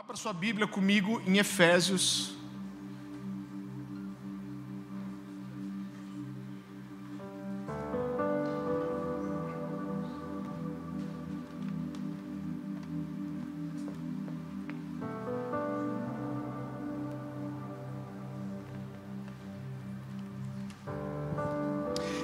[0.00, 2.32] Abra sua Bíblia comigo em Efésios.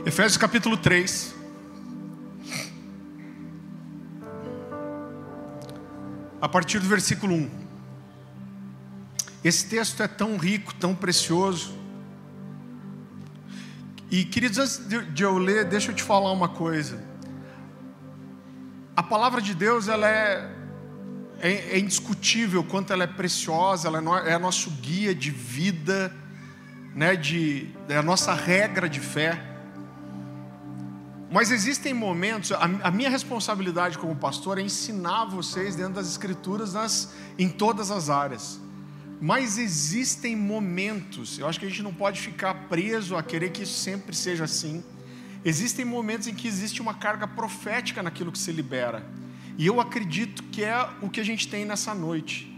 [0.07, 1.36] Efésios capítulo 3.
[6.57, 7.51] Partir do versículo 1.
[9.45, 11.77] Esse texto é tão rico, tão precioso.
[14.11, 14.81] E queridos, antes
[15.13, 17.05] de eu ler, deixa eu te falar uma coisa.
[18.97, 20.51] A palavra de Deus, ela é,
[21.41, 26.11] é, é indiscutível quanto ela é preciosa, ela é, é nosso guia de vida,
[26.95, 29.56] né, de, é a nossa regra de fé.
[31.37, 36.73] Mas existem momentos, a, a, minha responsabilidade como pastor é ensinar vocês dentro das escrituras
[36.73, 38.59] nas, em todas as áreas.
[39.21, 43.65] Mas existem momentos, eu acho que a gente não pode ficar preso a querer que
[43.65, 44.83] isso sempre seja assim.
[45.45, 49.07] Existem momentos em que existe uma carga profética naquilo que se libera.
[49.59, 52.51] E eu acredito que é o que a gente tem nessa noite.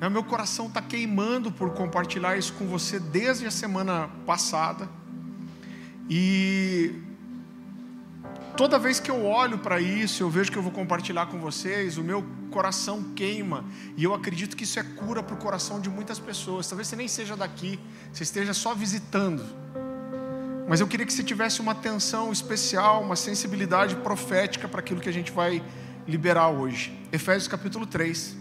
[0.00, 4.88] O meu coração está queimando por compartilhar isso com você desde a semana passada.
[6.08, 7.06] E
[8.58, 11.96] Toda vez que eu olho para isso, eu vejo que eu vou compartilhar com vocês,
[11.96, 13.64] o meu coração queima.
[13.96, 16.66] E eu acredito que isso é cura para o coração de muitas pessoas.
[16.66, 17.78] Talvez você nem seja daqui,
[18.12, 19.44] você esteja só visitando.
[20.68, 25.08] Mas eu queria que você tivesse uma atenção especial, uma sensibilidade profética para aquilo que
[25.08, 25.62] a gente vai
[26.04, 26.92] liberar hoje.
[27.12, 28.36] Efésios capítulo 3,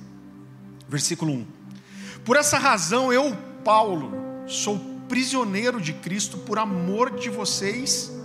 [0.90, 1.48] versículo 1.
[2.26, 4.12] Por essa razão, eu, Paulo,
[4.48, 8.17] sou prisioneiro de Cristo por amor de vocês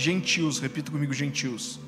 [0.00, 1.78] gentios, repita comigo, gentios.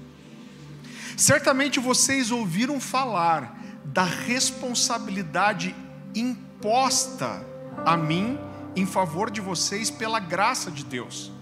[1.17, 5.75] Certamente vocês ouviram falar da responsabilidade
[6.15, 7.45] imposta
[7.85, 8.39] a mim
[8.77, 11.33] em favor de vocês pela graça de Deus.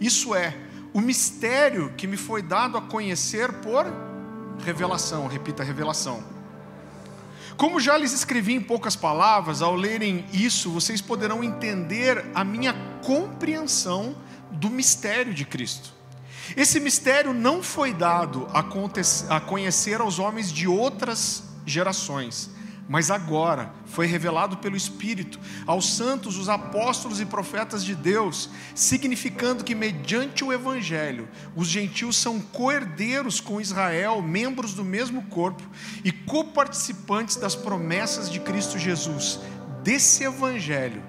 [0.00, 0.56] Isso é,
[0.92, 3.86] o mistério que me foi dado a conhecer por
[4.64, 6.22] revelação, repita revelação.
[7.56, 12.74] Como já lhes escrevi em poucas palavras, ao lerem isso, vocês poderão entender a minha
[13.02, 14.14] compreensão
[14.50, 15.95] do mistério de Cristo
[16.54, 22.50] esse mistério não foi dado a conhecer aos homens de outras gerações,
[22.88, 29.64] mas agora foi revelado pelo Espírito aos santos, os apóstolos e profetas de Deus, significando
[29.64, 35.64] que, mediante o Evangelho, os gentios são coerdeiros com Israel, membros do mesmo corpo
[36.04, 39.40] e coparticipantes das promessas de Cristo Jesus.
[39.82, 41.02] Desse Evangelho,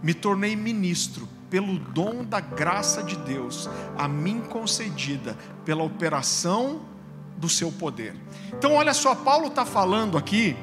[0.00, 6.82] me tornei ministro pelo dom da graça de Deus, a mim concedida, pela operação
[7.36, 8.14] do seu poder.
[8.52, 10.56] Então, olha só, Paulo está falando aqui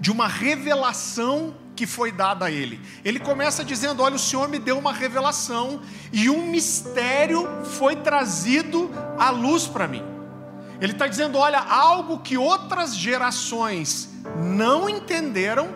[0.00, 2.80] de uma revelação que foi dada a ele.
[3.04, 5.80] Ele começa dizendo: Olha, o Senhor me deu uma revelação
[6.12, 10.02] e um mistério foi trazido à luz para mim.
[10.80, 15.68] Ele está dizendo: Olha, algo que outras gerações não entenderam,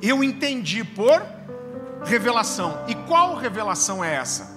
[0.00, 1.33] eu entendi por
[2.04, 2.84] revelação.
[2.88, 4.54] E qual revelação é essa?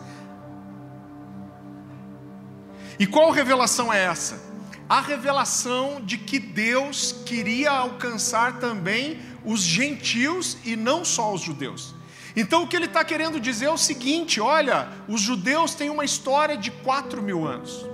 [3.00, 4.42] E qual revelação é essa?
[4.90, 11.94] A revelação de que Deus queria alcançar também os gentios e não só os judeus.
[12.36, 16.06] Então o que ele está querendo dizer é o seguinte: olha, os judeus têm uma
[16.06, 17.86] história de quatro mil anos,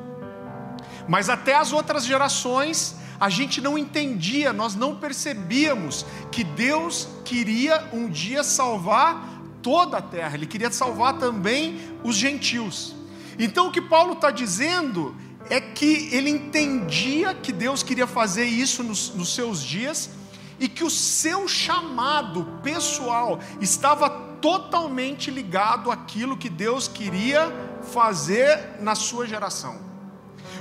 [1.07, 7.87] mas até as outras gerações a gente não entendia, nós não percebíamos que Deus queria
[7.93, 9.32] um dia salvar
[9.63, 12.93] toda a terra, ele queria salvar também os gentios.
[13.39, 15.15] Então o que Paulo está dizendo
[15.49, 20.11] é que ele entendia que Deus queria fazer isso nos, nos seus dias
[20.59, 27.51] e que o seu chamado pessoal estava totalmente ligado àquilo que Deus queria
[27.91, 29.93] fazer na sua geração.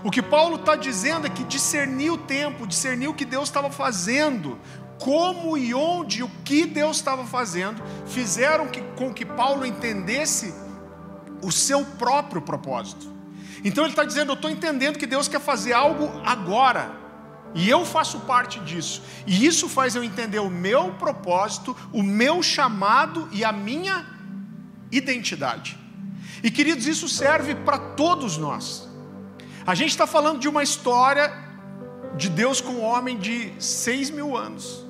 [0.04, 3.70] O que Paulo está dizendo é que discernir o tempo, discernir o que Deus estava
[3.70, 4.58] fazendo,
[4.98, 10.54] como e onde o que Deus estava fazendo fizeram que, com que Paulo entendesse
[11.42, 13.10] o seu próprio propósito.
[13.64, 16.92] Então ele está dizendo: Eu estou entendendo que Deus quer fazer algo agora,
[17.54, 22.42] e eu faço parte disso, e isso faz eu entender o meu propósito, o meu
[22.42, 24.06] chamado e a minha
[24.90, 25.78] identidade.
[26.42, 28.88] E queridos, isso serve para todos nós.
[29.64, 31.32] A gente está falando de uma história
[32.17, 34.85] de Deus com um homem de seis mil anos.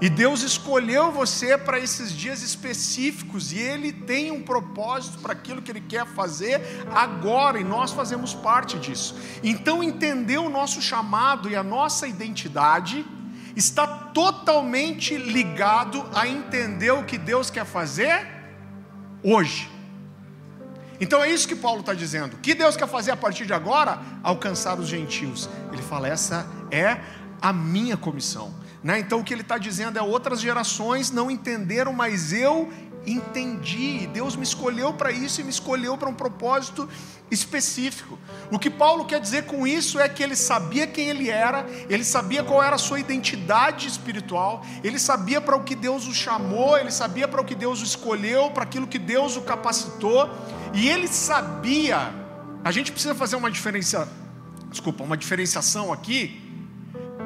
[0.00, 5.60] E Deus escolheu você para esses dias específicos e Ele tem um propósito para aquilo
[5.60, 6.60] que Ele quer fazer
[6.94, 9.16] agora e nós fazemos parte disso.
[9.42, 13.04] Então, entender o nosso chamado e a nossa identidade
[13.56, 18.24] está totalmente ligado a entender o que Deus quer fazer
[19.20, 19.77] hoje.
[21.00, 22.34] Então é isso que Paulo está dizendo.
[22.34, 24.00] O que Deus quer fazer a partir de agora?
[24.22, 25.48] Alcançar os gentios.
[25.72, 27.00] Ele fala: essa é
[27.40, 28.52] a minha comissão.
[28.82, 28.98] Né?
[28.98, 32.72] Então o que ele está dizendo é: outras gerações não entenderam, mas eu
[33.06, 34.06] entendi.
[34.08, 36.88] Deus me escolheu para isso e me escolheu para um propósito
[37.30, 38.18] específico.
[38.50, 42.04] O que Paulo quer dizer com isso é que ele sabia quem ele era, ele
[42.04, 46.78] sabia qual era a sua identidade espiritual, ele sabia para o que Deus o chamou,
[46.78, 50.30] ele sabia para o que Deus o escolheu, para aquilo que Deus o capacitou,
[50.74, 52.12] e ele sabia.
[52.64, 54.08] A gente precisa fazer uma diferença,
[54.70, 56.48] desculpa, uma diferenciação aqui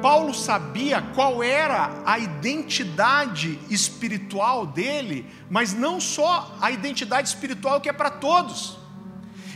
[0.03, 7.87] Paulo sabia qual era a identidade espiritual dele, mas não só a identidade espiritual que
[7.87, 8.77] é para todos.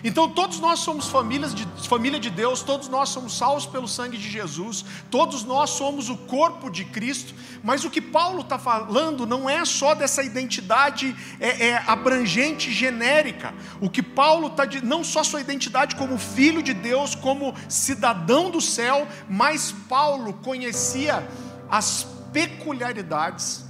[0.03, 4.17] Então todos nós somos famílias de, família de Deus, todos nós somos salvos pelo sangue
[4.17, 7.33] de Jesus, todos nós somos o corpo de Cristo,
[7.63, 13.53] mas o que Paulo está falando não é só dessa identidade é, é, abrangente, genérica.
[13.81, 18.61] O que Paulo está não só sua identidade como filho de Deus, como cidadão do
[18.61, 21.27] céu, mas Paulo conhecia
[21.69, 23.65] as peculiaridades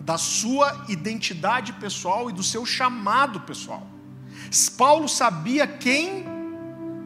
[0.00, 3.91] da sua identidade pessoal e do seu chamado pessoal.
[4.68, 6.24] Paulo sabia quem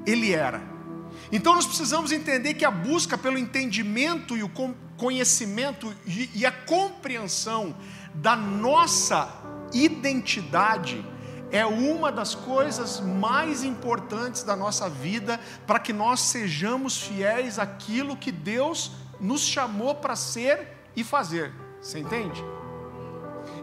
[0.07, 0.63] ele era.
[1.31, 4.51] Então nós precisamos entender que a busca pelo entendimento e o
[4.97, 7.77] conhecimento e a compreensão
[8.15, 9.29] da nossa
[9.73, 11.05] identidade
[11.51, 18.17] é uma das coisas mais importantes da nossa vida para que nós sejamos fiéis àquilo
[18.17, 21.53] que Deus nos chamou para ser e fazer.
[21.81, 22.43] Você entende?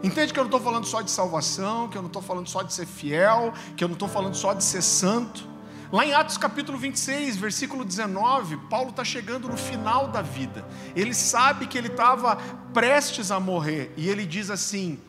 [0.04, 2.62] Entende que eu não estou falando só de salvação, que eu não estou falando só
[2.62, 5.48] de ser fiel, que eu não estou falando só de ser santo.
[5.90, 10.62] Lá em Atos capítulo 26, versículo 19, Paulo está chegando no final da vida.
[10.94, 12.36] Ele sabe que ele estava
[12.74, 13.94] prestes a morrer.
[13.96, 15.00] E ele diz assim: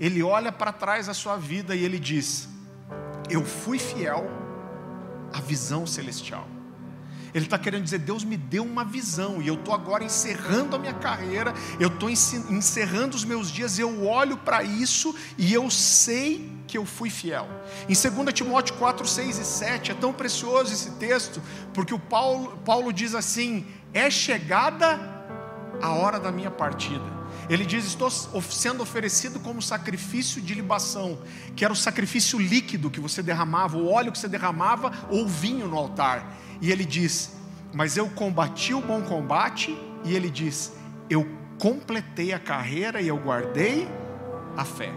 [0.00, 2.48] ele olha para trás a sua vida e ele diz:
[3.28, 4.28] Eu fui fiel
[5.32, 6.48] à visão celestial.
[7.34, 10.78] Ele está querendo dizer: Deus me deu uma visão, e eu estou agora encerrando a
[10.78, 16.50] minha carreira, eu estou encerrando os meus dias, eu olho para isso e eu sei
[16.66, 17.48] que eu fui fiel.
[17.88, 21.42] Em 2 Timóteo 4, 6 e 7, é tão precioso esse texto,
[21.74, 24.98] porque o Paulo, Paulo diz assim: é chegada
[25.82, 27.20] a hora da minha partida.
[27.48, 31.18] Ele diz: Estou sendo oferecido como sacrifício de libação,
[31.56, 35.28] que era o sacrifício líquido que você derramava, o óleo que você derramava, ou o
[35.28, 36.36] vinho no altar.
[36.60, 37.32] E ele diz:
[37.72, 40.72] Mas eu combati o bom combate, e ele diz:
[41.08, 41.26] Eu
[41.58, 43.88] completei a carreira e eu guardei
[44.56, 44.92] a fé.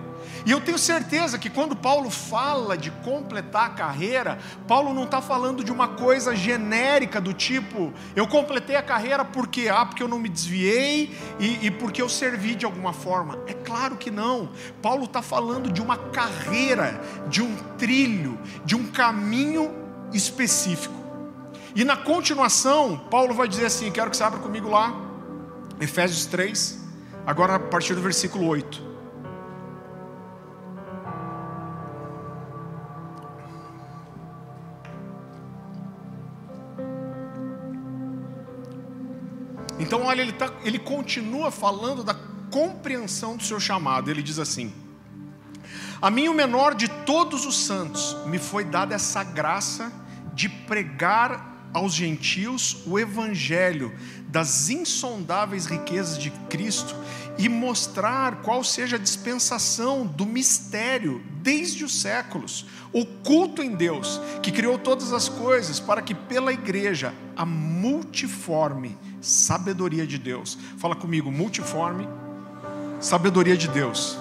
[0.46, 5.22] E eu tenho certeza que quando Paulo fala de completar a carreira, Paulo não está
[5.22, 10.08] falando de uma coisa genérica do tipo, eu completei a carreira porque, ah, porque eu
[10.08, 13.40] não me desviei e, e porque eu servi de alguma forma.
[13.48, 14.50] É claro que não.
[14.82, 19.74] Paulo está falando de uma carreira, de um trilho, de um caminho
[20.14, 21.03] específico.
[21.76, 24.94] E na continuação, Paulo vai dizer assim: quero que você abra comigo lá,
[25.80, 26.80] Efésios 3,
[27.26, 28.94] agora a partir do versículo 8.
[39.80, 42.16] Então, olha, ele, tá, ele continua falando da
[42.52, 44.12] compreensão do seu chamado.
[44.12, 44.72] Ele diz assim:
[46.00, 49.92] A mim, o menor de todos os santos, me foi dada essa graça
[50.36, 53.94] de pregar aos gentios o evangelho
[54.28, 56.96] das insondáveis riquezas de Cristo
[57.38, 64.52] e mostrar qual seja a dispensação do mistério desde os séculos, oculto em Deus, que
[64.52, 70.58] criou todas as coisas para que pela igreja a multiforme sabedoria de Deus.
[70.78, 72.08] Fala comigo, multiforme
[73.00, 74.18] sabedoria de Deus.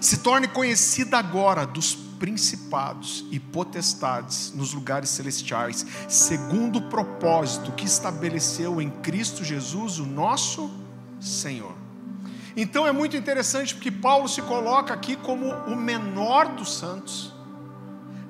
[0.00, 7.84] Se torne conhecida agora dos principados e potestades nos lugares celestiais, segundo o propósito que
[7.84, 10.70] estabeleceu em Cristo Jesus, o nosso
[11.20, 11.74] Senhor.
[12.56, 17.34] Então é muito interessante porque Paulo se coloca aqui como o menor dos santos,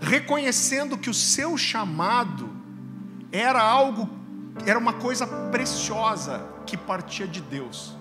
[0.01, 2.51] reconhecendo que o seu chamado
[3.31, 4.09] era algo,
[4.67, 7.95] era uma coisa preciosa que partia de Deus.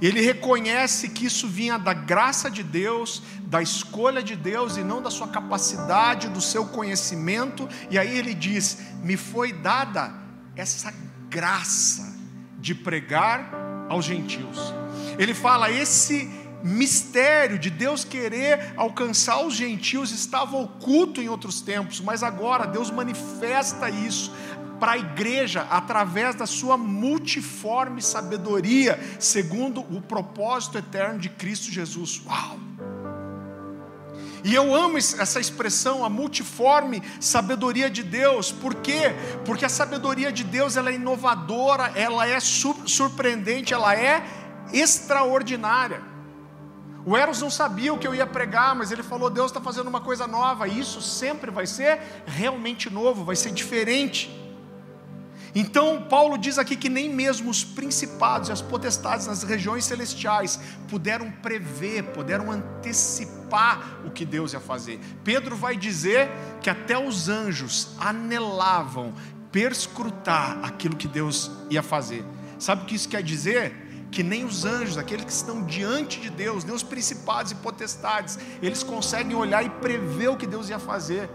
[0.00, 5.00] Ele reconhece que isso vinha da graça de Deus, da escolha de Deus e não
[5.00, 7.68] da sua capacidade, do seu conhecimento.
[7.90, 10.12] E aí ele diz: Me foi dada
[10.56, 10.92] essa
[11.28, 12.14] graça
[12.58, 13.50] de pregar
[13.88, 14.74] aos gentios.
[15.18, 16.28] Ele fala: Esse
[16.64, 22.90] mistério de Deus querer alcançar os gentios estava oculto em outros tempos, mas agora Deus
[22.90, 24.32] manifesta isso
[24.84, 32.20] para a igreja através da sua multiforme sabedoria, segundo o propósito eterno de Cristo Jesus.
[32.26, 32.58] Uau!
[34.44, 38.52] E eu amo essa expressão, a multiforme sabedoria de Deus.
[38.52, 39.14] Por quê?
[39.46, 44.22] Porque a sabedoria de Deus ela é inovadora, ela é surpreendente, ela é
[44.70, 46.02] extraordinária.
[47.06, 49.88] O Eros não sabia o que eu ia pregar, mas ele falou: Deus está fazendo
[49.88, 50.68] uma coisa nova.
[50.68, 54.43] E isso sempre vai ser realmente novo, vai ser diferente.
[55.54, 60.58] Então, Paulo diz aqui que nem mesmo os principados e as potestades nas regiões celestiais
[60.88, 64.98] puderam prever, puderam antecipar o que Deus ia fazer.
[65.22, 66.28] Pedro vai dizer
[66.60, 69.14] que até os anjos anelavam
[69.52, 72.24] perscrutar aquilo que Deus ia fazer.
[72.58, 73.72] Sabe o que isso quer dizer?
[74.10, 78.38] Que nem os anjos, aqueles que estão diante de Deus, nem os principados e potestades,
[78.60, 81.30] eles conseguem olhar e prever o que Deus ia fazer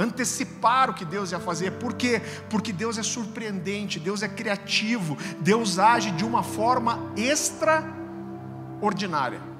[0.00, 1.72] antecipar o que Deus ia fazer.
[1.72, 2.22] Por quê?
[2.48, 9.50] Porque Deus é surpreendente, Deus é criativo, Deus age de uma forma extraordinária.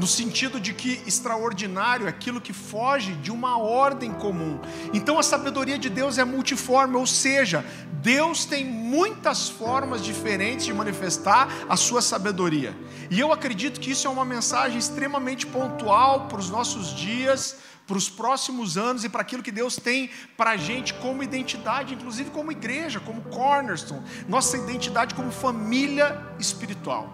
[0.00, 4.58] No sentido de que extraordinário é aquilo que foge de uma ordem comum.
[4.94, 7.62] Então a sabedoria de Deus é multiforme, ou seja,
[8.00, 12.74] Deus tem muitas formas diferentes de manifestar a sua sabedoria.
[13.10, 17.58] E eu acredito que isso é uma mensagem extremamente pontual para os nossos dias,
[17.90, 21.92] para os próximos anos e para aquilo que Deus tem para a gente como identidade,
[21.92, 27.12] inclusive como igreja, como cornerstone, nossa identidade como família espiritual.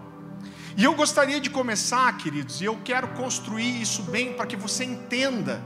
[0.77, 4.83] E eu gostaria de começar, queridos, e eu quero construir isso bem para que você
[4.83, 5.63] entenda.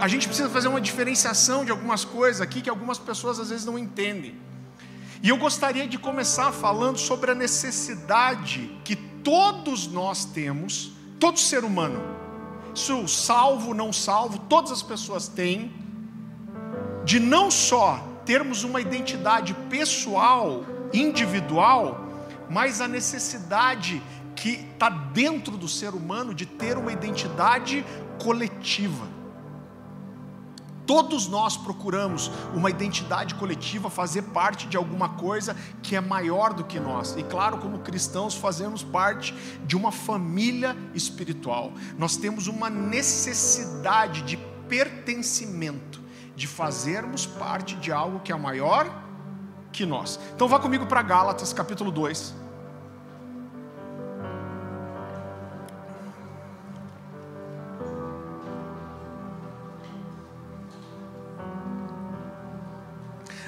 [0.00, 3.66] A gente precisa fazer uma diferenciação de algumas coisas aqui que algumas pessoas às vezes
[3.66, 4.34] não entendem.
[5.22, 11.64] E eu gostaria de começar falando sobre a necessidade que todos nós temos, todo ser
[11.64, 12.23] humano,
[12.74, 15.72] isso salvo, não salvo, todas as pessoas têm,
[17.04, 22.04] de não só termos uma identidade pessoal, individual,
[22.48, 24.02] mas a necessidade
[24.34, 27.84] que está dentro do ser humano de ter uma identidade
[28.22, 29.13] coletiva.
[30.86, 36.64] Todos nós procuramos uma identidade coletiva, fazer parte de alguma coisa que é maior do
[36.64, 37.14] que nós.
[37.16, 41.72] E claro, como cristãos, fazemos parte de uma família espiritual.
[41.98, 44.36] Nós temos uma necessidade de
[44.68, 46.00] pertencimento,
[46.36, 49.02] de fazermos parte de algo que é maior
[49.72, 50.20] que nós.
[50.34, 52.43] Então vá comigo para Gálatas, capítulo 2.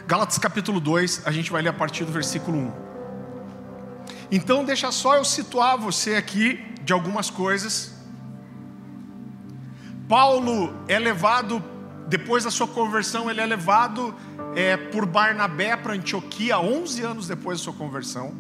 [0.07, 2.73] Gálatas capítulo 2, a gente vai ler a partir do versículo 1.
[4.31, 7.93] Então, deixa só eu situar você aqui de algumas coisas.
[10.09, 11.61] Paulo é levado,
[12.07, 14.15] depois da sua conversão, ele é levado
[14.55, 18.33] é, por Barnabé para Antioquia, 11 anos depois da sua conversão.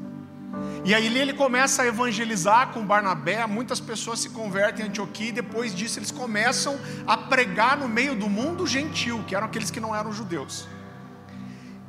[0.84, 5.32] E aí ele começa a evangelizar com Barnabé, muitas pessoas se convertem em Antioquia e
[5.32, 9.80] depois disso eles começam a pregar no meio do mundo gentil, que eram aqueles que
[9.80, 10.68] não eram judeus.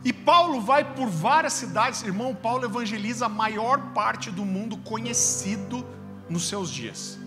[0.03, 2.33] E Paulo vai por várias cidades, irmão.
[2.33, 5.85] Paulo evangeliza a maior parte do mundo conhecido
[6.29, 7.19] nos seus dias.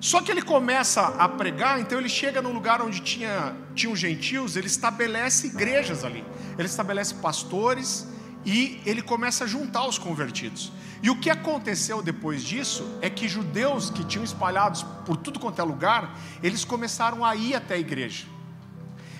[0.00, 4.54] Só que ele começa a pregar, então ele chega num lugar onde tinha, tinham gentios,
[4.54, 6.24] ele estabelece igrejas ali,
[6.56, 8.06] ele estabelece pastores
[8.46, 10.72] e ele começa a juntar os convertidos.
[11.02, 15.60] E o que aconteceu depois disso é que judeus que tinham espalhados por tudo quanto
[15.60, 18.26] é lugar, eles começaram a ir até a igreja.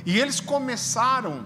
[0.07, 1.45] E eles começaram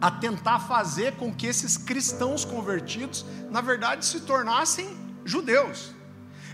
[0.00, 5.92] a tentar fazer com que esses cristãos convertidos, na verdade, se tornassem judeus.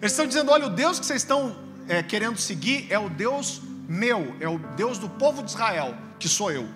[0.00, 1.57] Eles estão dizendo: olha, o Deus que vocês estão
[1.88, 6.29] é, querendo seguir é o Deus meu, é o Deus do povo de Israel, que
[6.29, 6.69] sou eu.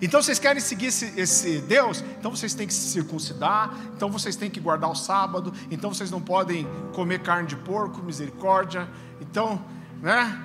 [0.00, 2.04] Então vocês querem seguir esse, esse, Deus?
[2.18, 6.10] Então vocês têm que se circuncidar, então vocês têm que guardar o sábado, então vocês
[6.10, 8.88] não podem comer carne de porco, misericórdia.
[9.20, 9.62] Então,
[10.02, 10.38] né?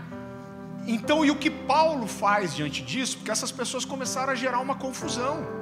[0.88, 3.18] Então, e o que Paulo faz diante disso?
[3.18, 5.61] Porque essas pessoas começaram a gerar uma confusão.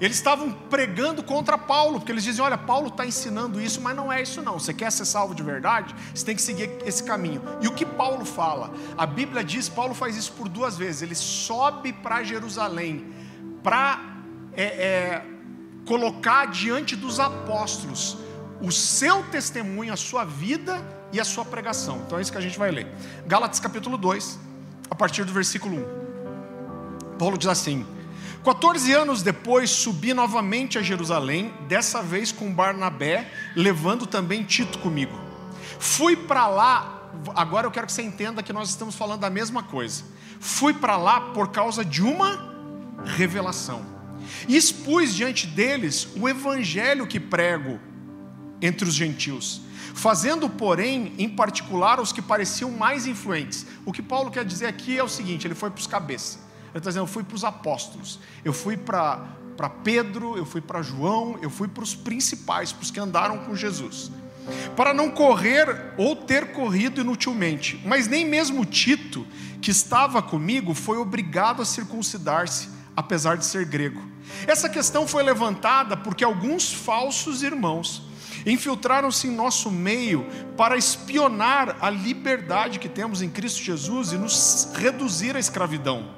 [0.00, 4.12] Eles estavam pregando contra Paulo, porque eles dizem: olha, Paulo está ensinando isso, mas não
[4.12, 4.58] é isso não.
[4.58, 5.94] Você quer ser salvo de verdade?
[6.14, 7.42] Você tem que seguir esse caminho.
[7.60, 8.72] E o que Paulo fala?
[8.96, 11.02] A Bíblia diz: Paulo faz isso por duas vezes.
[11.02, 13.12] Ele sobe para Jerusalém
[13.62, 14.00] para
[14.54, 15.24] é, é,
[15.84, 18.16] colocar diante dos apóstolos
[18.60, 20.80] o seu testemunho, a sua vida
[21.12, 22.02] e a sua pregação.
[22.06, 22.86] Então é isso que a gente vai ler.
[23.26, 24.38] Gálatas capítulo 2,
[24.90, 27.18] a partir do versículo 1.
[27.18, 27.84] Paulo diz assim:
[28.44, 35.18] 14 anos depois, subi novamente a Jerusalém, dessa vez com Barnabé, levando também Tito comigo.
[35.78, 39.62] Fui para lá, agora eu quero que você entenda que nós estamos falando da mesma
[39.62, 40.04] coisa.
[40.40, 42.48] Fui para lá por causa de uma
[43.04, 43.84] revelação.
[44.46, 47.80] E expus diante deles o evangelho que prego
[48.60, 49.60] entre os gentios,
[49.94, 53.66] fazendo, porém, em particular os que pareciam mais influentes.
[53.84, 56.47] O que Paulo quer dizer aqui é o seguinte: ele foi para os cabeças.
[56.78, 59.26] Ele está dizendo, eu fui para os apóstolos, eu fui para
[59.82, 63.56] Pedro, eu fui para João, eu fui para os principais, para os que andaram com
[63.56, 64.12] Jesus.
[64.76, 69.26] Para não correr ou ter corrido inutilmente, mas nem mesmo Tito,
[69.60, 74.00] que estava comigo, foi obrigado a circuncidar-se, apesar de ser grego.
[74.46, 78.04] Essa questão foi levantada porque alguns falsos irmãos
[78.46, 80.24] infiltraram-se em nosso meio
[80.56, 86.16] para espionar a liberdade que temos em Cristo Jesus e nos reduzir à escravidão.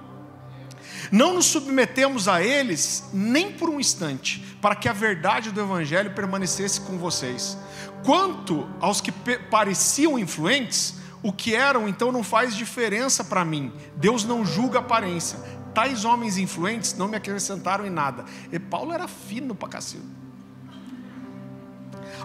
[1.11, 6.13] Não nos submetemos a eles nem por um instante, para que a verdade do Evangelho
[6.13, 7.59] permanecesse com vocês.
[8.05, 9.11] Quanto aos que
[9.51, 13.73] pareciam influentes, o que eram então não faz diferença para mim.
[13.97, 15.39] Deus não julga aparência.
[15.75, 18.25] Tais homens influentes não me acrescentaram em nada.
[18.51, 20.03] E Paulo era fino para cacete.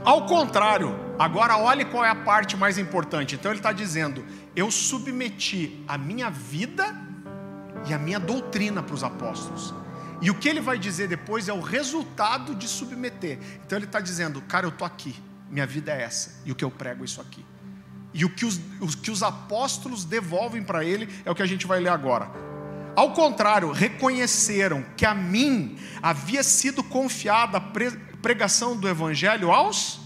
[0.03, 3.35] Ao contrário, agora olhe qual é a parte mais importante.
[3.35, 4.23] Então ele está dizendo:
[4.55, 7.04] eu submeti a minha vida
[7.87, 9.73] e a minha doutrina para os apóstolos.
[10.21, 13.39] E o que ele vai dizer depois é o resultado de submeter.
[13.65, 15.15] Então ele está dizendo, cara, eu estou aqui,
[15.49, 17.45] minha vida é essa, e o que eu prego é isso aqui.
[18.13, 21.45] E o que os, o que os apóstolos devolvem para ele é o que a
[21.45, 22.29] gente vai ler agora.
[22.95, 27.61] Ao contrário, reconheceram que a mim havia sido confiada a
[28.21, 29.99] pregação do evangelho aos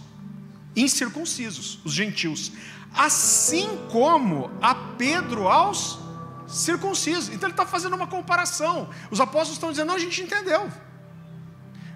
[0.75, 2.51] incircuncisos, os gentios,
[2.93, 5.99] assim como a Pedro aos
[6.49, 7.31] circunciso.
[7.31, 8.89] Então ele está fazendo uma comparação.
[9.11, 10.69] Os apóstolos estão dizendo: não, a gente entendeu.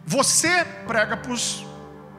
[0.05, 1.65] Você prega para os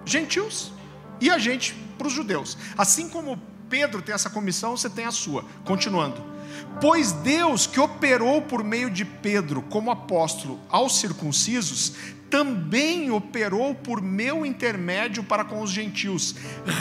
[0.04, 0.72] gentios
[1.20, 2.58] e a gente para os judeus.
[2.76, 5.44] Assim como Pedro tem essa comissão, você tem a sua.
[5.64, 6.34] Continuando.
[6.80, 11.94] Pois Deus que operou por meio de Pedro como apóstolo aos circuncisos,
[12.30, 16.34] também operou por meu intermédio para com os gentios,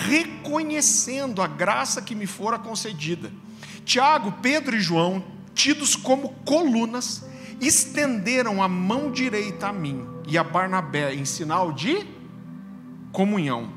[0.07, 3.31] reconhecendo a graça que me fora concedida.
[3.85, 5.23] Tiago, Pedro e João
[5.63, 7.23] tidos como colunas,
[7.62, 12.06] estenderam a mão direita a mim e a Barnabé em sinal de
[13.13, 13.71] comunhão.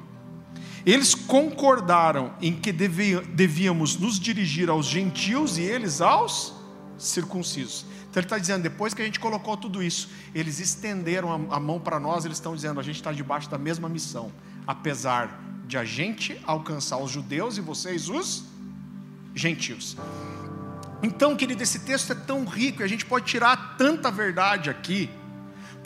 [0.84, 6.54] Eles concordaram em que devíamos nos dirigir aos gentios e eles aos
[6.98, 7.86] circuncisos.
[8.10, 11.78] Então ele está dizendo, depois que a gente colocou tudo isso, eles estenderam a mão
[11.78, 14.32] para nós, eles estão dizendo, a gente está debaixo da mesma missão,
[14.66, 18.42] apesar de a gente alcançar os judeus e vocês os
[19.36, 19.96] gentios.
[21.02, 25.10] Então, querido, esse texto é tão rico e a gente pode tirar tanta verdade aqui,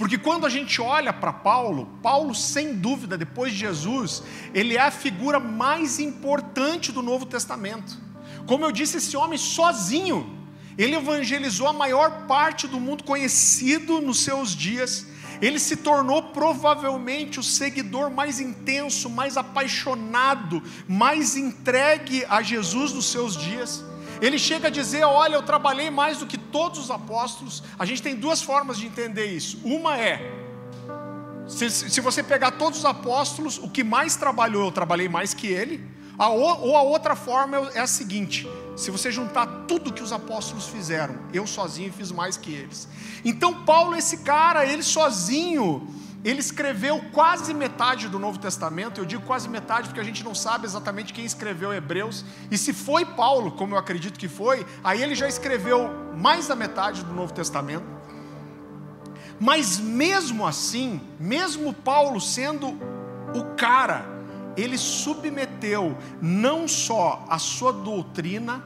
[0.01, 4.23] porque quando a gente olha para Paulo, Paulo, sem dúvida, depois de Jesus,
[4.55, 7.99] ele é a figura mais importante do Novo Testamento.
[8.47, 10.39] Como eu disse, esse homem sozinho,
[10.79, 15.07] ele evangelizou a maior parte do mundo conhecido nos seus dias.
[15.43, 23.05] Ele se tornou provavelmente o seguidor mais intenso, mais apaixonado, mais entregue a Jesus nos
[23.11, 23.85] seus dias.
[24.21, 27.63] Ele chega a dizer: Olha, eu trabalhei mais do que todos os apóstolos.
[27.79, 29.61] A gente tem duas formas de entender isso.
[29.65, 30.41] Uma é,
[31.51, 35.49] se, se você pegar todos os apóstolos, o que mais trabalhou, eu trabalhei mais que
[35.49, 35.85] ele.
[36.17, 40.13] A, ou a outra forma é, é a seguinte: se você juntar tudo que os
[40.13, 42.89] apóstolos fizeram, eu sozinho fiz mais que eles.
[43.25, 45.89] Então, Paulo, esse cara, ele sozinho,
[46.23, 49.01] ele escreveu quase metade do Novo Testamento.
[49.01, 52.25] Eu digo quase metade porque a gente não sabe exatamente quem escreveu Hebreus.
[52.51, 56.55] E se foi Paulo, como eu acredito que foi, aí ele já escreveu mais da
[56.55, 57.87] metade do Novo Testamento.
[59.39, 62.69] Mas mesmo assim, mesmo Paulo sendo
[63.35, 64.05] o cara,
[64.57, 68.63] ele submeteu não só a sua doutrina,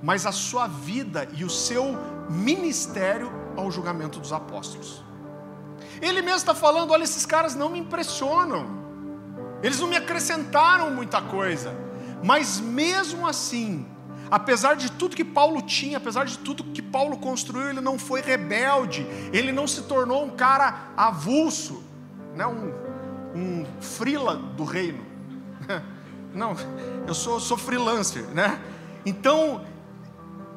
[0.00, 1.98] mas a sua vida e o seu
[2.30, 5.02] ministério ao julgamento dos apóstolos.
[6.02, 8.66] Ele mesmo está falando: olha, esses caras não me impressionam,
[9.62, 11.72] eles não me acrescentaram muita coisa,
[12.24, 13.86] mas mesmo assim,
[14.28, 18.20] apesar de tudo que Paulo tinha, apesar de tudo que Paulo construiu, ele não foi
[18.20, 21.84] rebelde, ele não se tornou um cara avulso,
[22.34, 22.44] né?
[22.46, 22.72] um,
[23.34, 25.06] um frila do reino.
[26.34, 26.56] Não,
[27.06, 28.58] eu sou, sou freelancer, né?
[29.04, 29.62] Então,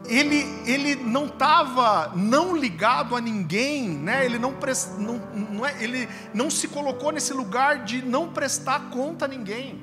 [0.08, 4.26] ele, ele não estava não ligado a ninguém, né?
[4.26, 4.54] ele, não,
[4.98, 5.18] não,
[5.52, 9.80] não é, ele não se colocou nesse lugar de não prestar conta a ninguém.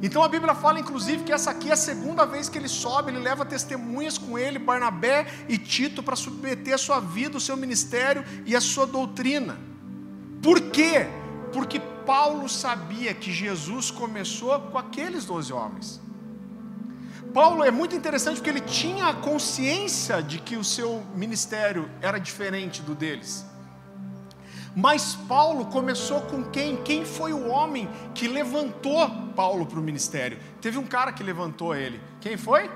[0.00, 3.10] Então a Bíblia fala, inclusive, que essa aqui é a segunda vez que ele sobe,
[3.10, 7.56] ele leva testemunhas com ele, Barnabé e Tito, para submeter a sua vida, o seu
[7.56, 9.58] ministério e a sua doutrina.
[10.42, 11.08] Por quê?
[11.52, 16.00] Porque Paulo sabia que Jesus começou com aqueles doze homens.
[17.38, 22.18] Paulo é muito interessante porque ele tinha a consciência de que o seu ministério era
[22.18, 23.46] diferente do deles.
[24.74, 26.78] Mas Paulo começou com quem?
[26.82, 30.36] Quem foi o homem que levantou Paulo para o ministério?
[30.60, 32.00] Teve um cara que levantou ele.
[32.20, 32.68] Quem foi?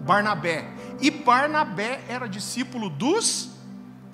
[0.00, 0.72] Barnabé.
[0.98, 3.50] E Barnabé era discípulo dos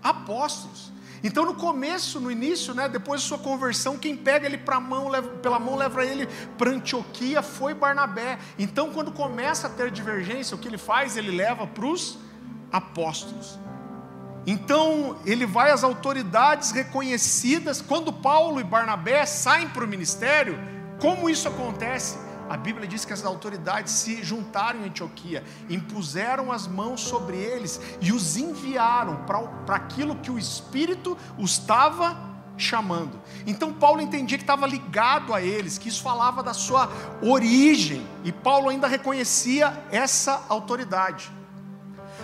[0.03, 0.91] apóstolos.
[1.27, 5.29] Então, no começo, no início, né, depois da sua conversão, quem pega ele mão, leva,
[5.39, 8.39] pela mão, leva ele para Antioquia, foi Barnabé.
[8.57, 11.17] Então, quando começa a ter divergência, o que ele faz?
[11.17, 12.17] Ele leva para os
[12.71, 13.59] apóstolos.
[14.47, 17.83] Então, ele vai às autoridades reconhecidas.
[17.83, 20.57] Quando Paulo e Barnabé saem para o ministério,
[21.01, 22.17] como isso acontece?
[22.49, 27.81] A Bíblia diz que as autoridades se juntaram em Antioquia, impuseram as mãos sobre eles
[28.01, 32.17] e os enviaram para aquilo que o Espírito os estava
[32.57, 33.21] chamando.
[33.47, 36.89] Então Paulo entendia que estava ligado a eles, que isso falava da sua
[37.23, 41.31] origem, e Paulo ainda reconhecia essa autoridade.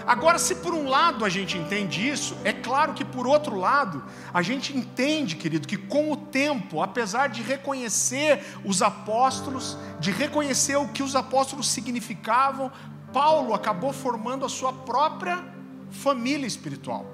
[0.07, 4.03] Agora, se por um lado a gente entende isso, é claro que por outro lado,
[4.33, 10.77] a gente entende, querido, que com o tempo, apesar de reconhecer os apóstolos, de reconhecer
[10.77, 12.71] o que os apóstolos significavam,
[13.13, 15.45] Paulo acabou formando a sua própria
[15.91, 17.07] família espiritual.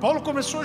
[0.00, 0.62] Paulo começou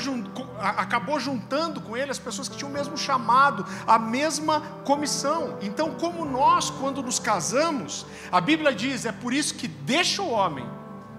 [0.59, 5.57] acabou juntando com ele as pessoas que tinham o mesmo chamado, a mesma comissão.
[5.61, 10.29] Então, como nós, quando nos casamos, a Bíblia diz: é por isso que deixa o
[10.29, 10.65] homem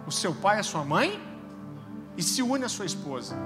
[0.06, 1.20] o seu pai a sua mãe
[2.16, 3.36] e se une à sua esposa.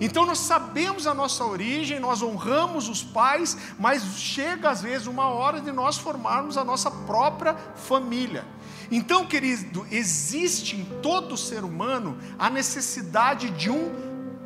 [0.00, 5.28] Então nós sabemos a nossa origem, nós honramos os pais, mas chega às vezes uma
[5.28, 8.44] hora de nós formarmos a nossa própria família.
[8.90, 13.92] Então, querido, existe em todo ser humano a necessidade de um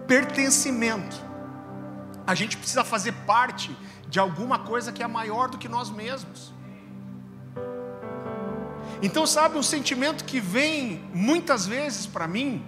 [0.06, 1.16] pertencimento.
[2.26, 3.74] A gente precisa fazer parte
[4.08, 6.52] de alguma coisa que é maior do que nós mesmos.
[9.00, 12.64] Então, sabe, um sentimento que vem muitas vezes para mim,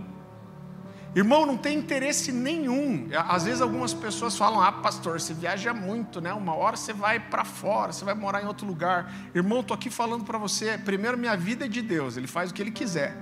[1.15, 3.09] irmão, não tem interesse nenhum.
[3.29, 6.33] Às vezes algumas pessoas falam: "Ah, pastor, você viaja muito, né?
[6.33, 9.13] Uma hora você vai para fora, você vai morar em outro lugar".
[9.35, 12.55] Irmão, estou aqui falando para você, primeiro minha vida é de Deus, ele faz o
[12.55, 13.17] que ele quiser.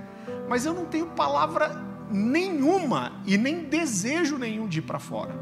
[0.47, 5.33] Mas eu não tenho palavra nenhuma e nem desejo nenhum de ir para fora.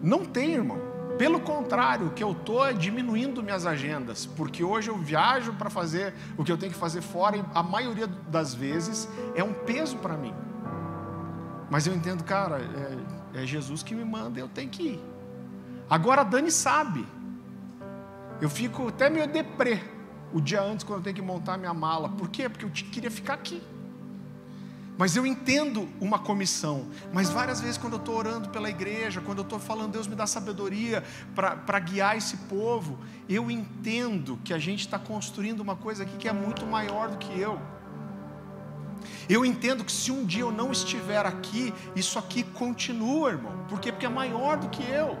[0.00, 0.87] Não tem, irmão.
[1.18, 6.14] Pelo contrário, que eu estou é diminuindo minhas agendas, porque hoje eu viajo para fazer
[6.36, 9.96] o que eu tenho que fazer fora, e a maioria das vezes é um peso
[9.96, 10.32] para mim.
[11.68, 12.60] Mas eu entendo, cara,
[13.34, 15.04] é, é Jesus que me manda, eu tenho que ir.
[15.90, 17.04] Agora a Dani sabe.
[18.40, 19.82] Eu fico até meio deprê
[20.32, 22.10] o dia antes, quando eu tenho que montar minha mala.
[22.10, 22.48] Por quê?
[22.48, 23.60] Porque eu queria ficar aqui.
[24.98, 26.86] Mas eu entendo uma comissão.
[27.12, 30.16] Mas várias vezes, quando eu estou orando pela igreja, quando eu estou falando, Deus me
[30.16, 31.04] dá sabedoria
[31.36, 36.26] para guiar esse povo, eu entendo que a gente está construindo uma coisa aqui que
[36.26, 37.60] é muito maior do que eu.
[39.28, 43.66] Eu entendo que se um dia eu não estiver aqui, isso aqui continua, irmão.
[43.68, 43.92] Por quê?
[43.92, 45.16] Porque é maior do que eu.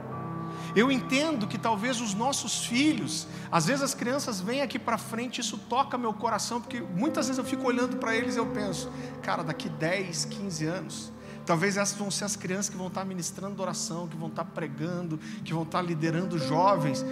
[0.74, 5.40] Eu entendo que talvez os nossos filhos, às vezes as crianças vêm aqui para frente,
[5.40, 8.90] isso toca meu coração, porque muitas vezes eu fico olhando para eles e eu penso,
[9.22, 11.12] cara, daqui 10, 15 anos,
[11.46, 15.18] talvez essas vão ser as crianças que vão estar ministrando oração, que vão estar pregando,
[15.44, 17.04] que vão estar liderando jovens,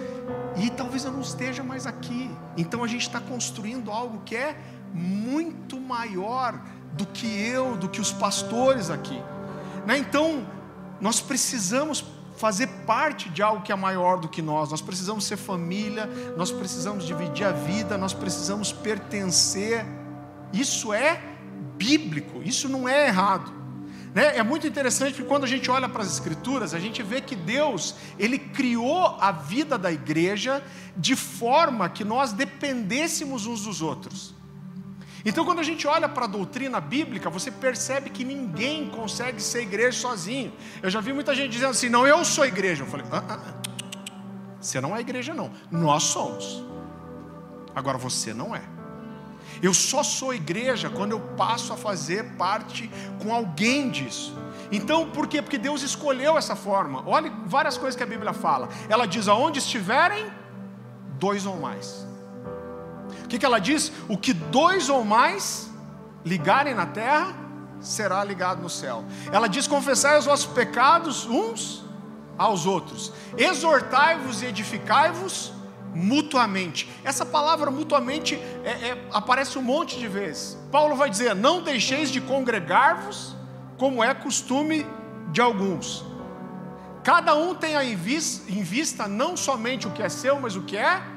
[0.55, 2.29] e talvez eu não esteja mais aqui.
[2.55, 4.55] Então a gente está construindo algo que é
[4.93, 6.61] muito maior
[6.93, 9.21] do que eu, do que os pastores aqui.
[9.85, 9.97] Né?
[9.97, 10.45] Então,
[10.99, 12.03] nós precisamos
[12.37, 14.69] fazer parte de algo que é maior do que nós.
[14.69, 19.85] Nós precisamos ser família, nós precisamos dividir a vida, nós precisamos pertencer.
[20.53, 21.19] Isso é
[21.77, 23.51] bíblico, isso não é errado.
[24.13, 24.37] Né?
[24.37, 27.35] É muito interessante porque quando a gente olha para as Escrituras, a gente vê que
[27.35, 30.63] Deus, Ele criou a vida da igreja
[30.95, 34.36] de forma que nós dependêssemos uns dos outros.
[35.27, 39.61] Então, quando a gente olha para a doutrina bíblica, você percebe que ninguém consegue ser
[39.61, 40.53] igreja sozinho.
[40.81, 42.85] Eu já vi muita gente dizendo assim: não, eu sou igreja.
[42.85, 43.53] Eu falei: ah, ah, ah.
[44.57, 45.51] você não é igreja, não.
[45.69, 46.63] Nós somos.
[47.75, 48.61] Agora você não é.
[49.61, 52.89] Eu só sou igreja quando eu passo a fazer parte
[53.21, 54.33] com alguém disso.
[54.71, 55.41] Então, por quê?
[55.41, 57.03] Porque Deus escolheu essa forma.
[57.05, 58.69] Olhe várias coisas que a Bíblia fala.
[58.87, 60.25] Ela diz: aonde estiverem
[61.19, 62.06] dois ou mais.
[63.27, 63.91] O que, que ela diz?
[64.07, 65.69] O que dois ou mais
[66.23, 67.35] ligarem na terra,
[67.81, 69.03] será ligado no céu.
[69.33, 71.83] Ela diz: confessai os vossos pecados uns
[72.37, 75.51] aos outros, exortai-vos e edificai-vos
[75.93, 76.89] mutuamente.
[77.03, 80.57] Essa palavra mutuamente é, é, aparece um monte de vezes.
[80.71, 83.35] Paulo vai dizer: não deixeis de congregar-vos,
[83.77, 84.87] como é costume
[85.33, 86.05] de alguns.
[87.03, 90.61] Cada um tenha em vista, em vista não somente o que é seu, mas o
[90.61, 91.16] que é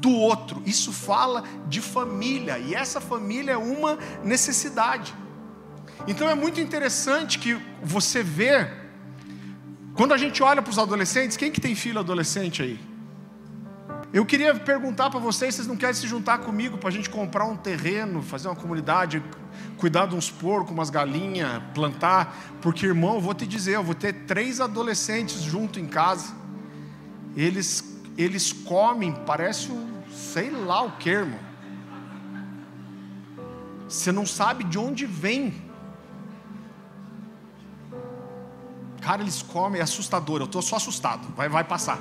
[0.00, 0.62] do outro.
[0.64, 5.14] Isso fala de família, e essa família é uma necessidade.
[6.06, 8.68] Então é muito interessante que você vê,
[9.94, 12.88] quando a gente olha para os adolescentes, quem que tem filho adolescente aí?
[14.10, 17.44] Eu queria perguntar para vocês, vocês não querem se juntar comigo para a gente comprar
[17.44, 19.22] um terreno, fazer uma comunidade,
[19.76, 22.34] cuidar de uns porcos, umas galinhas, plantar?
[22.62, 26.34] Porque, irmão, eu vou te dizer, eu vou ter três adolescentes junto em casa.
[27.36, 31.38] Eles, eles comem, parece um, sei lá o que, irmão.
[33.88, 35.54] Você não sabe de onde vem.
[39.00, 40.40] Cara, eles comem, é assustador.
[40.40, 41.32] Eu estou só assustado.
[41.34, 41.98] Vai, vai passar.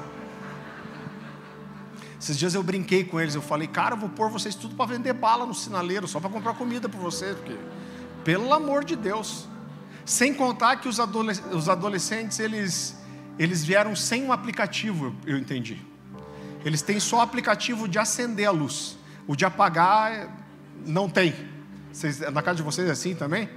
[2.20, 4.88] Esses dias eu brinquei com eles, eu falei, cara, eu vou pôr vocês tudo para
[4.88, 7.56] vender bala no sinaleiro, só para comprar comida para vocês, porque,
[8.24, 9.48] pelo amor de Deus.
[10.04, 10.98] Sem contar que os,
[11.54, 12.98] os adolescentes, eles,
[13.38, 15.87] eles vieram sem um aplicativo, eu entendi.
[16.68, 18.98] Eles têm só o aplicativo de acender a luz.
[19.26, 20.30] O de apagar,
[20.86, 21.34] não tem.
[21.94, 23.50] Vocês, na casa de vocês é assim também?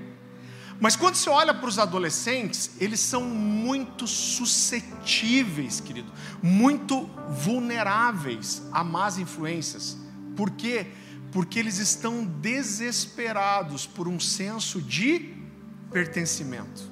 [0.79, 8.85] Mas quando você olha para os adolescentes, eles são muito suscetíveis, querido, muito vulneráveis a
[8.85, 9.99] más influências.
[10.37, 10.87] Por quê?
[11.33, 15.35] Porque eles estão desesperados por um senso de
[15.91, 16.89] pertencimento.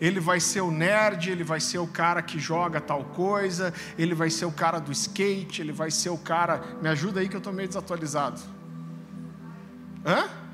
[0.00, 4.14] Ele vai ser o nerd, ele vai ser o cara que joga tal coisa, ele
[4.14, 6.62] vai ser o cara do skate, ele vai ser o cara.
[6.82, 8.40] Me ajuda aí que eu estou meio desatualizado.
[10.04, 10.46] Hã?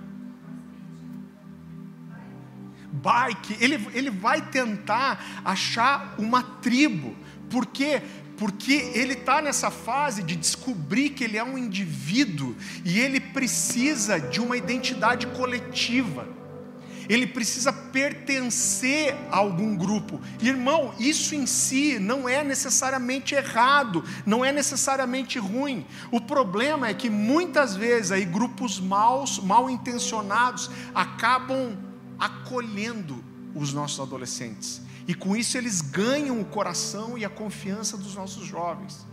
[3.02, 7.16] bike, ele, ele vai tentar achar uma tribo.
[7.50, 8.00] Por quê?
[8.36, 14.20] Porque ele está nessa fase de descobrir que ele é um indivíduo e ele precisa
[14.20, 16.26] de uma identidade coletiva.
[17.12, 20.18] Ele precisa pertencer a algum grupo.
[20.40, 25.86] Irmão, isso em si não é necessariamente errado, não é necessariamente ruim.
[26.10, 31.76] O problema é que muitas vezes aí grupos maus, mal intencionados acabam
[32.18, 33.22] acolhendo
[33.54, 34.80] os nossos adolescentes.
[35.06, 39.06] E com isso eles ganham o coração e a confiança dos nossos jovens.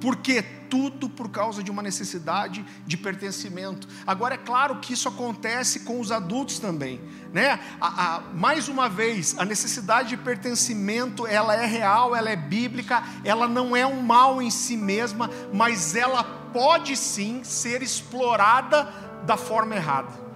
[0.00, 3.88] Porque tudo por causa de uma necessidade de pertencimento.
[4.06, 7.00] Agora é claro que isso acontece com os adultos também,
[7.32, 7.60] né?
[7.80, 13.02] A, a, mais uma vez, a necessidade de pertencimento, ela é real, ela é bíblica,
[13.24, 18.84] ela não é um mal em si mesma, mas ela pode sim ser explorada
[19.26, 20.28] da forma errada.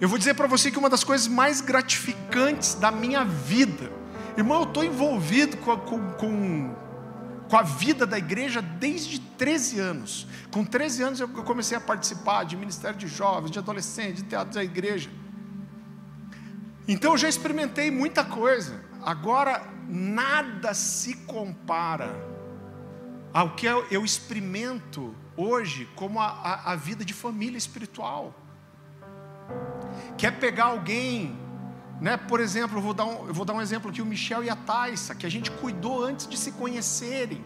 [0.00, 3.90] Eu vou dizer para você que uma das coisas mais gratificantes da minha vida,
[4.36, 6.74] irmão, eu estou envolvido com, com, com,
[7.48, 10.26] com, a vida da igreja desde 13 anos.
[10.50, 14.54] Com 13 anos eu comecei a participar de ministério de jovens, de adolescentes, de teatro
[14.54, 15.10] da igreja.
[16.86, 18.80] Então eu já experimentei muita coisa.
[19.02, 22.14] Agora, nada se compara
[23.32, 28.34] ao que eu, experimento hoje como a, a, a vida de família espiritual.
[30.16, 31.38] Quer pegar alguém,
[32.00, 32.16] né?
[32.16, 34.50] Por exemplo, eu vou dar um, eu vou dar um exemplo aqui, o Michel e
[34.50, 37.42] a Taissa, que a gente cuidou antes de se conhecerem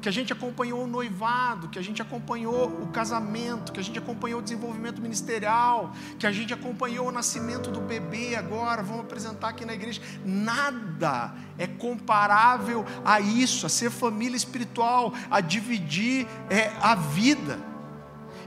[0.00, 3.98] que a gente acompanhou o noivado, que a gente acompanhou o casamento, que a gente
[3.98, 9.48] acompanhou o desenvolvimento ministerial, que a gente acompanhou o nascimento do bebê agora, vamos apresentar
[9.48, 10.00] aqui na igreja.
[10.24, 17.58] Nada é comparável a isso, a ser família espiritual, a dividir é, a vida.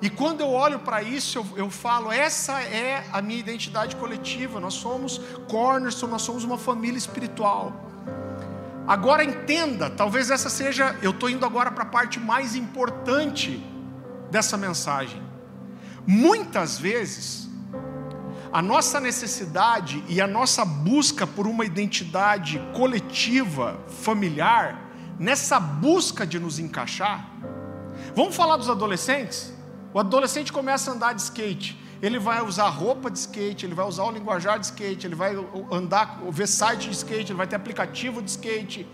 [0.02, 4.60] E quando eu olho para isso, eu, eu, falo: essa é a minha identidade coletiva.
[4.60, 7.92] Nós somos Cornerstone, nós somos uma família espiritual.
[8.88, 13.64] Agora entenda, talvez essa seja, eu estou indo agora para a parte mais importante
[14.32, 15.22] dessa mensagem.
[16.08, 17.48] Muitas vezes,
[18.52, 26.40] a nossa necessidade e a nossa busca por uma identidade coletiva, familiar, nessa busca de
[26.40, 27.30] nos encaixar,
[28.16, 29.61] vamos falar dos adolescentes?
[29.94, 33.86] O adolescente começa a andar de skate ele vai usar roupa de skate, ele vai
[33.86, 35.36] usar o linguajar de skate, ele vai
[35.72, 38.88] andar, ver site de skate, ele vai ter aplicativo de skate.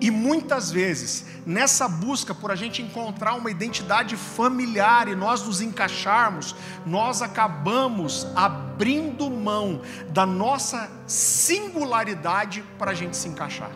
[0.00, 5.60] E muitas vezes, nessa busca por a gente encontrar uma identidade familiar e nós nos
[5.60, 13.70] encaixarmos, nós acabamos abrindo mão da nossa singularidade para a gente se encaixar.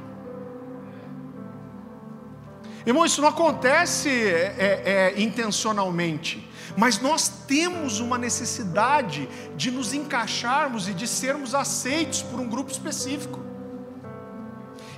[2.86, 9.92] Irmão, isso não acontece é, é, é, intencionalmente, mas nós temos uma necessidade de nos
[9.92, 13.40] encaixarmos e de sermos aceitos por um grupo específico.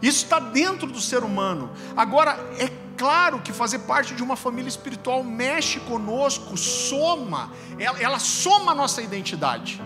[0.02, 1.70] Isso está dentro do ser humano.
[1.96, 8.18] Agora, é claro que fazer parte de uma família espiritual mexe conosco, soma, ela, ela
[8.18, 9.80] soma a nossa identidade.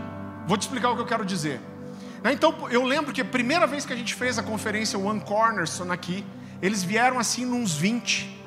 [0.49, 1.61] Vou te explicar o que eu quero dizer.
[2.21, 5.21] Né, então, eu lembro que a primeira vez que a gente fez a conferência One
[5.21, 6.25] Cornerstone aqui,
[6.63, 8.41] eles vieram assim nos 20.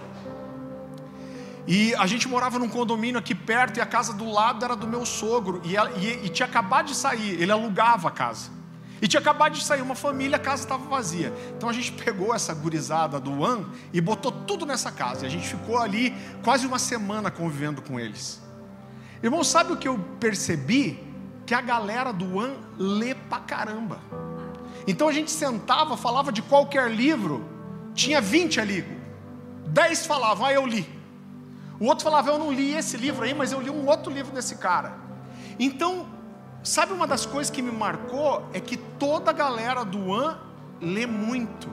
[1.68, 4.88] E a gente morava num condomínio aqui perto e a casa do lado era do
[4.88, 5.62] meu sogro.
[5.66, 8.52] E, e, e tinha acabado de sair, ele alugava a casa.
[9.02, 11.34] E tinha acabado de sair uma família, a casa estava vazia.
[11.58, 15.26] Então a gente pegou essa gurizada do One e botou tudo nessa casa.
[15.26, 18.42] E a gente ficou ali quase uma semana convivendo com eles.
[19.22, 21.04] Irmão, sabe o que eu percebi?
[21.46, 24.00] Que a galera do One lê pra caramba.
[24.88, 27.55] Então a gente sentava, falava de qualquer livro,
[27.96, 28.86] tinha 20 ali.
[29.68, 30.88] 10 falavam, ah, eu li.
[31.80, 34.34] O outro falava, eu não li esse livro aí, mas eu li um outro livro
[34.34, 34.98] desse cara.
[35.60, 36.08] Então,
[36.64, 40.38] sabe uma das coisas que me marcou é que toda a galera do AN
[40.80, 41.70] lê muito.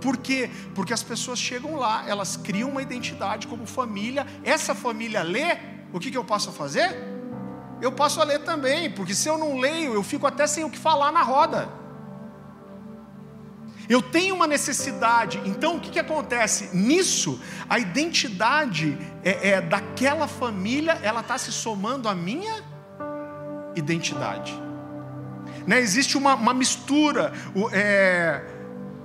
[0.00, 0.50] Por quê?
[0.74, 5.58] Porque as pessoas chegam lá, elas criam uma identidade como família, essa família lê,
[5.92, 6.96] o que, que eu passo a fazer?
[7.80, 10.70] Eu passo a ler também, porque se eu não leio, eu fico até sem o
[10.70, 11.68] que falar na roda.
[13.88, 16.76] Eu tenho uma necessidade, então o que, que acontece?
[16.76, 22.62] Nisso, a identidade é, é daquela família, ela está se somando à minha
[23.74, 24.52] identidade.
[25.66, 25.80] Né?
[25.80, 27.32] Existe uma, uma mistura,
[27.72, 28.42] é,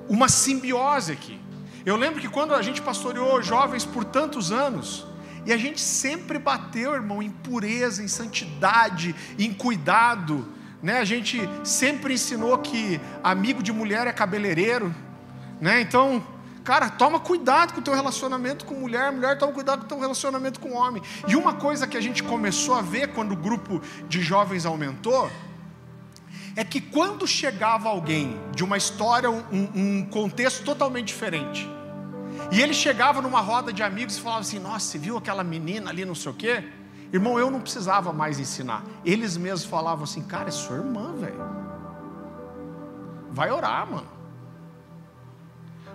[0.08, 1.40] uma simbiose aqui.
[1.86, 5.06] Eu lembro que quando a gente pastoreou jovens por tantos anos,
[5.46, 10.46] e a gente sempre bateu, irmão, em pureza, em santidade, em cuidado,
[10.82, 11.00] né?
[11.00, 14.94] A gente sempre ensinou que amigo de mulher é cabeleireiro,
[15.60, 15.82] né?
[15.82, 16.24] Então,
[16.64, 20.00] cara, toma cuidado com o teu relacionamento com mulher, mulher toma cuidado com o teu
[20.00, 21.02] relacionamento com homem.
[21.28, 25.32] E uma coisa que a gente começou a ver quando o grupo de jovens aumentou,
[26.56, 31.70] é que quando chegava alguém de uma história, um, um contexto totalmente diferente,
[32.52, 35.90] e ele chegava numa roda de amigos e falava assim: Nossa, você viu aquela menina
[35.90, 36.64] ali, não sei o quê?
[37.12, 38.84] Irmão, eu não precisava mais ensinar.
[39.06, 41.40] Eles mesmos falavam assim: Cara, é sua irmã, velho.
[43.32, 44.08] Vai orar, mano.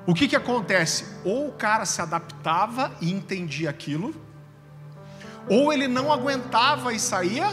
[0.07, 1.07] O que que acontece?
[1.25, 4.15] Ou o cara se adaptava e entendia aquilo,
[5.49, 7.49] ou ele não aguentava e saía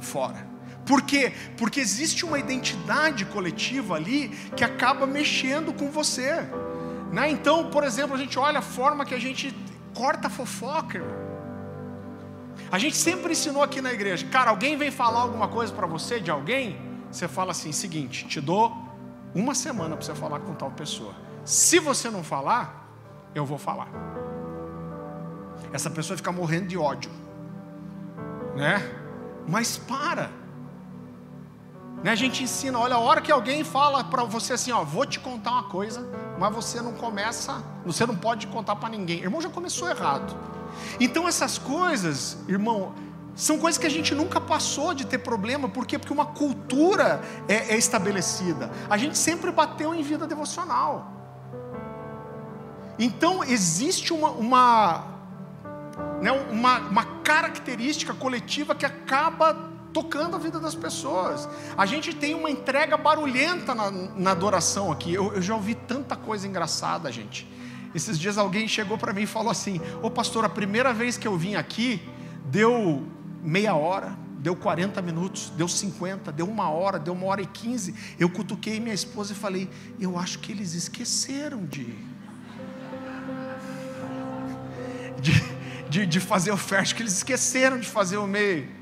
[0.00, 0.46] fora.
[0.84, 1.32] Por quê?
[1.56, 6.46] Porque existe uma identidade coletiva ali que acaba mexendo com você.
[7.12, 7.30] Né?
[7.30, 9.54] Então, por exemplo, a gente olha a forma que a gente
[9.94, 11.27] corta a fofoca, irmão.
[12.70, 16.20] A gente sempre ensinou aqui na igreja, cara, alguém vem falar alguma coisa para você
[16.20, 16.78] de alguém,
[17.10, 18.76] você fala assim, seguinte, te dou
[19.34, 21.14] uma semana para você falar com tal pessoa.
[21.44, 22.86] Se você não falar,
[23.34, 23.88] eu vou falar.
[25.72, 27.10] Essa pessoa fica morrendo de ódio,
[28.54, 28.82] né?
[29.46, 30.30] Mas para.
[32.02, 35.04] Né, a gente ensina, olha, a hora que alguém fala para você assim, ó, vou
[35.04, 36.06] te contar uma coisa,
[36.38, 39.20] mas você não começa, você não pode contar para ninguém.
[39.20, 40.36] Irmão, já começou errado.
[40.98, 42.94] Então essas coisas, irmão,
[43.34, 45.98] são coisas que a gente nunca passou de ter problema, por quê?
[45.98, 48.70] Porque uma cultura é, é estabelecida.
[48.90, 51.12] A gente sempre bateu em vida devocional.
[52.98, 55.04] Então existe uma, uma,
[56.20, 59.54] né, uma, uma característica coletiva que acaba
[59.92, 61.48] tocando a vida das pessoas.
[61.76, 65.14] A gente tem uma entrega barulhenta na, na adoração aqui.
[65.14, 67.48] Eu, eu, já ouvi tanta coisa engraçada, gente.
[67.98, 71.28] Esses dias alguém chegou para mim e falou assim: Ô pastor, a primeira vez que
[71.28, 72.00] eu vim aqui,
[72.46, 73.06] deu
[73.42, 77.94] meia hora, deu 40 minutos, deu 50, deu uma hora, deu uma hora e 15.
[78.18, 79.68] Eu cutuquei minha esposa e falei:
[80.00, 81.94] Eu acho que eles esqueceram de.
[85.20, 85.32] De,
[85.90, 88.78] de, de fazer o fértil, que eles esqueceram de fazer o meio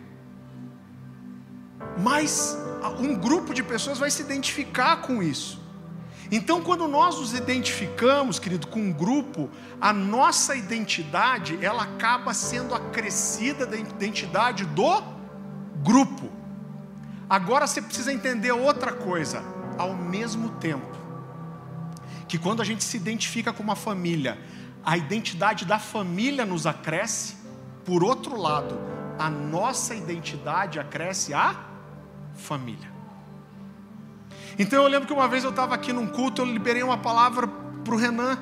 [1.97, 2.57] mas
[2.99, 5.66] um grupo de pessoas vai se identificar com isso.
[6.31, 9.49] Então, quando nós nos identificamos, querido, com um grupo,
[9.81, 15.03] a nossa identidade, ela acaba sendo acrescida da identidade do
[15.83, 16.31] grupo.
[17.29, 19.43] Agora você precisa entender outra coisa,
[19.79, 20.97] ao mesmo tempo
[22.29, 24.39] que quando a gente se identifica com uma família,
[24.85, 27.37] a identidade da família nos acresce,
[27.85, 28.79] por outro lado,
[29.19, 31.55] a nossa identidade acresce a
[32.35, 32.96] família.
[34.59, 37.47] Então eu lembro que uma vez eu estava aqui num culto, eu liberei uma palavra
[37.47, 38.39] para o Renan.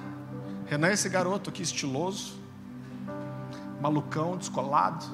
[0.66, 2.34] Renan é esse garoto aqui estiloso,
[3.80, 5.04] malucão, descolado.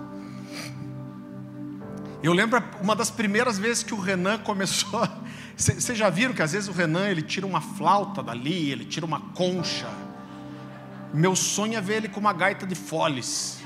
[2.23, 5.09] Eu lembro uma das primeiras vezes que o Renan começou.
[5.57, 9.07] Vocês já viram que às vezes o Renan ele tira uma flauta dali, ele tira
[9.07, 9.89] uma concha.
[11.15, 13.59] Meu sonho é ver ele com uma gaita de foles.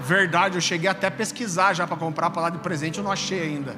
[0.00, 3.12] Verdade, eu cheguei até a pesquisar já para comprar para lá de presente, eu não
[3.12, 3.76] achei ainda.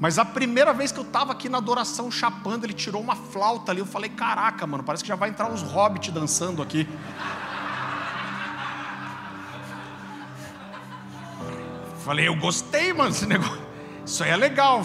[0.00, 3.70] Mas a primeira vez que eu estava aqui na adoração chapando, ele tirou uma flauta
[3.70, 3.80] ali.
[3.80, 6.88] Eu falei: Caraca, mano, parece que já vai entrar uns hobbits dançando aqui.
[12.02, 13.62] Falei, eu gostei, mano, esse negócio.
[14.04, 14.82] Isso aí é legal.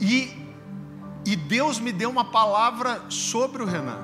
[0.00, 0.34] E,
[1.26, 3.98] e Deus me deu uma palavra sobre o Renan.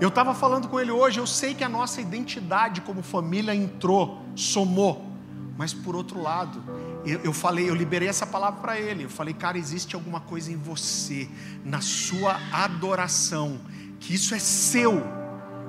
[0.00, 4.22] Eu estava falando com ele hoje, eu sei que a nossa identidade como família entrou,
[4.34, 5.10] somou,
[5.56, 6.62] mas por outro lado,
[7.06, 9.04] eu, eu falei, eu liberei essa palavra para ele.
[9.04, 11.28] Eu falei, cara, existe alguma coisa em você,
[11.64, 13.60] na sua adoração,
[14.00, 15.02] que isso é seu.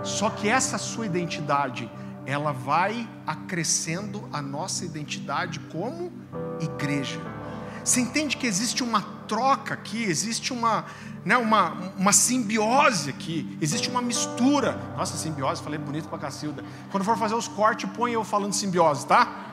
[0.03, 1.89] Só que essa sua identidade,
[2.25, 6.11] ela vai acrescendo a nossa identidade como
[6.59, 7.21] igreja.
[7.83, 10.85] Você entende que existe uma troca aqui, existe uma,
[11.23, 14.77] né, uma, uma simbiose aqui, existe uma mistura.
[14.97, 16.63] Nossa, simbiose, falei bonito para Cacilda.
[16.91, 19.47] Quando for fazer os cortes, põe eu falando simbiose, tá?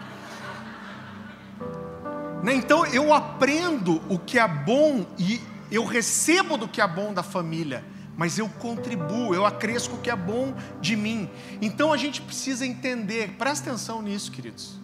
[2.45, 5.41] Né, então eu aprendo o que é bom e
[5.71, 7.83] eu recebo do que é bom da família,
[8.19, 11.31] mas eu contribuo, eu acresço com o que é bom de mim.
[11.63, 14.79] Então a gente precisa entender, presta atenção nisso, queridos.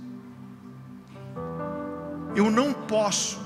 [2.34, 3.38] Eu não posso,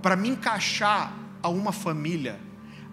[0.00, 1.12] para me encaixar
[1.42, 2.40] a uma família,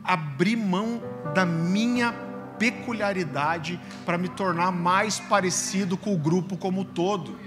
[0.04, 1.02] abrir mão
[1.34, 2.12] da minha
[2.60, 7.40] peculiaridade para me tornar mais parecido com o grupo como todo.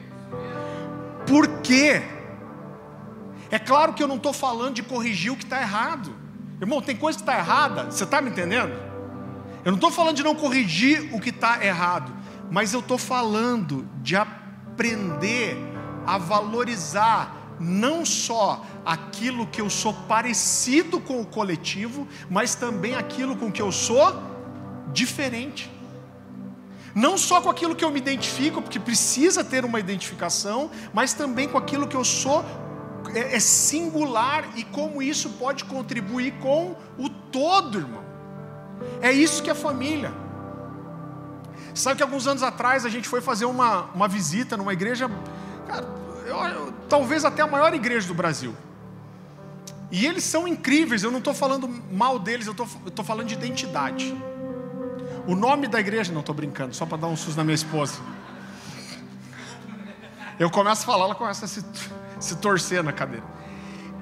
[1.26, 2.19] Por quê?
[3.50, 6.14] É claro que eu não estou falando de corrigir o que está errado.
[6.60, 8.72] Irmão, tem coisa que está errada, você está me entendendo?
[9.64, 12.12] Eu não estou falando de não corrigir o que está errado,
[12.50, 15.56] mas eu estou falando de aprender
[16.06, 23.36] a valorizar não só aquilo que eu sou parecido com o coletivo, mas também aquilo
[23.36, 24.22] com que eu sou
[24.92, 25.70] diferente.
[26.94, 31.48] Não só com aquilo que eu me identifico, porque precisa ter uma identificação, mas também
[31.48, 32.44] com aquilo que eu sou
[33.14, 38.02] é, é singular e como isso pode contribuir com o todo, irmão.
[39.00, 40.12] É isso que é família.
[41.74, 45.10] Sabe que alguns anos atrás a gente foi fazer uma, uma visita numa igreja,
[45.66, 45.86] cara,
[46.26, 48.54] eu, talvez até a maior igreja do Brasil.
[49.90, 52.54] E eles são incríveis, eu não estou falando mal deles, eu
[52.86, 54.16] estou falando de identidade.
[55.26, 58.00] O nome da igreja, não estou brincando, só para dar um susto na minha esposa.
[60.38, 61.62] Eu começo a falar, ela começa a se,
[62.20, 63.24] se torcer na cadeira.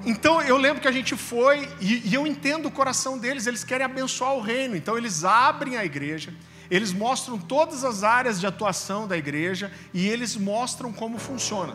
[0.05, 3.65] Então eu lembro que a gente foi, e, e eu entendo o coração deles, eles
[3.65, 6.35] querem abençoar o reino, então eles abrem a igreja,
[6.71, 11.75] eles mostram todas as áreas de atuação da igreja e eles mostram como funciona.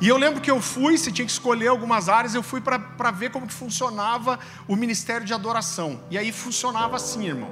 [0.00, 3.10] E eu lembro que eu fui, se tinha que escolher algumas áreas, eu fui para
[3.12, 6.00] ver como que funcionava o ministério de adoração.
[6.10, 7.50] E aí funcionava assim, irmão.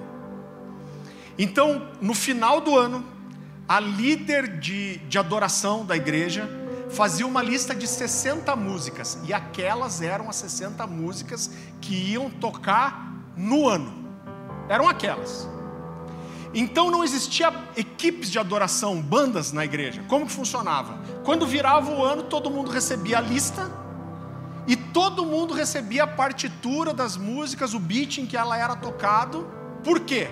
[1.38, 3.06] Então, no final do ano,
[3.68, 6.59] a líder de, de adoração da igreja
[6.92, 9.18] fazia uma lista de 60 músicas.
[9.24, 13.92] E aquelas eram as 60 músicas que iam tocar no ano.
[14.68, 15.48] Eram aquelas.
[16.52, 20.02] Então não existia equipes de adoração, bandas na igreja.
[20.08, 20.98] Como que funcionava?
[21.24, 23.70] Quando virava o ano, todo mundo recebia a lista
[24.66, 29.48] e todo mundo recebia a partitura das músicas, o beat em que ela era tocado.
[29.84, 30.28] Por quê?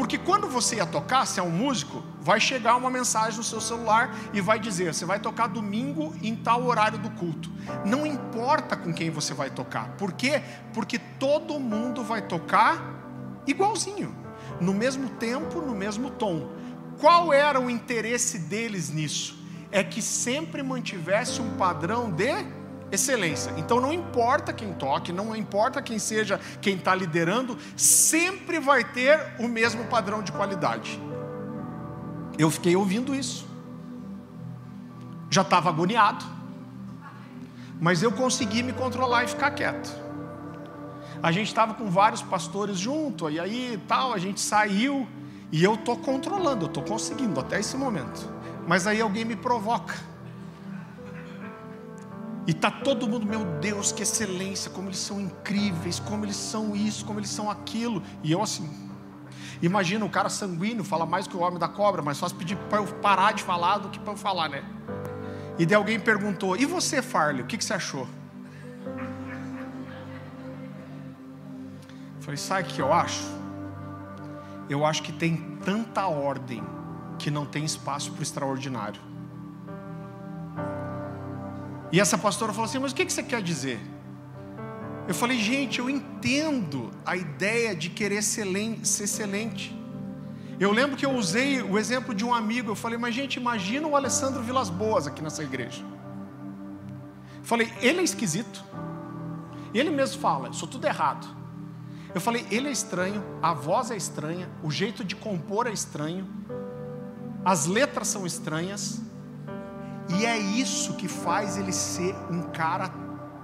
[0.00, 3.60] Porque quando você ia tocar, se é um músico, vai chegar uma mensagem no seu
[3.60, 7.50] celular e vai dizer: você vai tocar domingo em tal horário do culto.
[7.84, 9.90] Não importa com quem você vai tocar.
[9.98, 10.42] Por quê?
[10.72, 14.16] Porque todo mundo vai tocar igualzinho
[14.58, 16.48] no mesmo tempo, no mesmo tom.
[16.98, 19.38] Qual era o interesse deles nisso?
[19.70, 22.42] É que sempre mantivesse um padrão de
[22.90, 23.52] excelência.
[23.56, 29.34] Então não importa quem toque, não importa quem seja quem está liderando, sempre vai ter
[29.38, 31.00] o mesmo padrão de qualidade.
[32.38, 33.46] Eu fiquei ouvindo isso,
[35.28, 36.24] já estava agoniado,
[37.80, 40.10] mas eu consegui me controlar e ficar quieto
[41.22, 45.06] a gente estava com vários pastores junto, e aí tal, a gente saiu,
[45.52, 48.28] e eu estou controlando, eu estou conseguindo até esse momento.
[48.66, 49.94] Mas aí alguém me provoca.
[52.50, 56.74] E tá todo mundo, meu Deus, que excelência, como eles são incríveis, como eles são
[56.74, 58.02] isso, como eles são aquilo.
[58.24, 58.68] E eu assim,
[59.62, 62.78] imagina o cara sanguíneo, fala mais que o homem da cobra, mas só pedir para
[62.78, 64.64] eu parar de falar do que para eu falar, né?
[65.60, 68.08] E daí alguém perguntou: "E você, Farley, o que, que você achou?"
[72.18, 73.22] Falei, sabe o que eu acho?
[74.68, 76.64] Eu acho que tem tanta ordem
[77.16, 79.09] que não tem espaço para o extraordinário.
[81.92, 83.80] E essa pastora falou assim: Mas o que você quer dizer?
[85.10, 89.76] Eu falei, gente, eu entendo a ideia de querer ser excelente.
[90.60, 92.70] Eu lembro que eu usei o exemplo de um amigo.
[92.70, 95.82] Eu falei, mas gente, imagina o Alessandro Vilas Boas aqui nessa igreja.
[97.38, 98.62] Eu falei, ele é esquisito.
[99.74, 101.26] Ele mesmo fala, sou tudo errado.
[102.14, 106.28] Eu falei, ele é estranho, a voz é estranha, o jeito de compor é estranho,
[107.44, 109.00] as letras são estranhas,
[110.18, 112.90] E é isso que faz ele ser um cara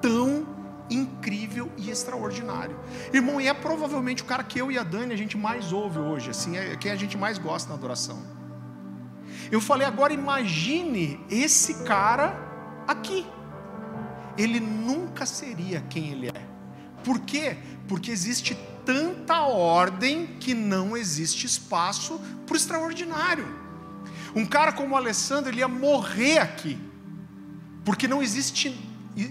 [0.00, 0.46] tão
[0.90, 2.78] incrível e extraordinário.
[3.12, 5.98] Irmão, e é provavelmente o cara que eu e a Dani a gente mais ouve
[5.98, 8.18] hoje, assim, é quem a gente mais gosta na adoração.
[9.50, 12.34] Eu falei, agora imagine esse cara
[12.86, 13.26] aqui.
[14.36, 16.46] Ele nunca seria quem ele é.
[17.02, 17.56] Por quê?
[17.88, 23.65] Porque existe tanta ordem que não existe espaço para o extraordinário.
[24.36, 26.78] Um cara como o Alessandro, ele ia morrer aqui,
[27.86, 28.78] porque não existe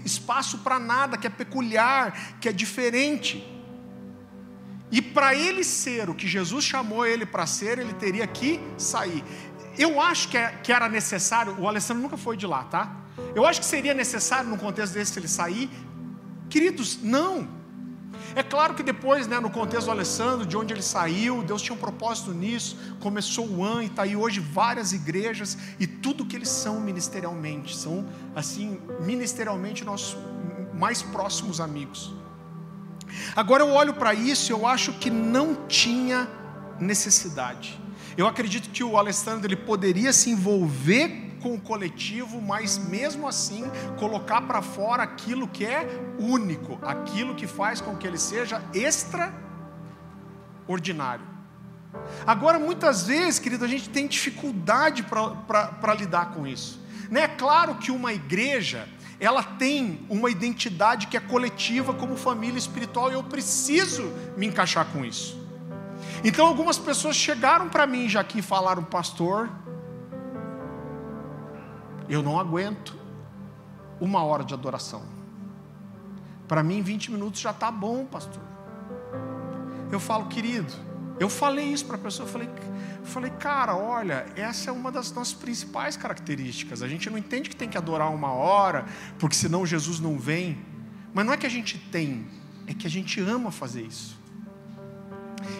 [0.04, 3.46] espaço para nada que é peculiar, que é diferente.
[4.90, 9.22] E para ele ser o que Jesus chamou ele para ser, ele teria que sair.
[9.78, 12.96] Eu acho que, é, que era necessário, o Alessandro nunca foi de lá, tá?
[13.34, 15.70] Eu acho que seria necessário, num contexto desse, ele sair.
[16.50, 17.48] Queridos, não.
[18.36, 21.74] É claro que depois, né, no contexto do Alessandro, de onde ele saiu, Deus tinha
[21.74, 26.36] um propósito nisso, começou o AN e está aí hoje várias igrejas e tudo que
[26.36, 30.18] eles são ministerialmente, são assim, ministerialmente nossos
[30.74, 32.14] mais próximos amigos.
[33.34, 36.28] Agora eu olho para isso e eu acho que não tinha
[36.78, 37.80] necessidade.
[38.18, 43.64] Eu acredito que o Alessandro ele poderia se envolver com o coletivo, mas mesmo assim
[43.98, 45.86] colocar para fora aquilo que é
[46.18, 51.36] único, aquilo que faz com que ele seja extraordinário.
[52.26, 56.80] Agora, muitas vezes, querido, a gente tem dificuldade para lidar com isso.
[57.10, 57.22] Né?
[57.22, 63.10] É claro que uma igreja, ela tem uma identidade que é coletiva como família espiritual
[63.10, 65.44] e eu preciso me encaixar com isso.
[66.24, 69.48] Então, algumas pessoas chegaram para mim já aqui e falaram, pastor,
[72.08, 72.96] eu não aguento
[74.00, 75.02] uma hora de adoração.
[76.46, 78.42] Para mim, 20 minutos já está bom, pastor.
[79.90, 80.72] Eu falo, querido,
[81.18, 82.48] eu falei isso para a pessoa, eu falei,
[83.00, 86.82] eu falei, cara, olha, essa é uma das nossas principais características.
[86.82, 88.86] A gente não entende que tem que adorar uma hora,
[89.18, 90.58] porque senão Jesus não vem.
[91.14, 92.26] Mas não é que a gente tem,
[92.66, 94.15] é que a gente ama fazer isso.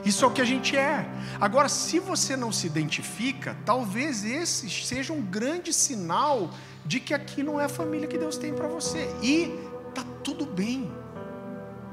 [0.05, 1.09] Isso é o que a gente é.
[1.41, 6.51] Agora, se você não se identifica, talvez esse seja um grande sinal
[6.85, 9.09] de que aqui não é a família que Deus tem para você.
[9.23, 9.59] E
[9.95, 10.91] tá tudo bem.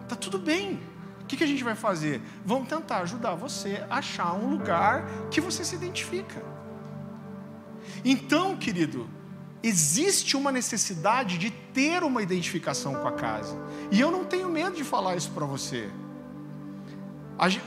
[0.07, 0.79] Tá tudo bem.
[1.21, 2.21] O que, que a gente vai fazer?
[2.45, 6.43] Vamos tentar ajudar você a achar um lugar que você se identifica.
[8.03, 9.09] Então, querido,
[9.63, 13.57] existe uma necessidade de ter uma identificação com a casa.
[13.89, 15.89] E eu não tenho medo de falar isso para você.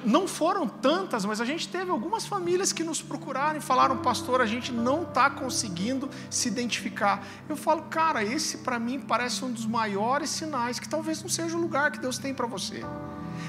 [0.05, 4.41] Não foram tantas, mas a gente teve algumas famílias que nos procuraram e falaram, pastor,
[4.41, 7.25] a gente não está conseguindo se identificar.
[7.49, 11.57] Eu falo, cara, esse para mim parece um dos maiores sinais que talvez não seja
[11.57, 12.85] o lugar que Deus tem para você.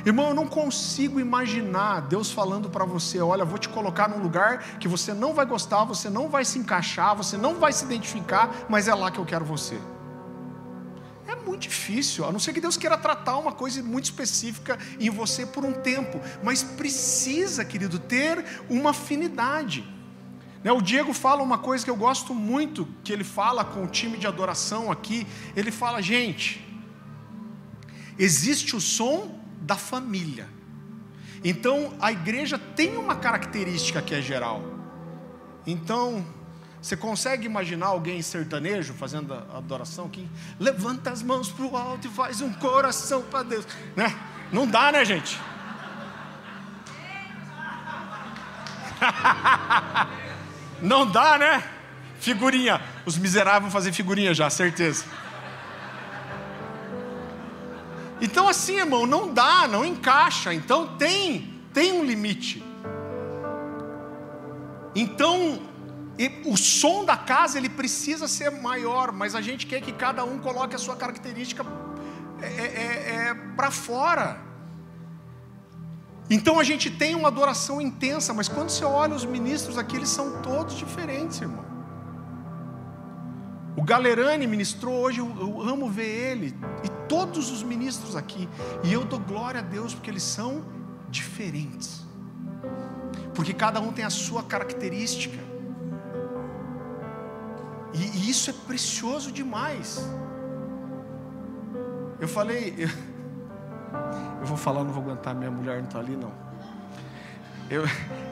[0.05, 4.59] Irmão, eu não consigo imaginar Deus falando para você: olha, vou te colocar num lugar
[4.79, 8.49] que você não vai gostar, você não vai se encaixar, você não vai se identificar,
[8.69, 9.79] mas é lá que eu quero você
[11.47, 15.45] muito difícil, a não ser que Deus queira tratar uma coisa muito específica em você
[15.45, 19.83] por um tempo, mas precisa, querido, ter uma afinidade.
[20.63, 23.87] Né, o Diego fala uma coisa que eu gosto muito, que ele fala com o
[23.87, 25.25] time de adoração aqui.
[25.55, 26.65] Ele fala, gente,
[28.17, 30.49] existe o som da família.
[31.43, 34.61] Então a igreja tem uma característica que é geral.
[35.65, 36.25] Então,
[36.87, 40.25] você consegue imaginar alguém sertanejo fazendo a adoração que
[40.57, 44.17] levanta as mãos para o alto e faz um coração para Deus, né?
[44.53, 45.37] Não dá, né, gente?
[50.81, 51.61] Não dá, né?
[52.21, 52.81] Figurinha.
[53.05, 55.03] Os miseráveis vão fazer figurinha já, certeza.
[58.21, 60.53] Então assim, irmão, não dá, não encaixa.
[60.53, 62.63] Então tem, tem um limite.
[64.95, 65.66] Então
[66.17, 70.23] e o som da casa ele precisa ser maior, mas a gente quer que cada
[70.23, 71.63] um coloque a sua característica
[72.41, 74.41] é, é, é, é para fora.
[76.29, 80.09] Então a gente tem uma adoração intensa, mas quando você olha os ministros aqui, eles
[80.09, 81.65] são todos diferentes, irmão.
[83.77, 88.49] O Galerani ministrou hoje, eu, eu amo ver ele, e todos os ministros aqui,
[88.83, 90.65] e eu dou glória a Deus porque eles são
[91.09, 92.03] diferentes,
[93.35, 95.56] porque cada um tem a sua característica.
[97.93, 99.99] E, isso é precioso demais.
[102.19, 102.89] Eu falei, eu,
[104.41, 106.31] eu vou falar, não vou aguentar, minha mulher não está ali não.
[107.69, 107.83] Eu,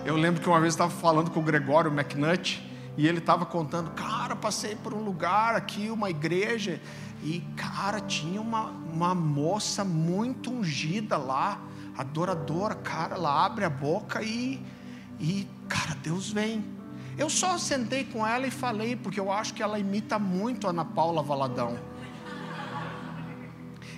[0.06, 2.64] eu lembro que uma vez estava falando com o Gregório McNutt
[2.98, 6.82] e ele estava contando, cara, passei por um lugar aqui, uma igreja,
[7.22, 11.60] e cara, tinha uma, uma moça muito ungida lá,
[11.98, 14.66] adoradora, cara, ela abre a boca e,
[15.20, 16.75] e cara, Deus vem.
[17.18, 20.72] Eu só sentei com ela e falei, porque eu acho que ela imita muito a
[20.72, 21.80] Ana Paula Valadão.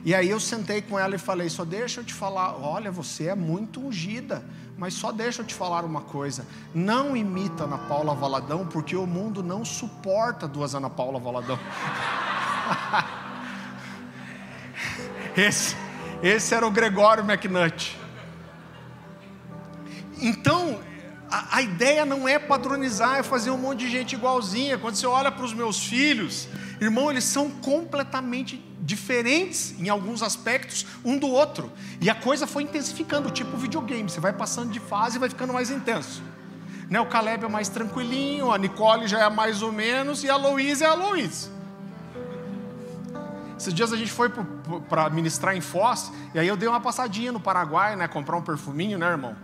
[0.05, 3.27] E aí eu sentei com ela e falei: só deixa eu te falar, olha, você
[3.27, 4.45] é muito ungida,
[4.77, 9.05] mas só deixa eu te falar uma coisa: não imita Ana Paula Valadão, porque o
[9.05, 11.59] mundo não suporta duas Ana Paula Valadão.
[15.35, 15.75] esse,
[16.23, 17.99] esse era o Gregório McNutt.
[20.19, 20.79] Então,
[21.29, 24.77] a, a, ideia não é padronizar, é fazer um monte de gente igualzinha.
[24.77, 26.47] Quando você olha para os meus filhos,
[26.79, 31.71] irmão, eles são completamente diferentes em alguns aspectos um do outro.
[31.99, 34.09] E a coisa foi intensificando, tipo videogame.
[34.09, 36.23] Você vai passando de fase e vai ficando mais intenso.
[36.89, 40.37] Né, o Caleb é mais tranquilinho, a Nicole já é mais ou menos, e a
[40.37, 41.49] Louise é a Louise.
[43.59, 44.29] Esses dias a gente foi
[44.87, 48.07] para ministrar em Foz, e aí eu dei uma passadinha no Paraguai, né?
[48.07, 49.35] Comprar um perfuminho, né, irmão?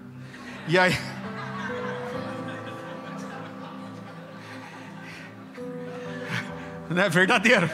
[0.67, 0.97] E aí.
[6.93, 7.09] né?
[7.09, 7.69] Verdadeiro.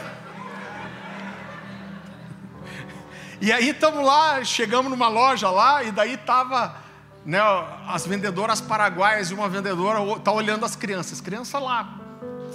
[3.40, 6.76] E aí estamos lá, chegamos numa loja lá, e daí tava
[7.24, 7.38] né,
[7.86, 11.98] as vendedoras paraguaias e uma vendedora tá olhando as crianças, criança lá,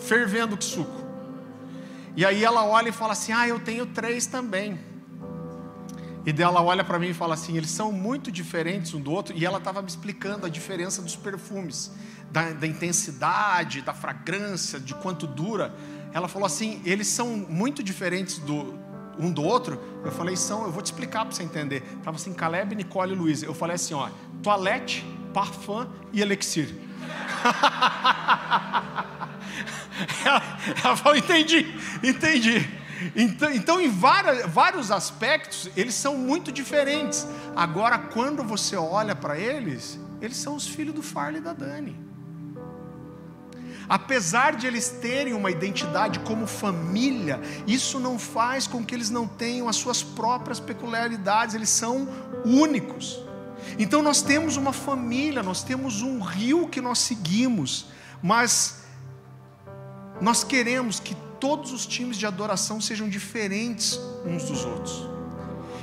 [0.06, 1.04] fervendo que suco.
[2.16, 4.80] E aí ela olha e fala assim: Ah, eu tenho três também.
[6.26, 9.36] E dela olha para mim e fala assim: eles são muito diferentes um do outro.
[9.38, 11.92] E ela estava me explicando a diferença dos perfumes,
[12.32, 15.76] da, da, intensidade, da fragrância, de quanto dura.
[16.16, 18.80] Ela falou assim: eles são muito diferentes do,
[19.20, 19.78] um do outro?
[20.02, 21.84] Eu falei, são, eu vou te explicar para você entender.
[21.98, 23.44] Estava assim, Caleb, Nicole e Luiz.
[23.44, 24.10] Eu falei assim, ó,
[24.42, 26.74] toalete, parfum e elixir.
[30.26, 30.42] ela,
[30.86, 31.66] ela falou, entendi,
[32.02, 32.66] entendi.
[33.14, 37.28] Então, então em várias, vários aspectos, eles são muito diferentes.
[37.54, 42.05] Agora, quando você olha para eles, eles são os filhos do Farley e da Dani.
[43.88, 49.28] Apesar de eles terem uma identidade como família, isso não faz com que eles não
[49.28, 52.08] tenham as suas próprias peculiaridades, eles são
[52.44, 53.20] únicos.
[53.78, 57.88] Então nós temos uma família, nós temos um rio que nós seguimos,
[58.22, 58.86] mas
[60.22, 65.16] nós queremos que todos os times de adoração sejam diferentes uns dos outros.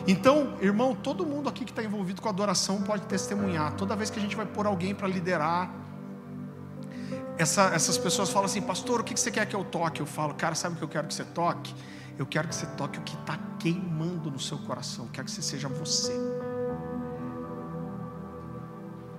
[0.07, 3.75] Então, irmão, todo mundo aqui que está envolvido com adoração pode testemunhar.
[3.75, 5.73] Toda vez que a gente vai pôr alguém para liderar,
[7.43, 10.01] essa, essas pessoas falam assim, pastor, o que você quer que eu toque?
[10.01, 11.75] Eu falo, cara, sabe o que eu quero que você toque?
[12.19, 15.07] Eu quero que você toque o que está queimando no seu coração.
[15.07, 16.13] Eu quero que você seja você.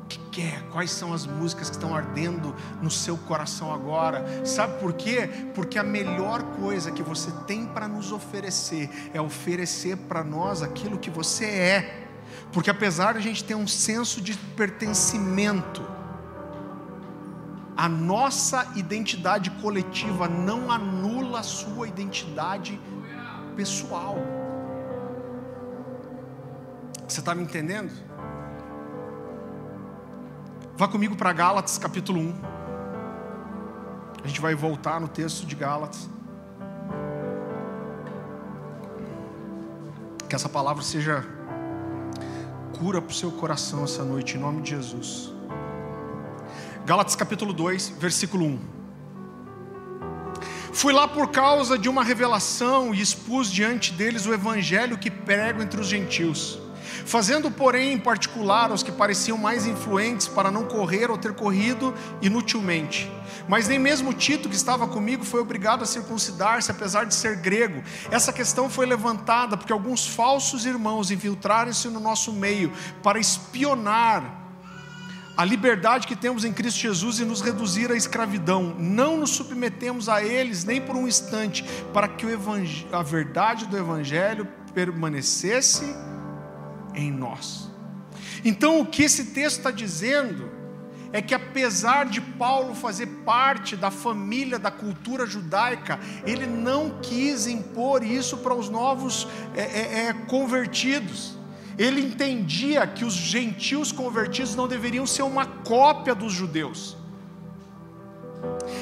[0.04, 0.64] O que quer?
[0.70, 4.46] Quais são as músicas que estão ardendo no seu coração agora?
[4.46, 5.30] Sabe por quê?
[5.54, 10.98] Porque a melhor coisa que você tem para nos oferecer é oferecer para nós aquilo
[10.98, 12.08] que você é.
[12.52, 15.93] Porque apesar de a gente ter um senso de pertencimento,
[17.76, 22.80] a nossa identidade coletiva não anula a sua identidade
[23.56, 24.18] pessoal.
[27.08, 27.92] Você está me entendendo?
[30.76, 32.42] Vá comigo para Gálatas capítulo 1.
[34.24, 36.10] A gente vai voltar no texto de Gálatas.
[40.30, 41.26] Que essa palavra seja
[42.78, 45.33] cura para o seu coração essa noite, em nome de Jesus.
[46.86, 48.60] Gálatas capítulo 2, versículo 1.
[50.74, 55.64] Fui lá por causa de uma revelação e expus diante deles o evangelho que prego
[55.64, 56.60] entre os gentios,
[57.06, 61.94] fazendo, porém, em particular aos que pareciam mais influentes para não correr ou ter corrido
[62.22, 63.10] inutilmente.
[63.48, 67.82] Mas nem mesmo Tito, que estava comigo, foi obrigado a circuncidar-se, apesar de ser grego.
[68.12, 74.43] Essa questão foi levantada porque alguns falsos irmãos infiltraram-se no nosso meio para espionar
[75.36, 78.76] a liberdade que temos em Cristo Jesus e nos reduzir à escravidão.
[78.78, 82.26] Não nos submetemos a eles nem por um instante, para que
[82.92, 85.96] a verdade do Evangelho permanecesse
[86.94, 87.72] em nós.
[88.46, 90.52] Então, o que esse texto está dizendo
[91.12, 97.48] é que, apesar de Paulo fazer parte da família da cultura judaica, ele não quis
[97.48, 101.43] impor isso para os novos é, é, é convertidos
[101.78, 106.98] ele entendia que os gentios convertidos não deveriam ser uma cópia dos judeus.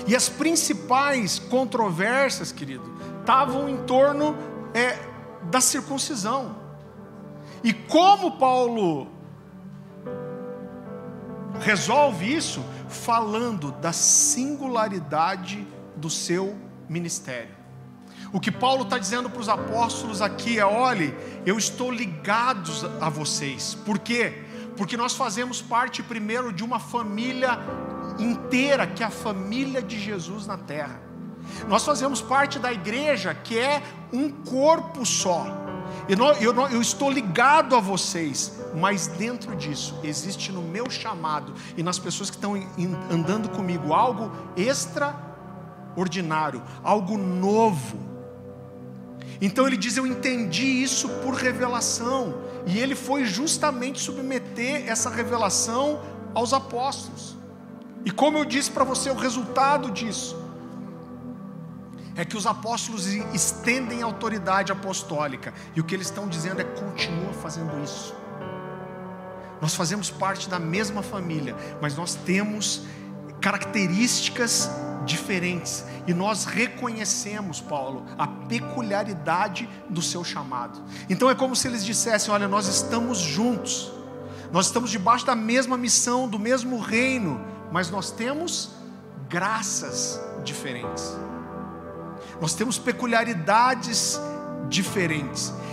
[0.07, 4.35] E as principais controvérsias, querido, estavam em torno
[4.73, 4.97] é,
[5.43, 6.55] da circuncisão.
[7.63, 9.07] E como Paulo
[11.59, 12.63] resolve isso?
[12.89, 15.65] Falando da singularidade
[15.95, 16.57] do seu
[16.89, 17.60] ministério.
[18.33, 21.13] O que Paulo está dizendo para os apóstolos aqui é: olhe,
[21.45, 23.75] eu estou ligado a vocês.
[23.85, 24.45] Por quê?
[24.77, 27.59] Porque nós fazemos parte primeiro de uma família
[28.17, 31.01] inteira que é a família de Jesus na terra.
[31.67, 35.45] Nós fazemos parte da igreja que é um corpo só.
[36.07, 40.89] Eu, não, eu, não, eu, estou ligado a vocês, mas dentro disso existe no meu
[40.89, 42.55] chamado e nas pessoas que estão
[43.09, 48.10] andando comigo algo extraordinário, algo novo.
[49.41, 56.01] Então ele diz: Eu entendi isso por revelação, e ele foi justamente submeter essa revelação
[56.33, 57.37] aos apóstolos.
[58.05, 60.37] E como eu disse para você, o resultado disso
[62.15, 66.63] é que os apóstolos estendem a autoridade apostólica, e o que eles estão dizendo é:
[66.63, 68.13] continua fazendo isso.
[69.61, 72.83] Nós fazemos parte da mesma família, mas nós temos
[73.39, 74.69] características
[75.05, 80.81] diferentes, e nós reconhecemos, Paulo, a peculiaridade do seu chamado.
[81.09, 83.91] Então é como se eles dissessem: olha, nós estamos juntos,
[84.51, 87.39] nós estamos debaixo da mesma missão, do mesmo reino,
[87.71, 88.71] mas nós temos
[89.29, 91.15] graças diferentes.
[92.39, 94.30] Nós temos peculiaridades diferentes.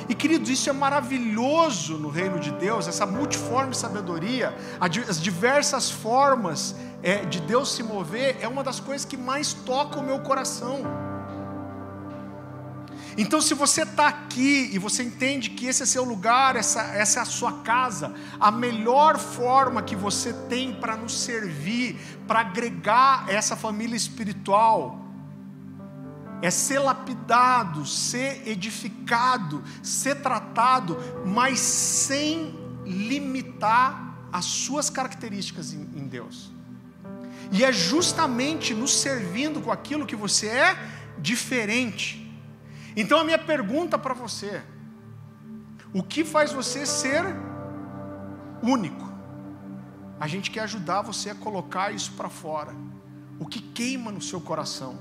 [0.08, 6.74] E queridos, isso é maravilhoso no reino de Deus, essa multiforme sabedoria, as diversas formas
[7.02, 10.82] é, de Deus se mover, é uma das coisas que mais toca o meu coração.
[13.18, 17.18] Então, se você está aqui e você entende que esse é seu lugar, essa, essa
[17.18, 23.24] é a sua casa, a melhor forma que você tem para nos servir, para agregar
[23.28, 25.07] essa família espiritual,
[26.40, 36.50] é ser lapidado, ser edificado, ser tratado, mas sem limitar as suas características em, Deus.
[37.50, 40.76] E é justamente nos servindo com aquilo que você é
[41.18, 42.28] diferente
[43.00, 44.60] então a minha pergunta para você:
[45.94, 47.24] o que faz você ser
[48.60, 49.08] único?
[50.18, 52.74] A gente quer ajudar você a colocar isso para fora.
[53.38, 54.98] O que queima no seu coração?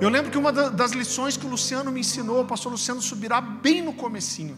[0.00, 3.40] Eu lembro que uma das lições que o Luciano me ensinou, o pastor Luciano Subirá,
[3.40, 4.56] bem no comecinho.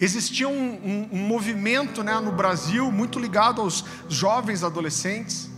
[0.00, 5.50] Existia um, um, um movimento né, no Brasil muito ligado aos jovens adolescentes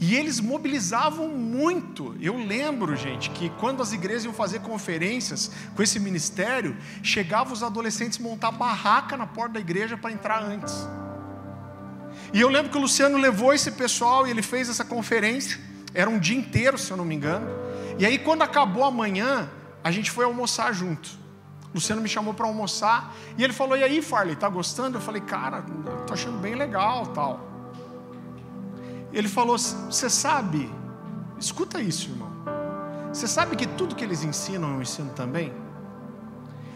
[0.00, 2.16] e eles mobilizavam muito.
[2.20, 7.62] Eu lembro, gente, que quando as igrejas iam fazer conferências com esse ministério, chegavam os
[7.62, 10.74] adolescentes montar barraca na porta da igreja para entrar antes.
[12.32, 15.58] E eu lembro que o Luciano levou esse pessoal e ele fez essa conferência.
[15.94, 17.46] Era um dia inteiro, se eu não me engano.
[17.98, 19.48] E aí, quando acabou a manhã,
[19.82, 21.08] a gente foi almoçar junto.
[21.74, 24.98] Luciano me chamou para almoçar e ele falou: E aí, Farley, tá gostando?
[24.98, 25.64] Eu falei: Cara,
[26.06, 27.40] tô achando bem legal, tal.
[29.12, 30.70] Ele falou: Você sabe,
[31.38, 32.32] escuta isso, irmão.
[33.12, 35.52] Você sabe que tudo que eles ensinam eu ensino também?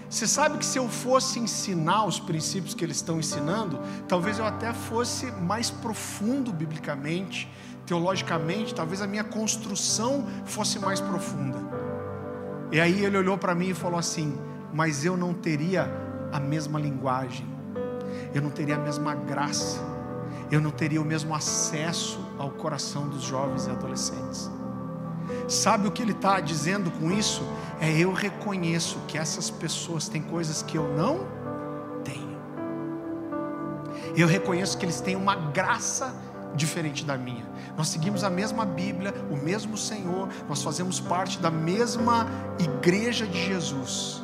[0.08, 4.46] Você sabe que se eu fosse ensinar os princípios que eles estão ensinando, talvez eu
[4.46, 7.46] até fosse mais profundo biblicamente,
[7.89, 11.59] teologicamente, talvez a minha construção fosse mais profunda.
[12.70, 14.39] E aí ele olhou para mim e falou assim:
[14.72, 15.91] Mas eu não teria
[16.30, 17.47] a mesma linguagem,
[18.34, 19.80] eu não teria a mesma graça,
[20.51, 24.51] eu não teria o mesmo acesso ao coração dos jovens e adolescentes.
[25.49, 27.43] Sabe o que ele está dizendo com isso?
[27.80, 31.26] É eu reconheço que essas pessoas têm coisas que eu não
[32.05, 32.36] tenho.
[34.14, 36.14] Eu reconheço que eles têm uma graça
[36.55, 37.47] diferente da minha.
[37.76, 42.26] Nós seguimos a mesma Bíblia, o mesmo Senhor, nós fazemos parte da mesma
[42.58, 44.22] igreja de Jesus.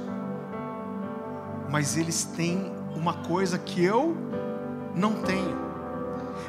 [1.71, 4.17] Mas eles têm uma coisa que eu
[4.95, 5.65] não tenho.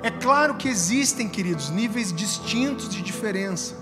[0.01, 3.75] É claro que existem, queridos, níveis distintos de diferença.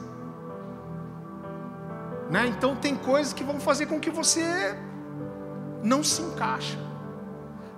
[2.30, 2.48] Né?
[2.48, 4.76] Então tem coisas que vão fazer com que você
[5.84, 6.78] não se encaixa.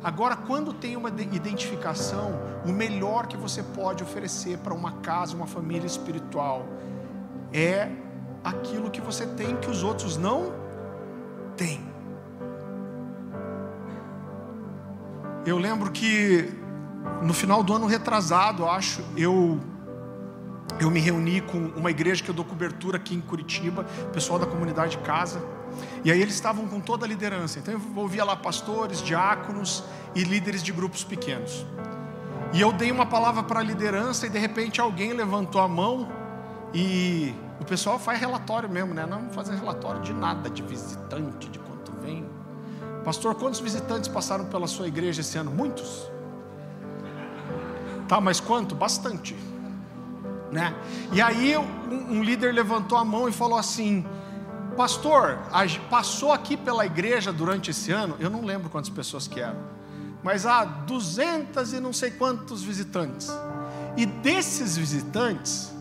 [0.06, 5.48] Agora, quando tem uma identificação, o melhor que você pode oferecer para uma casa, uma
[5.48, 6.68] família espiritual,
[7.52, 7.90] é
[8.44, 10.54] aquilo que você tem que os outros não
[11.58, 11.84] têm.
[15.44, 16.54] Eu lembro que
[17.24, 19.60] no final do ano retrasado, acho, eu
[20.80, 24.46] eu me reuni com uma igreja que eu dou cobertura aqui em Curitiba, pessoal da
[24.46, 25.42] comunidade casa.
[26.04, 27.60] E aí eles estavam com toda a liderança.
[27.60, 31.66] Então eu ouvia lá pastores, diáconos e líderes de grupos pequenos.
[32.54, 36.10] E eu dei uma palavra para a liderança e de repente alguém levantou a mão
[36.74, 39.06] e o pessoal faz relatório mesmo, né?
[39.06, 42.26] Não fazem relatório de nada, de visitante, de quanto vem.
[43.04, 45.52] Pastor, quantos visitantes passaram pela sua igreja esse ano?
[45.52, 46.10] Muitos.
[48.08, 48.76] Tá, mas quanto?
[48.76, 49.36] Bastante.
[50.52, 50.74] Né?
[51.12, 54.06] E aí um, um líder levantou a mão e falou assim:
[54.76, 55.40] Pastor,
[55.90, 59.60] passou aqui pela igreja durante esse ano, eu não lembro quantas pessoas que eram,
[60.22, 63.32] mas há duzentas e não sei quantos visitantes.
[63.98, 65.72] E desses visitantes,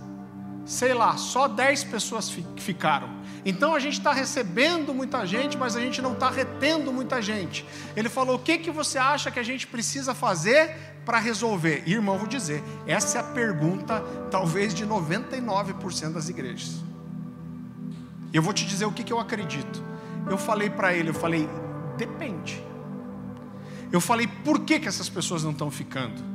[0.65, 3.09] sei lá, só 10 pessoas ficaram.
[3.45, 7.67] Então a gente está recebendo muita gente, mas a gente não está retendo muita gente.
[7.95, 11.83] Ele falou: o que, que você acha que a gente precisa fazer para resolver?
[11.87, 14.01] E, irmão, vou dizer, essa é a pergunta,
[14.31, 16.83] talvez, de 99% das igrejas.
[18.33, 19.83] Eu vou te dizer o que, que eu acredito.
[20.29, 21.49] Eu falei para ele, eu falei,
[21.99, 22.65] depende.
[23.93, 26.34] Eu falei, por que, que essas pessoas não estão ficando?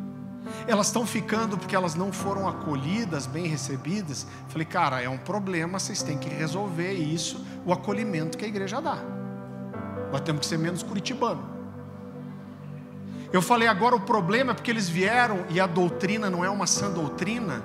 [0.67, 4.25] Elas estão ficando porque elas não foram acolhidas, bem recebidas.
[4.47, 8.81] Falei, cara, é um problema, vocês têm que resolver isso, o acolhimento que a igreja
[8.81, 8.97] dá.
[10.11, 11.59] Nós temos que ser menos curitibano.
[13.31, 16.65] Eu falei, agora o problema é porque eles vieram e a doutrina não é uma
[16.65, 17.63] sã doutrina.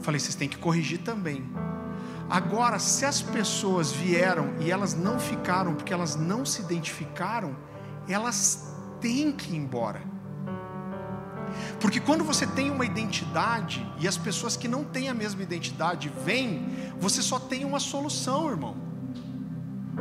[0.00, 1.48] Falei, vocês têm que corrigir também.
[2.28, 7.56] Agora, se as pessoas vieram e elas não ficaram porque elas não se identificaram,
[8.06, 10.02] elas têm que ir embora.
[11.80, 16.12] Porque quando você tem uma identidade e as pessoas que não têm a mesma identidade
[16.24, 18.76] vêm, você só tem uma solução, irmão.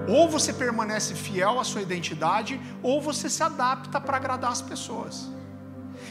[0.08, 5.30] Ou você permanece fiel à sua identidade, ou você se adapta para agradar as pessoas.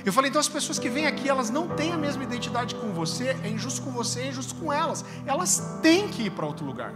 [0.05, 2.93] Eu falei, então as pessoas que vêm aqui, elas não têm a mesma identidade com
[2.93, 5.05] você, é injusto com você, é injusto com elas.
[5.26, 6.93] Elas têm que ir para outro lugar.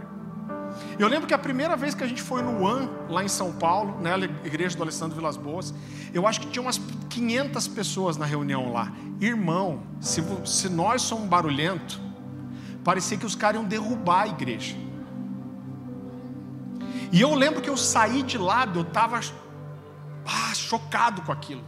[0.97, 3.51] Eu lembro que a primeira vez que a gente foi no One, lá em São
[3.51, 5.73] Paulo, na né, igreja do Alessandro Vilas Boas,
[6.13, 8.91] eu acho que tinha umas 500 pessoas na reunião lá.
[9.19, 11.99] Irmão, se, se nós somos barulhento,
[12.83, 14.75] parecia que os caras iam derrubar a igreja.
[17.11, 21.63] E eu lembro que eu saí de lá, eu estava ah, chocado com aquilo.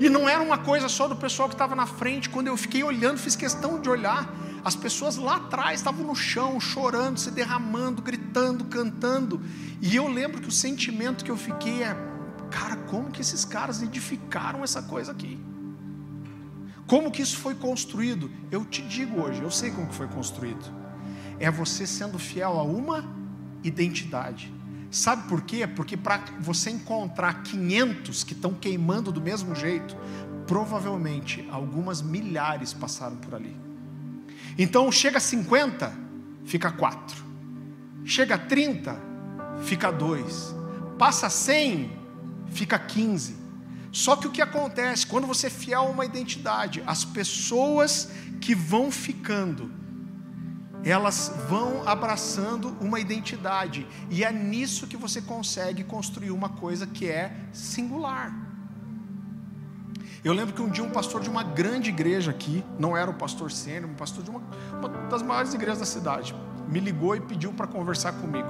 [0.00, 2.82] E não era uma coisa só do pessoal que estava na frente, quando eu fiquei
[2.82, 4.28] olhando, fiz questão de olhar
[4.64, 9.40] as pessoas lá atrás estavam no chão, chorando, se derramando, gritando, cantando.
[9.80, 11.96] E eu lembro que o sentimento que eu fiquei é:
[12.50, 15.38] cara, como que esses caras edificaram essa coisa aqui?
[16.86, 18.30] Como que isso foi construído?
[18.50, 20.64] Eu te digo hoje, eu sei como que foi construído.
[21.40, 23.04] É você sendo fiel a uma
[23.64, 24.52] identidade.
[24.90, 25.66] Sabe por quê?
[25.66, 29.96] Porque para você encontrar 500 que estão queimando do mesmo jeito,
[30.46, 33.61] provavelmente algumas milhares passaram por ali.
[34.58, 35.92] Então chega a 50,
[36.44, 37.24] fica 4.
[38.04, 39.00] Chega a 30,
[39.64, 40.54] fica 2.
[40.98, 41.90] Passa a 100,
[42.50, 43.36] fica 15.
[43.90, 48.54] Só que o que acontece quando você é fiel a uma identidade, as pessoas que
[48.54, 49.70] vão ficando,
[50.84, 57.06] elas vão abraçando uma identidade, e é nisso que você consegue construir uma coisa que
[57.06, 58.51] é singular.
[60.24, 63.14] Eu lembro que um dia um pastor de uma grande igreja aqui, não era o
[63.14, 64.40] pastor sênior, um pastor de uma,
[64.78, 66.32] uma das maiores igrejas da cidade,
[66.68, 68.48] me ligou e pediu para conversar comigo.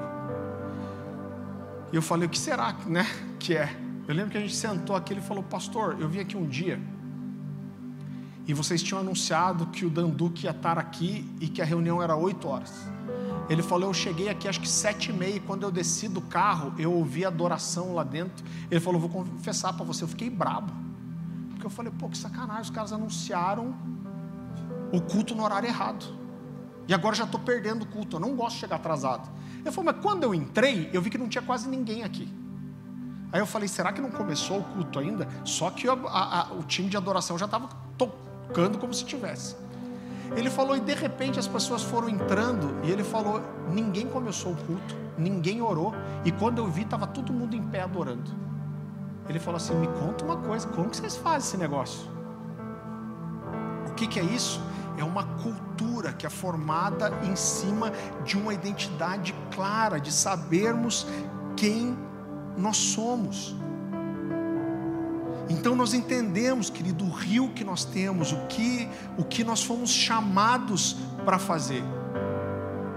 [1.91, 3.07] E eu falei, o que será né,
[3.39, 3.75] que é?
[4.07, 6.47] Eu lembro que a gente sentou aqui e ele falou, pastor, eu vim aqui um
[6.47, 6.79] dia
[8.47, 12.15] e vocês tinham anunciado que o Danduque ia estar aqui e que a reunião era
[12.17, 12.87] 8 horas.
[13.49, 16.21] Ele falou, eu cheguei aqui acho que sete e meia, e quando eu desci do
[16.21, 18.45] carro, eu ouvi adoração lá dentro.
[18.71, 20.92] Ele falou, vou confessar para você, eu fiquei brabo.
[21.63, 23.73] Porque eu falei, pô, que sacanagem, os caras anunciaram
[24.93, 26.05] o culto no horário errado.
[26.89, 29.31] E agora já estou perdendo o culto, eu não gosto de chegar atrasado.
[29.61, 32.29] Ele falou, mas quando eu entrei, eu vi que não tinha quase ninguém aqui.
[33.31, 35.29] Aí eu falei, será que não começou o culto ainda?
[35.45, 39.55] Só que a, a, o time de adoração já estava tocando como se tivesse.
[40.35, 43.41] Ele falou, e de repente as pessoas foram entrando, e ele falou:
[43.71, 45.95] ninguém começou o culto, ninguém orou,
[46.25, 48.33] e quando eu vi, estava todo mundo em pé adorando.
[49.29, 52.11] Ele falou assim: Me conta uma coisa, como que vocês fazem esse negócio?
[53.89, 54.61] O que, que é isso?
[54.97, 57.93] É uma cultura que é formada em cima
[58.25, 61.07] de uma identidade clara, de sabermos
[61.57, 61.97] quem
[62.57, 63.55] nós somos.
[65.49, 69.91] Então nós entendemos, querido, o rio que nós temos, o que, o que nós fomos
[69.91, 71.83] chamados para fazer.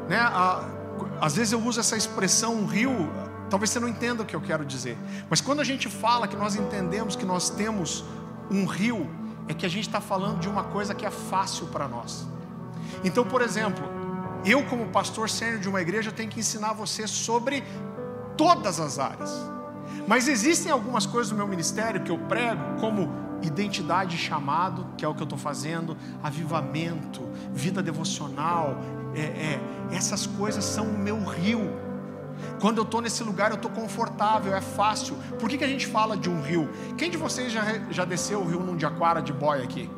[0.07, 0.19] Né?
[1.19, 2.91] às vezes eu uso essa expressão um rio,
[3.49, 4.97] Talvez você não entenda o que eu quero dizer.
[5.29, 8.03] Mas quando a gente fala que nós entendemos que nós temos
[8.49, 9.09] um rio,
[9.47, 12.25] é que a gente está falando de uma coisa que é fácil para nós.
[13.03, 13.83] Então, por exemplo,
[14.45, 17.63] eu, como pastor sênior de uma igreja, tenho que ensinar você sobre
[18.37, 19.31] todas as áreas.
[20.07, 25.05] Mas existem algumas coisas no meu ministério que eu prego, como identidade e chamado, que
[25.05, 27.21] é o que eu estou fazendo, avivamento,
[27.53, 28.77] vida devocional,
[29.15, 29.59] é, é,
[29.91, 31.84] essas coisas são o meu rio.
[32.59, 35.15] Quando eu estou nesse lugar, eu estou confortável, é fácil.
[35.39, 36.69] Por que, que a gente fala de um rio?
[36.97, 39.89] Quem de vocês já, já desceu o rio num Jaquara de boia aqui?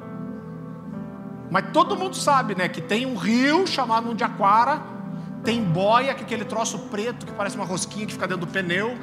[1.49, 2.67] Mas todo mundo sabe, né?
[2.67, 4.81] Que tem um rio chamado Mundiaquara,
[5.43, 8.51] tem boia, que é aquele troço preto que parece uma rosquinha que fica dentro do
[8.51, 8.97] pneu.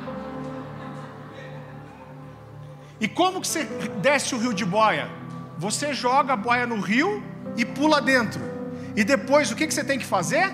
[3.01, 3.65] E como que você
[4.01, 5.25] desce o rio de boia?
[5.57, 7.23] você joga a boia no rio
[7.57, 8.41] e pula dentro.
[8.97, 10.53] E depois o que você tem que fazer?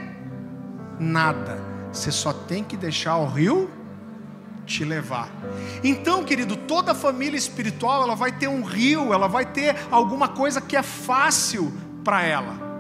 [0.99, 1.70] Nada.
[1.93, 3.71] Você só tem que deixar o rio
[4.67, 5.29] te levar.
[5.83, 10.61] Então, querido, toda família espiritual, ela vai ter um rio, ela vai ter alguma coisa
[10.61, 11.73] que é fácil
[12.05, 12.71] para ela.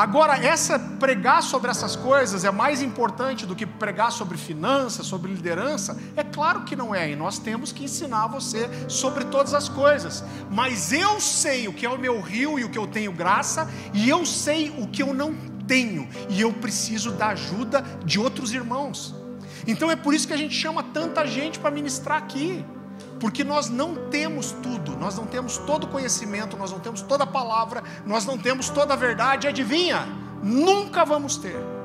[0.00, 5.30] Agora, essa pregar sobre essas coisas é mais importante do que pregar sobre finanças, sobre
[5.30, 5.94] liderança?
[6.16, 10.24] É claro que não é, e nós temos que ensinar você sobre todas as coisas.
[10.50, 13.68] Mas eu sei o que é o meu rio e o que eu tenho graça,
[13.92, 15.34] e eu sei o que eu não
[15.70, 19.14] tenho, e eu preciso da ajuda de outros irmãos.
[19.68, 22.64] Então é por isso que a gente chama tanta gente para ministrar aqui.
[23.20, 27.24] Porque nós não temos tudo, nós não temos todo o conhecimento, nós não temos toda
[27.24, 30.08] a palavra, nós não temos toda a verdade, adivinha?
[30.42, 31.79] Nunca vamos ter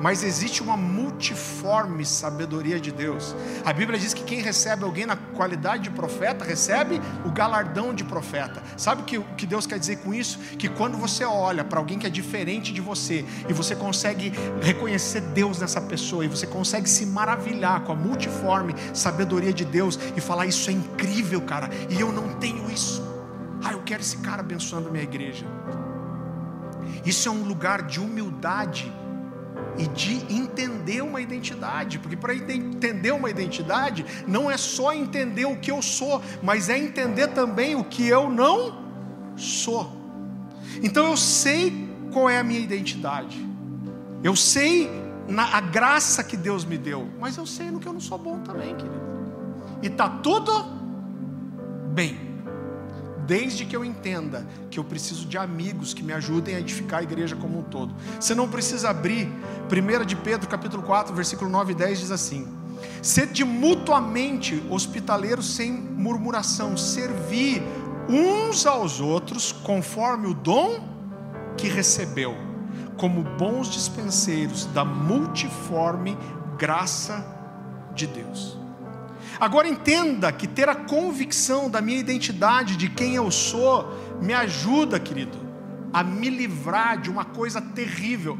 [0.00, 3.34] mas existe uma multiforme sabedoria de Deus.
[3.64, 8.04] A Bíblia diz que quem recebe alguém na qualidade de profeta, recebe o galardão de
[8.04, 8.62] profeta.
[8.76, 10.38] Sabe o que, que Deus quer dizer com isso?
[10.58, 14.32] Que quando você olha para alguém que é diferente de você, e você consegue
[14.62, 19.98] reconhecer Deus nessa pessoa, e você consegue se maravilhar com a multiforme sabedoria de Deus,
[20.16, 23.06] e falar: Isso é incrível, cara, e eu não tenho isso.
[23.62, 25.44] Ah, eu quero esse cara abençoando minha igreja.
[27.04, 28.92] Isso é um lugar de humildade
[29.76, 35.56] e de entender uma identidade, porque para entender uma identidade não é só entender o
[35.56, 38.84] que eu sou, mas é entender também o que eu não
[39.36, 39.92] sou.
[40.82, 43.46] Então eu sei qual é a minha identidade,
[44.22, 44.90] eu sei
[45.28, 48.18] na, a graça que Deus me deu, mas eu sei no que eu não sou
[48.18, 49.00] bom também, querido,
[49.82, 50.52] e está tudo
[51.94, 52.27] bem
[53.28, 57.02] desde que eu entenda que eu preciso de amigos que me ajudem a edificar a
[57.02, 57.94] igreja como um todo.
[58.18, 59.30] Você não precisa abrir,
[59.70, 62.48] 1 de Pedro capítulo 4, versículo 9 e 10 diz assim:
[63.02, 67.62] Sede mutuamente hospitaleiros sem murmuração, servi
[68.08, 70.80] uns aos outros conforme o dom
[71.54, 72.34] que recebeu,
[72.96, 76.16] como bons dispenseiros da multiforme
[76.56, 77.26] graça
[77.94, 78.56] de Deus.
[79.40, 83.88] Agora entenda que ter a convicção da minha identidade, de quem eu sou,
[84.20, 85.38] me ajuda, querido,
[85.92, 88.36] a me livrar de uma coisa terrível.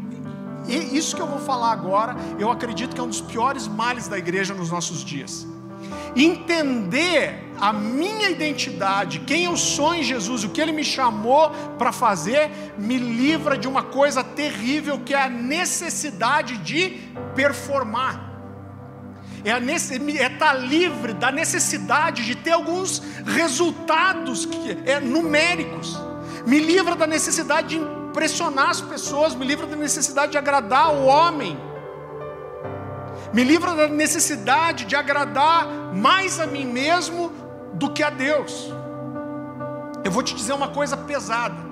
[0.66, 4.08] E isso que eu vou falar agora, eu acredito que é um dos piores males
[4.08, 5.46] da igreja nos nossos dias.
[6.16, 11.92] Entender a minha identidade, quem eu sou em Jesus, o que Ele me chamou para
[11.92, 17.00] fazer, me livra de uma coisa terrível que é a necessidade de
[17.36, 18.27] performar
[19.44, 25.98] é estar é tá livre da necessidade de ter alguns resultados que, é, numéricos,
[26.46, 31.04] me livra da necessidade de impressionar as pessoas, me livra da necessidade de agradar o
[31.04, 31.58] homem,
[33.32, 37.32] me livra da necessidade de agradar mais a mim mesmo
[37.74, 38.72] do que a Deus.
[40.02, 41.67] Eu vou te dizer uma coisa pesada.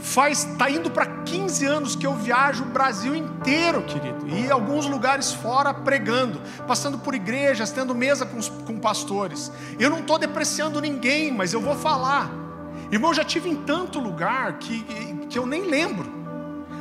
[0.00, 4.86] Faz, tá indo para 15 anos que eu viajo o Brasil inteiro, querido, e alguns
[4.86, 9.52] lugares fora pregando, passando por igrejas, tendo mesa com, com pastores.
[9.78, 12.30] Eu não estou depreciando ninguém, mas eu vou falar.
[12.90, 14.82] Irmão, eu já tive em tanto lugar que,
[15.28, 16.10] que eu nem lembro.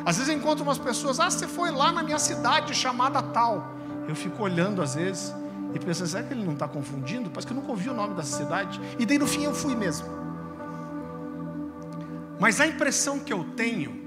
[0.05, 3.75] Às vezes eu encontro umas pessoas, ah, você foi lá na minha cidade chamada tal.
[4.07, 5.35] Eu fico olhando às vezes
[5.73, 7.29] e pensando, será que ele não está confundindo?
[7.29, 8.79] Parece que eu nunca ouvi o nome da cidade.
[8.97, 10.07] E daí no fim eu fui mesmo.
[12.39, 13.99] Mas a impressão que eu tenho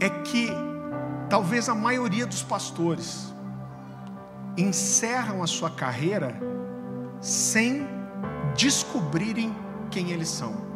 [0.00, 0.48] é que
[1.28, 3.32] talvez a maioria dos pastores
[4.56, 6.34] encerram a sua carreira
[7.20, 7.86] sem
[8.56, 9.54] descobrirem
[9.90, 10.66] quem eles são.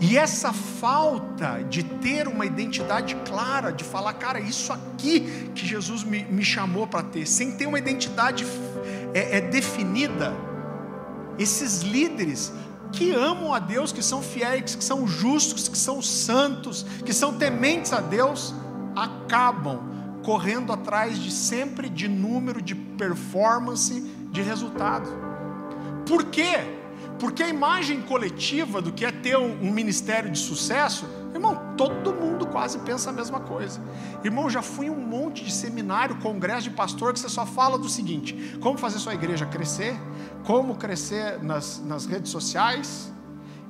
[0.00, 6.02] E essa falta de ter uma identidade clara, de falar, cara, isso aqui que Jesus
[6.02, 8.44] me, me chamou para ter, sem ter uma identidade
[9.14, 10.32] é, é definida,
[11.38, 12.52] esses líderes
[12.92, 17.36] que amam a Deus, que são fiéis, que são justos, que são santos, que são
[17.36, 18.54] tementes a Deus,
[18.94, 19.90] acabam
[20.22, 25.08] correndo atrás de sempre de número, de performance, de resultado.
[26.06, 26.58] Por quê?
[27.18, 31.06] Porque a imagem coletiva do que é ter um, um ministério de sucesso,
[31.42, 33.80] irmão, todo mundo quase pensa a mesma coisa.
[34.22, 37.76] Irmão, já fui em um monte de seminário, congresso de pastor, que você só fala
[37.76, 39.94] do seguinte: como fazer sua igreja crescer,
[40.44, 43.12] como crescer nas, nas redes sociais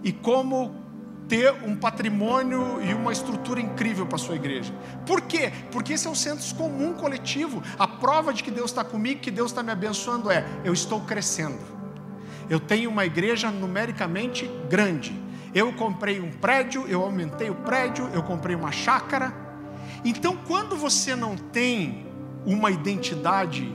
[0.04, 0.82] e como
[1.28, 4.74] ter um patrimônio e uma estrutura incrível para sua igreja.
[5.06, 5.50] Por quê?
[5.70, 7.62] Porque esse é um senso comum coletivo.
[7.78, 11.00] A prova de que Deus está comigo, que Deus está me abençoando é: eu estou
[11.00, 11.72] crescendo.
[12.50, 15.21] Eu tenho uma igreja numericamente grande.
[15.55, 19.32] Eu comprei um prédio, eu aumentei o prédio, eu comprei uma chácara.
[20.05, 22.07] Então, quando você não tem
[22.46, 23.70] uma identidade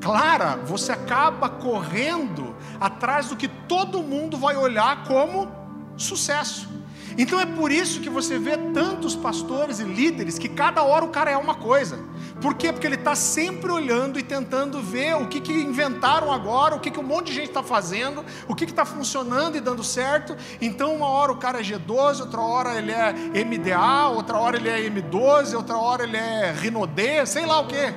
[0.00, 5.50] clara, você acaba correndo atrás do que todo mundo vai olhar como
[5.96, 6.68] sucesso.
[7.16, 11.08] Então é por isso que você vê tantos pastores e líderes que cada hora o
[11.08, 11.98] cara é uma coisa.
[12.40, 12.72] Por quê?
[12.72, 16.90] Porque ele está sempre olhando e tentando ver o que, que inventaram agora, o que,
[16.90, 20.36] que um monte de gente está fazendo, o que está funcionando e dando certo.
[20.60, 23.12] Então, uma hora o cara é G12, outra hora ele é
[23.44, 27.94] MDA, outra hora ele é M12, outra hora ele é Rinode, sei lá o quê.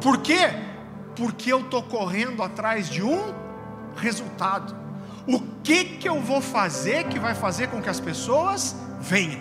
[0.00, 0.50] Por quê?
[1.16, 3.32] Porque eu estou correndo atrás de um
[3.96, 4.83] resultado.
[5.26, 9.40] O que, que eu vou fazer que vai fazer com que as pessoas venham?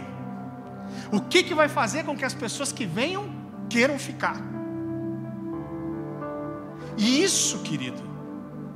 [1.11, 3.29] O que, que vai fazer com que as pessoas que venham
[3.69, 4.37] queiram ficar?
[6.97, 8.01] E isso, querido,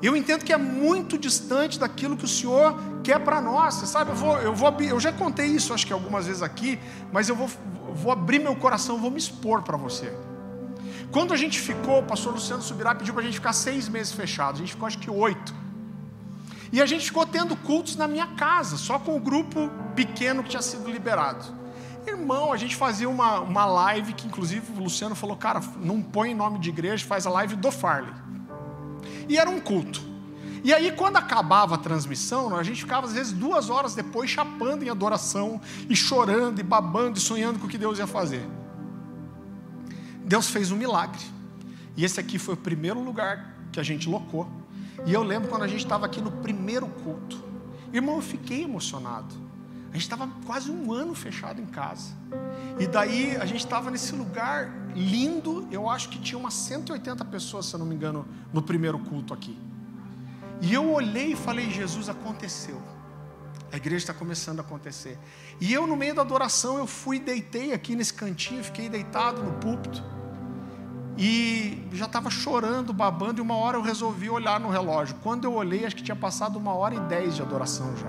[0.01, 3.75] eu entendo que é muito distante daquilo que o Senhor quer para nós.
[3.75, 6.79] Você sabe, eu vou, eu vou, eu já contei isso, acho que algumas vezes aqui,
[7.11, 7.49] mas eu vou,
[7.93, 10.13] vou abrir meu coração, vou me expor para você.
[11.11, 14.11] Quando a gente ficou, o pastor Luciano Subirá pediu para a gente ficar seis meses
[14.11, 15.66] fechados, a gente ficou acho que oito.
[16.71, 20.49] E a gente ficou tendo cultos na minha casa, só com o grupo pequeno que
[20.49, 21.45] tinha sido liberado.
[22.05, 26.33] Irmão, a gente fazia uma, uma live que, inclusive, o Luciano falou: cara, não põe
[26.33, 28.13] nome de igreja, faz a live do Farley.
[29.27, 30.01] E era um culto.
[30.63, 34.83] E aí, quando acabava a transmissão, a gente ficava, às vezes, duas horas depois, chapando
[34.83, 38.45] em adoração, e chorando, e babando, e sonhando com o que Deus ia fazer.
[40.23, 41.21] Deus fez um milagre.
[41.95, 44.47] E esse aqui foi o primeiro lugar que a gente locou.
[45.07, 47.41] E eu lembro quando a gente estava aqui no primeiro culto.
[47.93, 49.33] Irmão, eu fiquei emocionado.
[49.89, 52.11] A gente estava quase um ano fechado em casa.
[52.77, 55.65] E daí a gente estava nesse lugar lindo.
[55.71, 59.33] Eu acho que tinha umas 180 pessoas, se eu não me engano, no primeiro culto
[59.33, 59.57] aqui.
[60.59, 62.81] E eu olhei e falei: Jesus, aconteceu.
[63.71, 65.17] A igreja está começando a acontecer.
[65.61, 69.53] E eu, no meio da adoração, eu fui, deitei aqui nesse cantinho, fiquei deitado no
[69.53, 70.03] púlpito.
[71.17, 75.15] E já estava chorando, babando, e uma hora eu resolvi olhar no relógio.
[75.23, 78.07] Quando eu olhei, acho que tinha passado uma hora e dez de adoração já.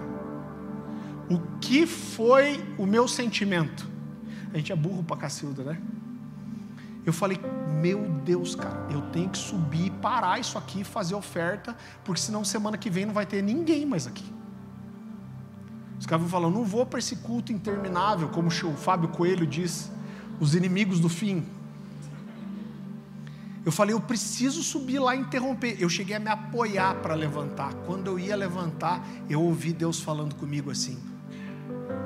[1.34, 3.88] O que foi o meu sentimento?
[4.52, 5.80] A gente é burro para Cacilda, né?
[7.04, 7.40] Eu falei,
[7.80, 12.76] meu Deus, cara, eu tenho que subir, parar isso aqui, fazer oferta, porque senão semana
[12.76, 14.24] que vem não vai ter ninguém mais aqui.
[15.98, 19.90] Os caras falam, não vou para esse culto interminável, como o Fábio Coelho diz,
[20.38, 21.46] os inimigos do fim.
[23.68, 25.76] Eu falei, eu preciso subir lá e interromper.
[25.78, 27.74] Eu cheguei a me apoiar para levantar.
[27.84, 30.98] Quando eu ia levantar, eu ouvi Deus falando comigo assim: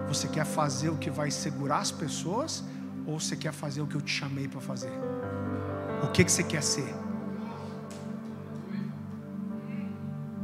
[0.08, 2.64] Você quer fazer o que vai segurar as pessoas?
[3.06, 4.90] Ou você quer fazer o que eu te chamei para fazer?
[6.02, 6.92] O que, que você quer ser?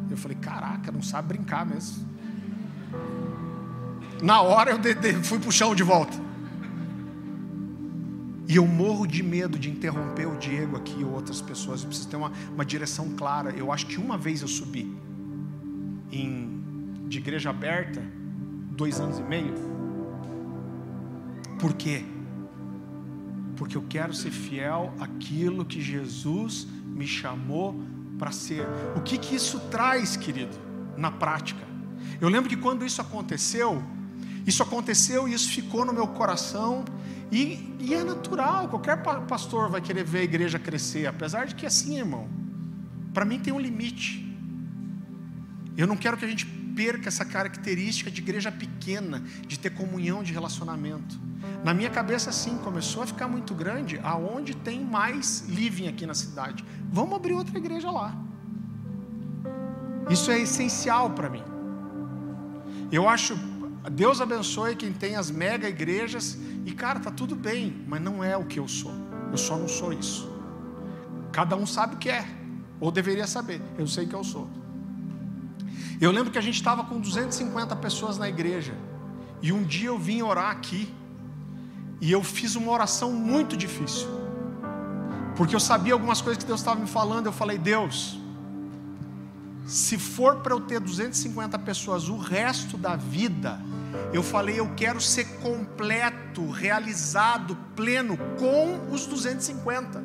[0.09, 2.07] Eu falei, caraca, não sabe brincar mesmo.
[4.23, 6.28] Na hora eu fui para o chão de volta.
[8.49, 11.83] E eu morro de medo de interromper o Diego aqui ou outras pessoas.
[11.83, 13.51] Eu preciso ter uma, uma direção clara.
[13.51, 14.91] Eu acho que uma vez eu subi
[16.11, 18.03] em, de igreja aberta,
[18.71, 19.53] dois anos e meio.
[21.61, 22.03] Por quê?
[23.55, 27.79] Porque eu quero ser fiel àquilo que Jesus me chamou
[28.19, 28.67] para ser.
[28.97, 30.57] O que, que isso traz, querido,
[30.97, 31.67] na prática?
[32.19, 33.83] Eu lembro que quando isso aconteceu,
[34.47, 36.83] isso aconteceu e isso ficou no meu coração
[37.31, 41.67] e, e, é natural, qualquer pastor vai querer ver a igreja crescer, apesar de que
[41.67, 42.29] é assim, irmão,
[43.13, 44.25] para mim tem um limite.
[45.77, 50.23] Eu não quero que a gente perca essa característica de igreja pequena, de ter comunhão
[50.23, 51.19] de relacionamento.
[51.65, 56.15] Na minha cabeça, sim, começou a ficar muito grande, aonde tem mais living aqui na
[56.15, 56.65] cidade.
[56.91, 58.17] Vamos abrir outra igreja lá.
[60.09, 61.43] Isso é essencial para mim.
[62.91, 63.37] Eu acho
[63.91, 66.39] Deus abençoe quem tem as mega igrejas
[66.69, 68.93] e cara, tá tudo bem, mas não é o que eu sou.
[69.33, 70.31] Eu só não sou isso.
[71.33, 72.27] Cada um sabe o que é,
[72.79, 73.63] ou deveria saber.
[73.79, 74.51] Eu sei que eu sou.
[75.99, 78.75] Eu lembro que a gente estava com 250 pessoas na igreja.
[79.41, 80.95] E um dia eu vim orar aqui.
[82.03, 84.07] E eu fiz uma oração muito difícil.
[85.35, 87.25] Porque eu sabia algumas coisas que Deus estava me falando.
[87.25, 88.21] Eu falei, Deus,
[89.65, 93.59] se for para eu ter 250 pessoas o resto da vida,
[94.13, 100.03] eu falei, eu quero ser completo, realizado, pleno com os 250.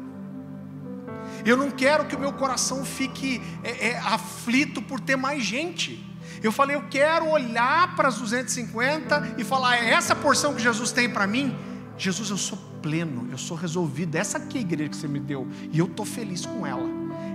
[1.45, 6.03] Eu não quero que o meu coração fique é, é, aflito por ter mais gente.
[6.41, 10.91] Eu falei, eu quero olhar para as 250 e falar, é essa porção que Jesus
[10.91, 11.55] tem para mim.
[11.97, 14.15] Jesus, eu sou pleno, eu sou resolvido.
[14.15, 16.83] Essa aqui é a igreja que você me deu e eu estou feliz com ela.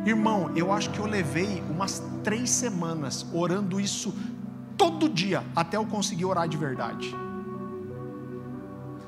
[0.04, 4.14] Irmão, eu acho que eu levei umas três semanas orando isso
[4.78, 7.14] todo dia, até eu conseguir orar de verdade.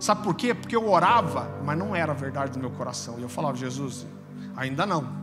[0.01, 0.53] Sabe por quê?
[0.53, 3.19] Porque eu orava, mas não era a verdade do meu coração.
[3.19, 4.07] E eu falava, Jesus,
[4.57, 5.21] ainda não.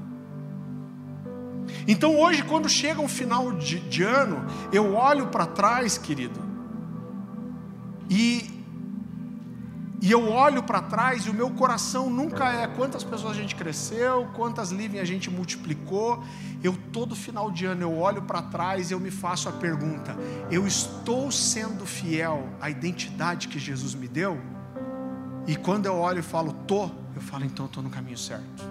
[1.88, 6.40] Então hoje, quando chega um final de, de ano, eu olho para trás, querido,
[8.10, 8.57] e,
[9.99, 13.56] e eu olho para trás e o meu coração nunca é quantas pessoas a gente
[13.56, 16.24] cresceu, quantas living a gente multiplicou.
[16.64, 20.15] Eu todo final de ano eu olho para trás e eu me faço a pergunta:
[20.52, 24.40] eu estou sendo fiel à identidade que Jesus me deu?
[25.48, 28.64] E quando eu olho e falo tô, eu falo então estou no caminho certo.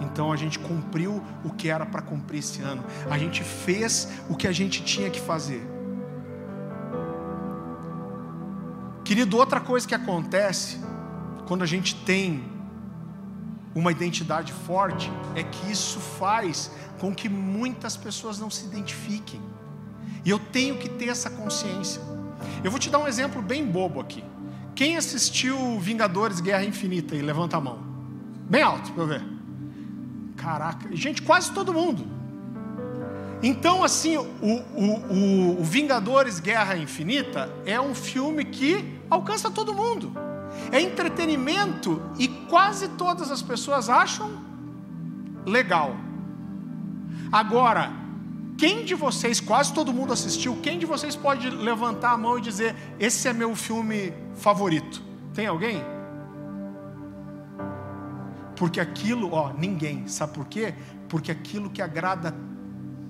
[0.00, 2.84] Então a gente cumpriu o que era para cumprir esse ano.
[3.10, 5.71] A gente fez o que a gente tinha que fazer.
[9.12, 10.80] Querido, outra coisa que acontece
[11.46, 12.42] quando a gente tem
[13.74, 19.38] uma identidade forte é que isso faz com que muitas pessoas não se identifiquem.
[20.24, 22.00] E eu tenho que ter essa consciência.
[22.64, 24.24] Eu vou te dar um exemplo bem bobo aqui.
[24.74, 27.80] Quem assistiu Vingadores Guerra Infinita e levanta a mão?
[28.48, 29.22] Bem alto para eu ver.
[30.38, 32.06] Caraca, gente, quase todo mundo.
[33.42, 40.12] Então, assim, o, o, o, Vingadores Guerra Infinita é um filme que alcança todo mundo.
[40.70, 44.30] É entretenimento e quase todas as pessoas acham
[45.44, 45.96] legal.
[47.32, 47.90] Agora,
[48.56, 52.40] quem de vocês, quase todo mundo assistiu, quem de vocês pode levantar a mão e
[52.40, 55.02] dizer: Esse é meu filme favorito?
[55.34, 55.82] Tem alguém?
[58.54, 60.74] Porque aquilo, ó, ninguém, sabe por quê?
[61.08, 62.32] Porque aquilo que agrada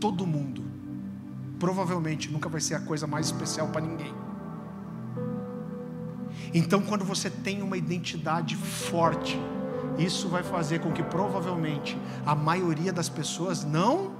[0.02, 0.62] todo mundo,
[1.58, 4.12] provavelmente nunca vai ser a coisa mais especial para ninguém.
[6.52, 9.40] Então, quando você tem uma identidade forte,
[9.98, 11.96] isso vai fazer com que provavelmente
[12.26, 14.12] a maioria das pessoas não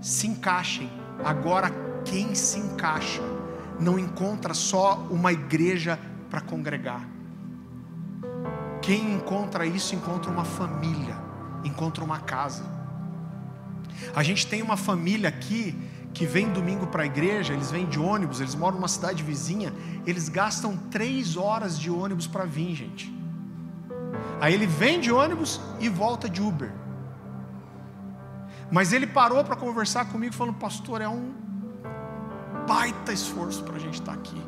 [0.00, 0.90] se encaixem.
[1.24, 1.70] Agora,
[2.04, 3.22] quem se encaixa
[3.80, 7.08] não encontra só uma igreja para congregar
[8.90, 11.16] quem encontra isso, encontra uma família,
[11.64, 12.64] encontra uma casa.
[14.14, 15.76] A gente tem uma família aqui
[16.12, 19.72] que vem domingo para a igreja, eles vêm de ônibus, eles moram numa cidade vizinha,
[20.06, 23.14] eles gastam três horas de ônibus para vir, gente.
[24.40, 26.72] Aí ele vem de ônibus e volta de Uber.
[28.70, 31.32] Mas ele parou para conversar comigo, falando: Pastor, é um
[32.66, 34.40] baita esforço para a gente estar tá aqui.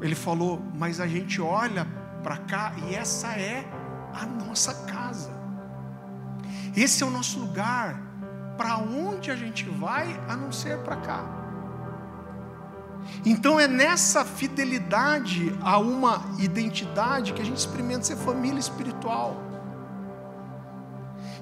[0.00, 1.86] Ele falou: Mas a gente olha
[2.22, 3.66] para cá e essa é
[4.12, 5.33] a nossa casa.
[6.76, 8.00] Esse é o nosso lugar.
[8.56, 11.24] Para onde a gente vai a não ser para cá?
[13.24, 19.36] Então é nessa fidelidade a uma identidade que a gente experimenta ser família espiritual.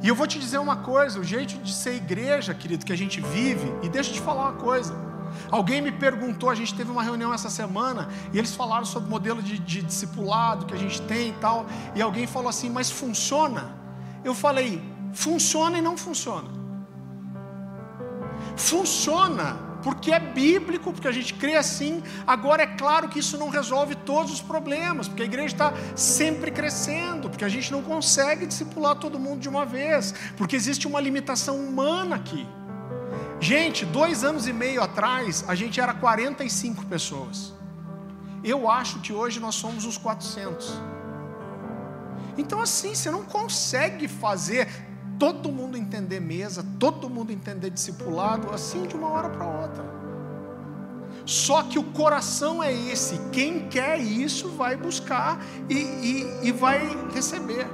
[0.02, 2.96] E eu vou te dizer uma coisa: o jeito de ser igreja, querido, que a
[2.96, 4.94] gente vive, e deixa eu te falar uma coisa.
[5.50, 9.10] Alguém me perguntou, a gente teve uma reunião essa semana, e eles falaram sobre o
[9.10, 11.64] modelo de, de discipulado que a gente tem e tal,
[11.94, 13.74] e alguém falou assim, mas funciona?
[14.22, 14.82] Eu falei,
[15.12, 16.48] funciona e não funciona.
[18.56, 22.02] Funciona porque é bíblico, porque a gente crê assim.
[22.26, 26.50] Agora é claro que isso não resolve todos os problemas, porque a igreja está sempre
[26.50, 31.00] crescendo, porque a gente não consegue discipular todo mundo de uma vez, porque existe uma
[31.00, 32.46] limitação humana aqui.
[33.40, 37.52] Gente, dois anos e meio atrás, a gente era 45 pessoas.
[38.44, 40.80] Eu acho que hoje nós somos uns 400.
[42.38, 44.68] Então, assim, você não consegue fazer
[45.22, 49.84] todo mundo entender mesa, todo mundo entender discipulado, assim de uma hora para outra.
[51.24, 55.40] Só que o coração é esse: quem quer isso vai buscar
[55.70, 57.68] e, e, e vai receber.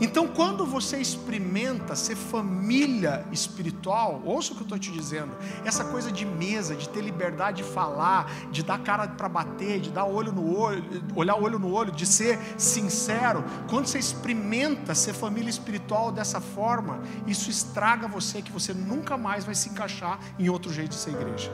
[0.00, 5.32] Então, quando você experimenta ser família espiritual, ouça o que eu estou te dizendo,
[5.64, 9.90] essa coisa de mesa, de ter liberdade de falar, de dar cara para bater, de
[9.90, 10.84] dar olho no olho,
[11.14, 17.00] olhar olho no olho, de ser sincero, quando você experimenta ser família espiritual dessa forma,
[17.26, 21.10] isso estraga você, que você nunca mais vai se encaixar em outro jeito de ser
[21.10, 21.50] igreja.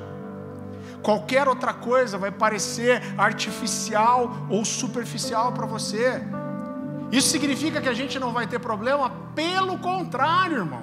[1.03, 6.23] Qualquer outra coisa vai parecer artificial ou superficial para você.
[7.13, 9.11] Isso significa que a gente não vai ter problema?
[9.35, 10.83] Pelo contrário, irmão.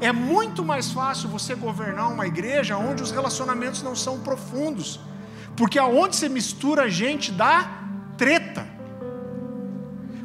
[0.00, 5.00] É muito mais fácil você governar uma igreja onde os relacionamentos não são profundos,
[5.56, 7.68] porque aonde você mistura gente dá
[8.16, 8.66] treta.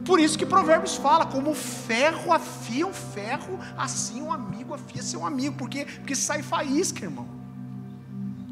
[0.05, 4.71] Por isso que Provérbios fala: como o ferro afia o ferro, assim o um amigo
[4.71, 7.27] afia seu amigo, porque, porque sai faísca, irmão,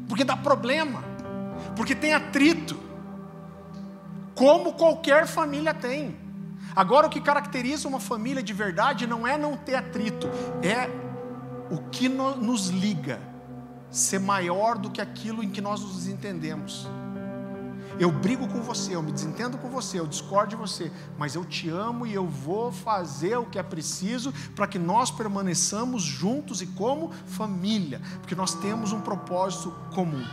[0.08, 1.04] porque dá problema,
[1.76, 2.76] porque tem atrito,
[4.34, 6.23] como qualquer família tem.
[6.76, 10.28] Agora, o que caracteriza uma família de verdade não é não ter atrito,
[10.62, 10.90] é
[11.70, 13.20] o que nos liga
[13.90, 16.88] ser maior do que aquilo em que nós nos entendemos.
[17.98, 21.44] Eu brigo com você, eu me desentendo com você, eu discordo de você, mas eu
[21.44, 26.60] te amo e eu vou fazer o que é preciso para que nós permaneçamos juntos
[26.60, 30.24] e como família, porque nós temos um propósito comum.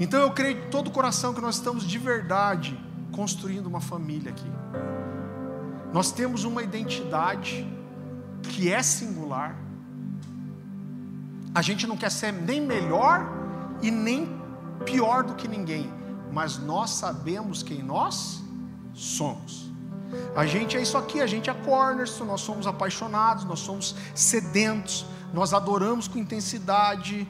[0.00, 4.30] Então eu creio de todo o coração que nós estamos de verdade construindo uma família
[4.30, 4.50] aqui.
[5.92, 7.66] Nós temos uma identidade
[8.42, 9.56] que é singular.
[11.54, 13.26] A gente não quer ser nem melhor
[13.82, 14.38] e nem
[14.84, 15.90] pior do que ninguém,
[16.32, 18.42] mas nós sabemos quem nós
[18.94, 19.68] somos.
[20.34, 25.04] A gente é isso aqui, a gente é cornerstone, nós somos apaixonados, nós somos sedentos,
[25.32, 27.28] nós adoramos com intensidade,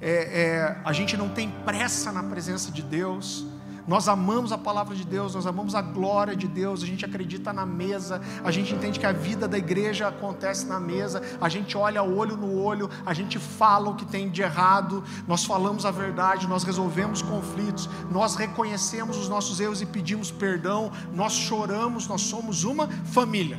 [0.00, 3.46] é, é, a gente não tem pressa na presença de Deus.
[3.88, 7.54] Nós amamos a palavra de Deus, nós amamos a glória de Deus, a gente acredita
[7.54, 11.74] na mesa, a gente entende que a vida da igreja acontece na mesa, a gente
[11.74, 15.90] olha olho no olho, a gente fala o que tem de errado, nós falamos a
[15.90, 22.20] verdade, nós resolvemos conflitos, nós reconhecemos os nossos erros e pedimos perdão, nós choramos, nós
[22.20, 23.58] somos uma família.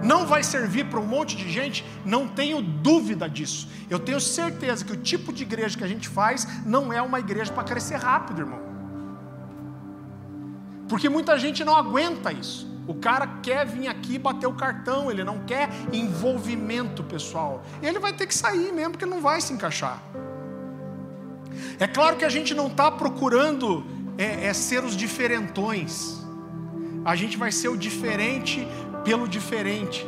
[0.00, 3.68] Não vai servir para um monte de gente, não tenho dúvida disso.
[3.90, 7.18] Eu tenho certeza que o tipo de igreja que a gente faz não é uma
[7.18, 8.71] igreja para crescer rápido, irmão.
[10.92, 12.70] Porque muita gente não aguenta isso.
[12.86, 17.64] O cara quer vir aqui bater o cartão, ele não quer envolvimento pessoal.
[17.82, 20.02] Ele vai ter que sair mesmo, porque não vai se encaixar.
[21.80, 23.82] É claro que a gente não está procurando
[24.18, 26.20] é, é ser os diferentões.
[27.06, 28.68] A gente vai ser o diferente
[29.02, 30.06] pelo diferente.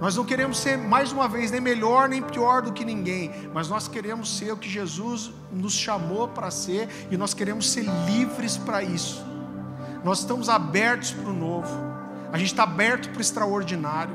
[0.00, 3.68] Nós não queremos ser, mais uma vez, nem melhor nem pior do que ninguém, mas
[3.68, 8.56] nós queremos ser o que Jesus nos chamou para ser e nós queremos ser livres
[8.56, 9.32] para isso.
[10.04, 11.74] Nós estamos abertos para o novo.
[12.30, 14.14] A gente está aberto para o extraordinário.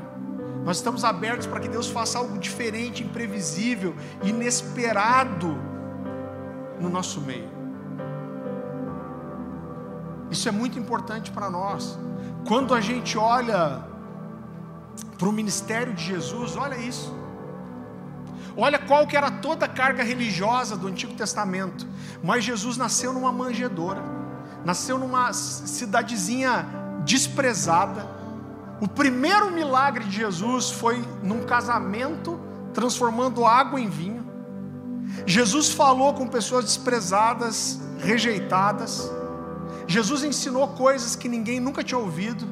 [0.64, 5.58] Nós estamos abertos para que Deus faça algo diferente, imprevisível, inesperado
[6.80, 7.48] no nosso meio.
[10.30, 11.98] Isso é muito importante para nós.
[12.46, 13.84] Quando a gente olha
[15.18, 17.12] para o ministério de Jesus, olha isso.
[18.56, 21.84] Olha qual que era toda a carga religiosa do Antigo Testamento.
[22.22, 24.19] Mas Jesus nasceu numa manjedoura
[24.64, 26.66] nasceu numa cidadezinha
[27.04, 28.06] desprezada.
[28.80, 32.40] O primeiro milagre de Jesus foi num casamento,
[32.72, 34.26] transformando água em vinho.
[35.26, 39.10] Jesus falou com pessoas desprezadas, rejeitadas.
[39.86, 42.46] Jesus ensinou coisas que ninguém nunca tinha ouvido.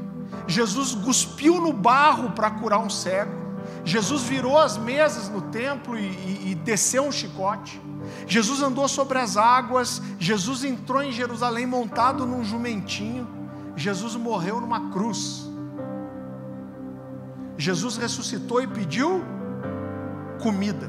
[0.47, 3.48] Jesus cuspiu no barro para curar um cego.
[3.85, 7.81] Jesus virou as mesas no templo e, e, e desceu um chicote.
[8.27, 13.27] Jesus andou sobre as águas, Jesus entrou em Jerusalém montado num jumentinho,
[13.77, 15.49] Jesus morreu numa cruz.
[17.57, 19.23] Jesus ressuscitou e pediu
[20.41, 20.89] comida.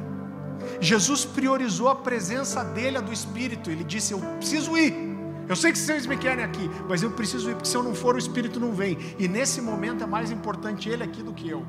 [0.80, 3.72] Jesus priorizou a presença dele, a do Espírito.
[3.72, 4.94] Ele disse: Eu preciso ir.
[5.48, 7.96] Eu sei que vocês me querem aqui, mas eu preciso ir, porque se eu não
[7.96, 8.98] for, o Espírito não vem.
[9.18, 11.66] E nesse momento é mais importante ele aqui do que eu.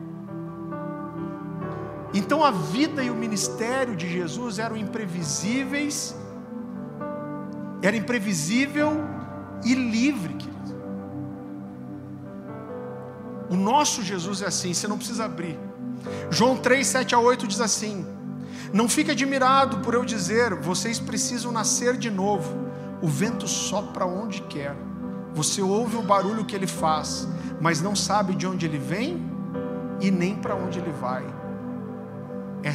[2.13, 6.17] Então a vida e o ministério de Jesus eram imprevisíveis,
[7.83, 9.05] era imprevisível
[9.65, 10.81] e livre, querido.
[13.49, 15.59] O nosso Jesus é assim, você não precisa abrir.
[16.31, 18.05] João 3, 7 a 8 diz assim:
[18.73, 22.69] Não fique admirado por eu dizer, vocês precisam nascer de novo.
[23.01, 24.77] O vento sopra onde quer,
[25.33, 27.27] você ouve o barulho que ele faz,
[27.61, 29.31] mas não sabe de onde ele vem
[30.01, 31.40] e nem para onde ele vai
[32.63, 32.73] é,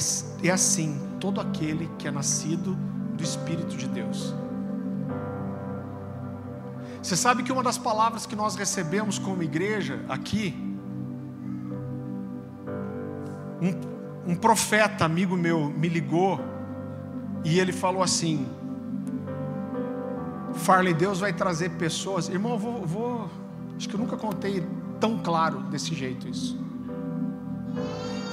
[0.47, 2.75] é assim todo aquele que é nascido
[3.15, 4.33] do Espírito de Deus.
[7.01, 10.55] Você sabe que uma das palavras que nós recebemos como igreja aqui,
[13.61, 16.39] um, um profeta amigo meu me ligou
[17.43, 18.47] e ele falou assim:
[20.55, 22.27] Farley, Deus vai trazer pessoas.
[22.27, 23.29] Irmão, eu vou, vou,
[23.77, 24.65] acho que eu nunca contei
[24.99, 26.64] tão claro desse jeito isso.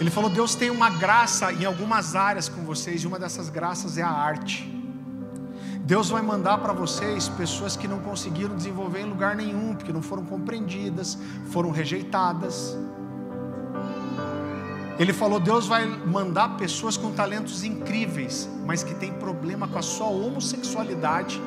[0.00, 3.98] Ele falou: Deus tem uma graça em algumas áreas com vocês, e uma dessas graças
[3.98, 4.70] é a arte.
[5.84, 10.02] Deus vai mandar para vocês pessoas que não conseguiram desenvolver em lugar nenhum, porque não
[10.02, 11.18] foram compreendidas,
[11.50, 12.76] foram rejeitadas.
[14.98, 19.82] Ele falou: Deus vai mandar pessoas com talentos incríveis, mas que têm problema com a
[19.82, 21.40] sua homossexualidade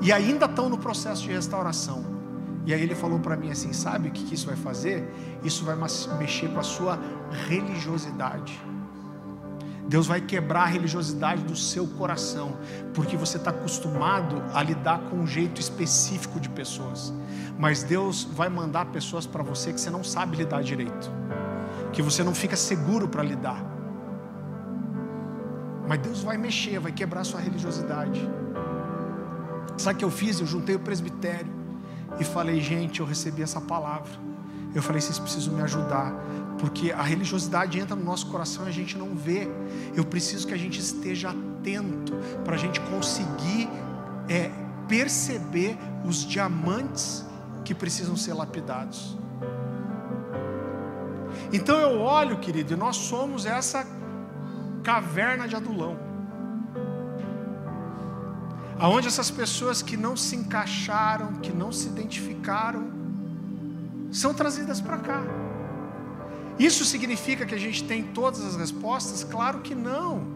[0.00, 2.21] e ainda estão no processo de restauração.
[2.64, 5.08] E aí ele falou para mim assim: sabe o que, que isso vai fazer?
[5.42, 5.76] Isso vai
[6.18, 6.98] mexer com a sua
[7.48, 8.60] religiosidade.
[9.88, 12.56] Deus vai quebrar a religiosidade do seu coração,
[12.94, 17.12] porque você está acostumado a lidar com um jeito específico de pessoas.
[17.58, 21.10] Mas Deus vai mandar pessoas para você que você não sabe lidar direito,
[21.92, 23.62] que você não fica seguro para lidar.
[25.86, 28.20] Mas Deus vai mexer, vai quebrar a sua religiosidade.
[29.76, 30.40] Sabe o que eu fiz?
[30.40, 31.61] Eu juntei o presbitério
[32.18, 34.10] e falei, gente, eu recebi essa palavra.
[34.74, 36.14] Eu falei, vocês precisam me ajudar,
[36.58, 39.48] porque a religiosidade entra no nosso coração e a gente não vê.
[39.94, 42.14] Eu preciso que a gente esteja atento
[42.44, 43.68] para a gente conseguir
[44.28, 44.50] é,
[44.88, 47.24] perceber os diamantes
[47.64, 49.16] que precisam ser lapidados.
[51.52, 53.86] Então eu olho, querido, e nós somos essa
[54.82, 56.11] caverna de adulão.
[58.82, 62.90] Aonde essas pessoas que não se encaixaram, que não se identificaram,
[64.10, 65.22] são trazidas para cá.
[66.58, 69.22] Isso significa que a gente tem todas as respostas?
[69.22, 70.26] Claro que não.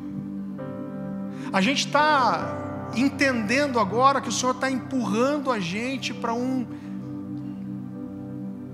[1.52, 6.64] A gente está entendendo agora que o Senhor está empurrando a gente para um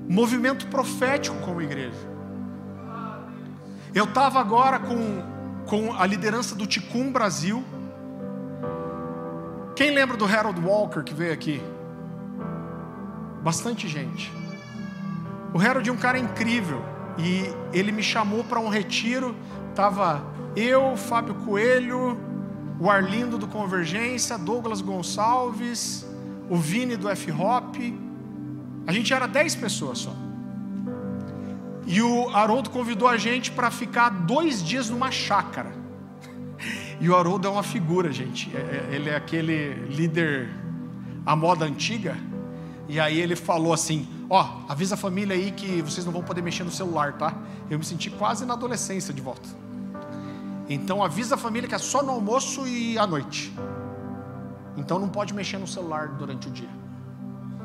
[0.07, 2.13] movimento profético como igreja.
[3.95, 5.23] Eu estava agora com,
[5.65, 7.65] com a liderança do Ticum Brasil.
[9.75, 11.61] Quem lembra do Harold Walker que veio aqui?
[13.43, 14.31] Bastante gente.
[15.55, 16.83] O Harold é um cara incrível
[17.19, 19.35] e ele me chamou para um retiro.
[19.75, 20.23] Tava
[20.55, 22.19] eu, Fábio Coelho,
[22.79, 26.07] o Arlindo do Convergência, Douglas Gonçalves,
[26.51, 27.77] o Vini do F-Hop.
[28.87, 30.15] A gente era 10 pessoas só.
[31.87, 35.82] E o Haroldo convidou a gente para ficar dois dias numa chácara.
[37.01, 38.55] E o Haroldo é uma figura, gente.
[38.55, 40.49] É, é, ele é aquele líder
[41.25, 42.17] à moda antiga.
[42.89, 46.43] E aí ele falou assim: Ó, avisa a família aí que vocês não vão poder
[46.43, 47.35] mexer no celular, tá?
[47.69, 49.49] Eu me senti quase na adolescência de volta.
[50.69, 53.53] Então avisa a família que é só no almoço e à noite.
[54.77, 56.71] Então não pode mexer no celular durante o dia.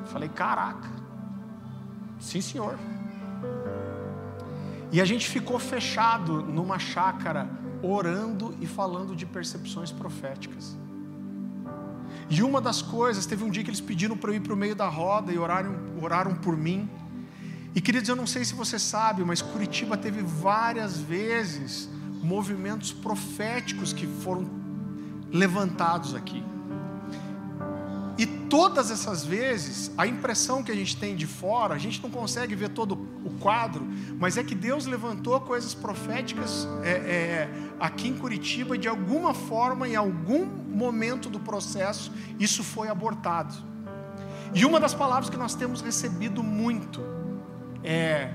[0.06, 0.90] Falei: Caraca.
[2.20, 2.78] Sim, senhor.
[4.92, 7.50] E a gente ficou fechado numa chácara,
[7.82, 10.78] orando e falando de percepções proféticas.
[12.30, 14.58] E uma das coisas, teve um dia que eles pediram para eu ir para o
[14.58, 16.90] meio da roda e oraram, oraram por mim.
[17.74, 21.90] E queridos, eu não sei se você sabe, mas Curitiba teve várias vezes
[22.22, 24.50] movimentos proféticos que foram
[25.32, 26.44] levantados aqui.
[28.18, 32.10] E todas essas vezes, a impressão que a gente tem de fora, a gente não
[32.10, 33.88] consegue ver todo o quadro,
[34.20, 37.50] mas é que Deus levantou coisas proféticas é, é,
[37.80, 43.54] aqui em Curitiba de alguma forma, em algum momento do processo, isso foi abortado.
[44.54, 47.04] E uma das palavras que nós temos recebido muito
[47.84, 48.32] é: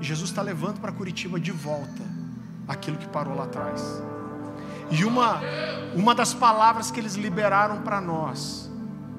[0.00, 2.02] Jesus está levando para Curitiba de volta
[2.66, 3.82] aquilo que parou lá atrás.
[4.90, 5.40] E uma,
[5.94, 8.63] uma das palavras que eles liberaram para nós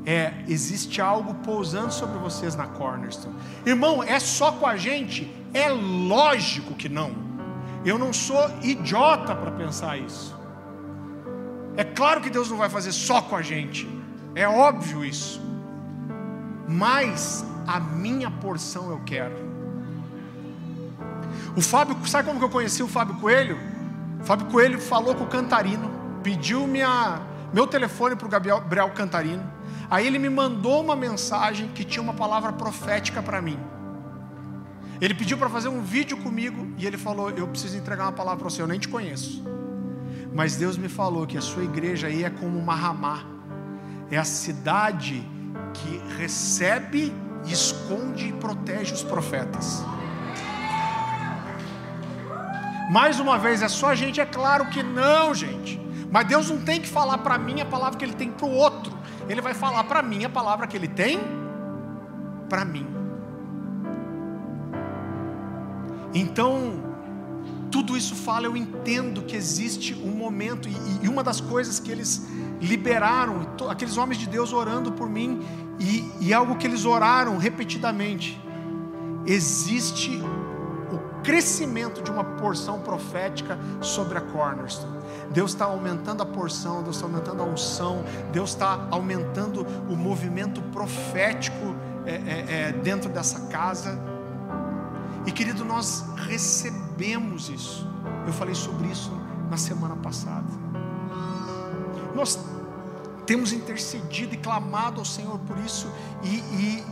[0.06, 3.36] é: existe algo pousando sobre vocês na Cornerstone.
[3.66, 5.34] Irmão, é só com a gente?
[5.54, 7.12] É lógico que não.
[7.84, 10.36] Eu não sou idiota para pensar isso.
[11.78, 13.88] É claro que Deus não vai fazer só com a gente.
[14.34, 15.42] É óbvio isso.
[16.68, 19.36] Mas a minha porção eu quero.
[21.56, 23.58] O Fábio, sabe como que eu conheci o Fábio Coelho?
[24.22, 25.90] O Fábio Coelho falou com o Cantarino,
[26.24, 27.22] pediu minha,
[27.54, 29.55] meu telefone para o Gabriel Cantarino.
[29.90, 33.60] Aí ele me mandou uma mensagem que tinha uma palavra profética para mim.
[35.00, 38.40] Ele pediu para fazer um vídeo comigo e ele falou: Eu preciso entregar uma palavra
[38.40, 39.44] para você, eu nem te conheço.
[40.34, 43.24] Mas Deus me falou que a sua igreja aí é como uma ramá,
[44.12, 45.24] é a cidade
[45.74, 47.14] que recebe,
[47.46, 49.84] esconde e protege os profetas.
[52.90, 54.22] Mais uma vez, é só a gente?
[54.22, 55.80] É claro que não, gente.
[56.12, 58.52] Mas Deus não tem que falar para mim a palavra que Ele tem para o
[58.52, 58.95] outro.
[59.28, 61.20] Ele vai falar para mim a palavra que Ele tem
[62.50, 62.86] para mim.
[66.14, 66.86] Então,
[67.70, 71.92] tudo isso fala, eu entendo que existe um momento, e, e uma das coisas que
[71.92, 72.26] eles
[72.62, 75.46] liberaram, aqueles homens de Deus orando por mim,
[75.78, 78.42] e, e algo que eles oraram repetidamente,
[79.26, 80.22] existe
[80.90, 84.95] o crescimento de uma porção profética sobre a Cornerstone.
[85.32, 90.62] Deus está aumentando a porção, Deus está aumentando a unção, Deus está aumentando o movimento
[90.62, 91.76] profético
[92.06, 94.00] é, é, é, dentro dessa casa.
[95.26, 97.88] E querido, nós recebemos isso.
[98.26, 99.12] Eu falei sobre isso
[99.50, 100.46] na semana passada.
[102.14, 102.40] Nós
[103.26, 105.92] temos intercedido e clamado ao Senhor por isso
[106.24, 106.84] e, e,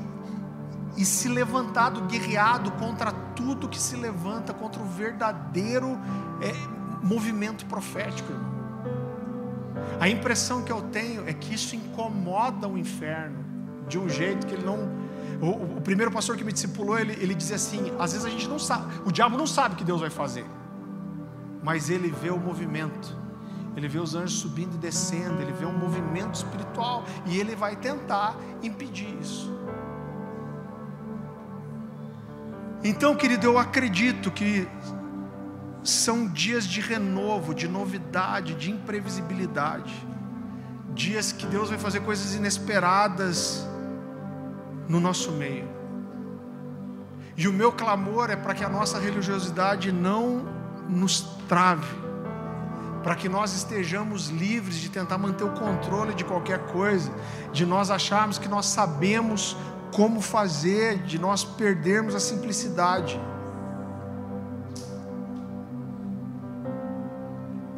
[0.98, 5.98] e se levantado, guerreado contra tudo que se levanta contra o verdadeiro
[6.42, 8.32] é, movimento profético.
[10.00, 13.44] A impressão que eu tenho é que isso incomoda o inferno
[13.88, 14.90] de um jeito que ele não.
[15.42, 18.48] O, o primeiro pastor que me discipulou, ele, ele dizia assim: às vezes a gente
[18.48, 20.46] não sabe, o diabo não sabe o que Deus vai fazer,
[21.62, 23.24] mas ele vê o movimento
[23.76, 27.76] ele vê os anjos subindo e descendo, ele vê um movimento espiritual e ele vai
[27.76, 29.52] tentar impedir isso.
[32.84, 34.68] Então, querido, eu acredito que
[35.84, 39.94] são dias de renovo, de novidade, de imprevisibilidade.
[40.94, 43.68] Dias que Deus vai fazer coisas inesperadas
[44.88, 45.68] no nosso meio.
[47.36, 50.46] E o meu clamor é para que a nossa religiosidade não
[50.88, 51.96] nos trave,
[53.02, 57.12] para que nós estejamos livres de tentar manter o controle de qualquer coisa,
[57.52, 59.58] de nós acharmos que nós sabemos
[59.92, 63.20] como fazer, de nós perdermos a simplicidade.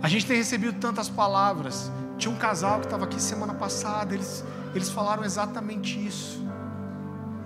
[0.06, 1.92] A gente tem recebido tantas palavras.
[2.16, 4.46] Tinha um casal que estava aqui semana passada, eles,
[4.76, 6.46] eles falaram exatamente isso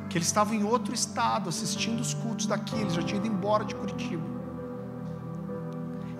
[0.09, 3.63] que eles estavam em outro estado, assistindo os cultos daqui, eles já tinham ido embora
[3.63, 4.21] de Curitiba.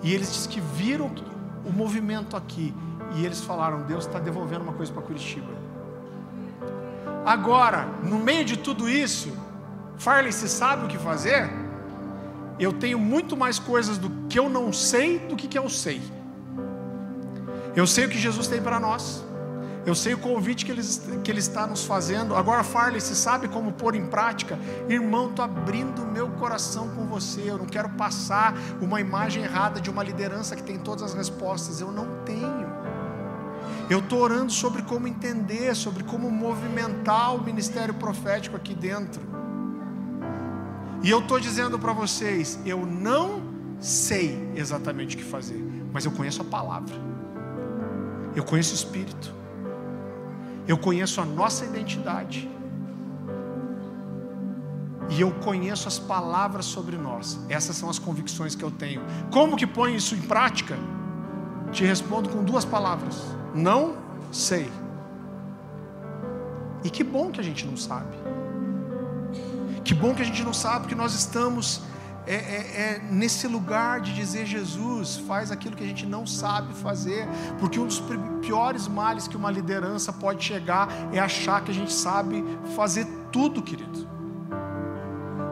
[0.02, 1.12] E eles que viram
[1.62, 2.72] o movimento aqui,
[3.16, 5.52] e eles falaram: Deus está devolvendo uma coisa para Curitiba.
[7.26, 9.30] Agora, no meio de tudo isso,
[9.98, 11.50] Farley, se sabe o que fazer?
[12.58, 16.00] Eu tenho muito mais coisas do que eu não sei do que, que eu sei.
[17.74, 19.24] Eu sei o que Jesus tem para nós.
[19.86, 20.82] Eu sei o convite que ele,
[21.24, 22.36] que ele está nos fazendo.
[22.36, 24.58] Agora, Farley, se sabe como pôr em prática?
[24.88, 27.42] Irmão, estou abrindo meu coração com você.
[27.46, 31.80] Eu não quero passar uma imagem errada de uma liderança que tem todas as respostas.
[31.80, 32.68] Eu não tenho.
[33.88, 39.20] Eu estou orando sobre como entender, sobre como movimentar o ministério profético aqui dentro.
[41.02, 43.42] E eu estou dizendo para vocês: eu não
[43.80, 45.60] sei exatamente o que fazer,
[45.92, 46.94] mas eu conheço a palavra,
[48.34, 49.34] eu conheço o Espírito.
[50.66, 52.48] Eu conheço a nossa identidade.
[55.08, 57.40] E eu conheço as palavras sobre nós.
[57.48, 59.02] Essas são as convicções que eu tenho.
[59.32, 60.76] Como que põe isso em prática?
[61.72, 63.20] Te respondo com duas palavras:
[63.54, 63.96] não
[64.30, 64.70] sei.
[66.84, 68.16] E que bom que a gente não sabe.
[69.84, 71.82] Que bom que a gente não sabe, porque nós estamos
[72.30, 76.72] é, é, é, nesse lugar de dizer Jesus, faz aquilo que a gente não sabe
[76.74, 77.26] fazer,
[77.58, 78.00] porque um dos
[78.40, 82.44] piores males que uma liderança pode chegar é achar que a gente sabe
[82.76, 84.08] fazer tudo, querido.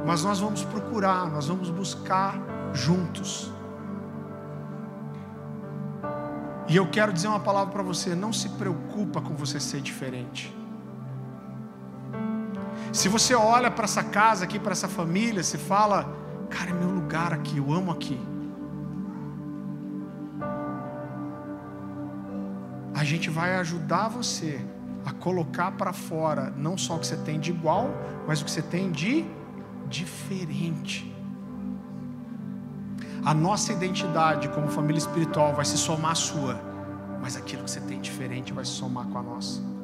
[0.07, 2.39] Mas nós vamos procurar, nós vamos buscar
[2.73, 3.53] juntos.
[6.69, 10.57] E eu quero dizer uma palavra para você: não se preocupa com você ser diferente.
[12.93, 16.18] Se você olha para essa casa aqui, para essa família, se fala,
[16.59, 18.19] Cara, é meu lugar aqui, eu amo aqui.
[22.93, 24.61] A gente vai ajudar você
[25.07, 27.91] a colocar para fora não só o que você tem de igual,
[28.27, 29.25] mas o que você tem de
[29.89, 31.15] diferente.
[33.25, 36.61] A nossa identidade como família espiritual vai se somar à sua,
[37.23, 39.78] mas aquilo que você tem diferente vai se somar com a nossa.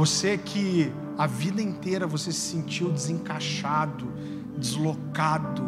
[0.00, 4.10] Você que a vida inteira você se sentiu desencaixado,
[4.56, 5.62] deslocado,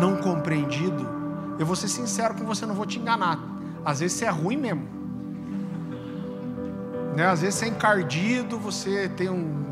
[0.00, 1.08] não compreendido,
[1.56, 3.38] eu vou ser sincero com você, não vou te enganar.
[3.84, 4.82] Às vezes você é ruim mesmo.
[7.14, 7.24] Né?
[7.24, 9.64] Às vezes você é encardido, você tem um,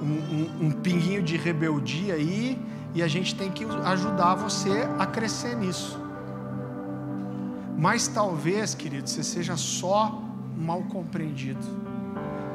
[0.00, 2.56] um, um, um pinguinho de rebeldia aí,
[2.94, 6.00] e a gente tem que ajudar você a crescer nisso.
[7.76, 10.22] Mas talvez, querido, você seja só
[10.56, 11.85] mal compreendido.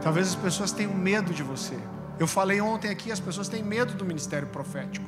[0.01, 1.77] Talvez as pessoas tenham medo de você.
[2.19, 5.05] Eu falei ontem aqui, as pessoas têm medo do ministério profético.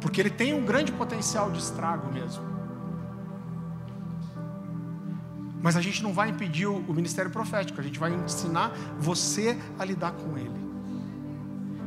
[0.00, 2.42] Porque ele tem um grande potencial de estrago mesmo.
[5.62, 9.84] Mas a gente não vai impedir o ministério profético, a gente vai ensinar você a
[9.84, 10.58] lidar com ele.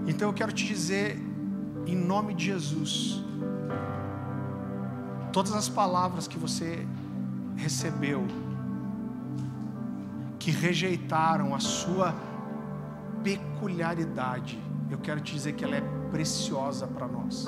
[0.06, 1.18] Então eu quero te dizer,
[1.88, 3.24] em nome de Jesus,
[5.32, 6.86] todas as palavras que você
[7.56, 8.28] recebeu,
[10.44, 12.14] que rejeitaram a sua
[13.24, 14.62] peculiaridade,
[14.92, 17.48] eu quero te dizer que ela é preciosa para nós.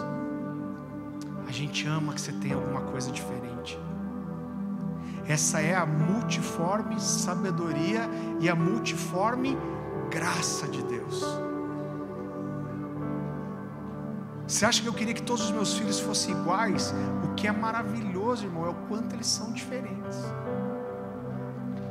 [1.46, 3.78] A gente ama que você tenha alguma coisa diferente.
[5.28, 8.10] Essa é a multiforme sabedoria
[8.40, 9.58] e a multiforme
[10.10, 11.22] graça de Deus.
[14.48, 16.94] Você acha que eu queria que todos os meus filhos fossem iguais?
[17.26, 20.16] O que é maravilhoso, irmão, é o quanto eles são diferentes.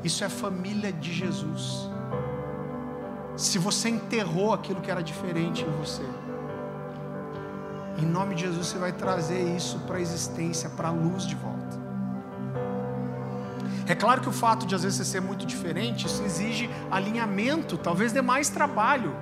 [0.05, 1.89] Isso é família de Jesus.
[3.36, 6.05] Se você enterrou aquilo que era diferente em você,
[7.98, 11.35] em nome de Jesus você vai trazer isso para a existência, para a luz de
[11.35, 11.82] volta.
[13.86, 17.78] É claro que o fato de às vezes você ser muito diferente, isso exige alinhamento,
[17.78, 19.14] talvez dê mais trabalho,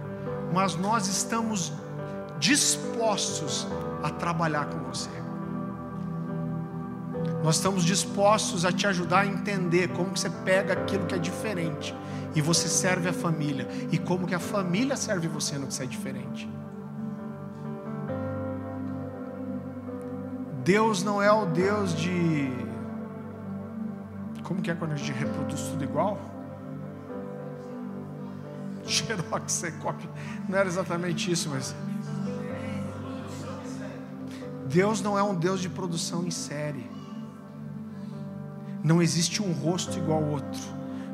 [0.52, 1.72] mas nós estamos
[2.40, 3.66] dispostos
[4.02, 5.21] a trabalhar com você.
[7.42, 11.18] Nós estamos dispostos a te ajudar a entender como que você pega aquilo que é
[11.18, 11.94] diferente
[12.34, 15.82] e você serve a família e como que a família serve você no que você
[15.82, 16.48] é diferente.
[20.64, 22.48] Deus não é o Deus de
[24.44, 26.20] como que é quando a gente reproduz tudo igual?
[28.86, 30.10] Xerox, você copia.
[30.48, 31.74] Não era exatamente isso, mas
[34.66, 37.01] Deus não é um Deus de produção em série.
[38.82, 40.60] Não existe um rosto igual ao outro.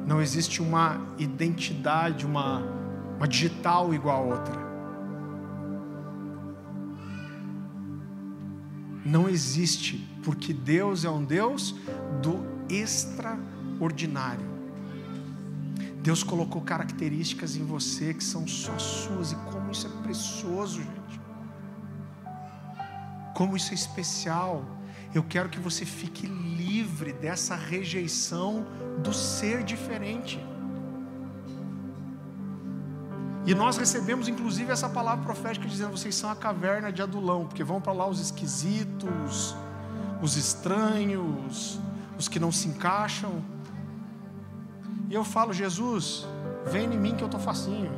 [0.06, 2.62] Não existe uma identidade, uma,
[3.16, 4.68] uma digital igual a outra.
[9.04, 11.74] Não existe, porque Deus é um Deus
[12.22, 14.46] do extraordinário.
[16.02, 21.20] Deus colocou características em você que são só suas, e como isso é precioso, gente.
[23.34, 24.64] Como isso é especial.
[25.14, 28.66] Eu quero que você fique livre dessa rejeição
[29.02, 30.38] do ser diferente.
[33.46, 37.64] E nós recebemos inclusive essa palavra profética dizendo: vocês são a caverna de Adulão, porque
[37.64, 39.56] vão para lá os esquisitos,
[40.20, 41.80] os estranhos,
[42.18, 43.42] os que não se encaixam.
[45.08, 46.26] E eu falo: Jesus,
[46.66, 47.90] vem em mim que eu estou facinho.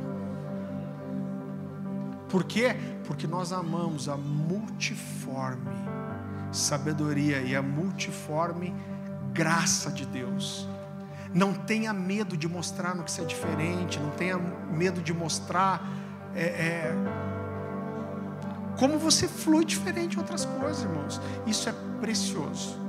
[2.29, 2.77] Por quê?
[3.05, 5.90] Porque nós amamos a multiforme
[6.51, 8.73] sabedoria e a multiforme
[9.33, 10.67] graça de Deus.
[11.33, 15.81] Não tenha medo de mostrar no que você é diferente, não tenha medo de mostrar
[16.35, 16.95] é, é,
[18.77, 21.21] como você flui diferente em outras coisas, irmãos.
[21.45, 22.79] Isso é precioso.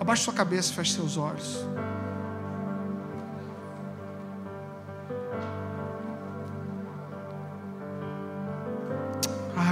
[0.00, 1.66] Abaixe sua cabeça, feche seus olhos.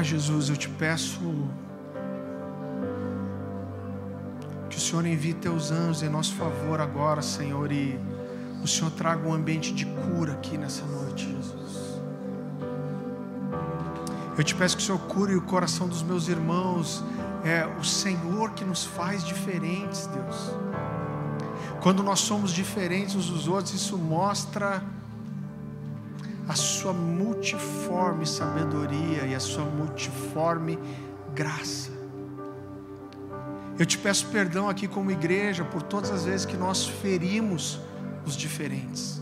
[0.04, 1.20] Jesus, eu te peço
[4.68, 7.98] que o Senhor envie teus anjos em nosso favor agora, Senhor, e
[8.62, 12.00] o Senhor traga um ambiente de cura aqui nessa noite, Jesus.
[14.36, 17.02] Eu te peço que o Senhor cure o coração dos meus irmãos.
[17.44, 20.50] É o Senhor que nos faz diferentes, Deus.
[21.80, 24.82] Quando nós somos diferentes uns dos outros, isso mostra
[26.84, 30.78] sua multiforme sabedoria e a sua multiforme
[31.34, 31.90] graça.
[33.78, 37.80] Eu te peço perdão aqui como igreja por todas as vezes que nós ferimos
[38.26, 39.18] os diferentes.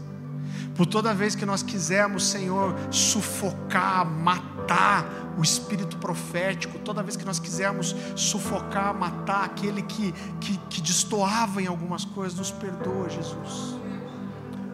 [0.75, 5.07] Por toda vez que nós quisermos, Senhor, sufocar, matar
[5.39, 10.11] o espírito profético, toda vez que nós quisermos sufocar, matar aquele que,
[10.41, 13.77] que, que destoava em algumas coisas, nos perdoa, Jesus.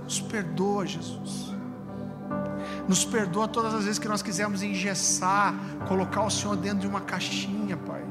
[0.05, 1.57] Nos perdoa, Jesus.
[2.89, 5.55] Nos perdoa todas as vezes que nós quisermos engessar,
[5.86, 8.02] colocar o Senhor dentro de uma caixinha, Pai.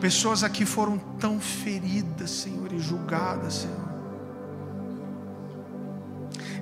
[0.00, 3.90] Pessoas aqui foram tão feridas, Senhor, e julgadas, Senhor.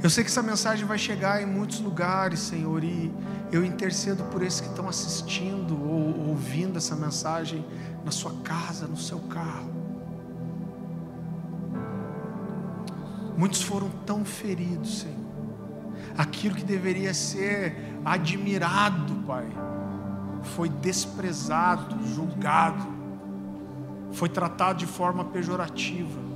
[0.03, 3.13] Eu sei que essa mensagem vai chegar em muitos lugares, Senhor, e
[3.51, 7.65] eu intercedo por esses que estão assistindo ou ouvindo essa mensagem
[8.05, 9.73] na sua casa, no seu carro.
[13.37, 15.18] Muitos foram tão feridos, Senhor
[16.19, 19.47] aquilo que deveria ser admirado, Pai,
[20.43, 22.87] foi desprezado, julgado,
[24.11, 26.29] foi tratado de forma pejorativa.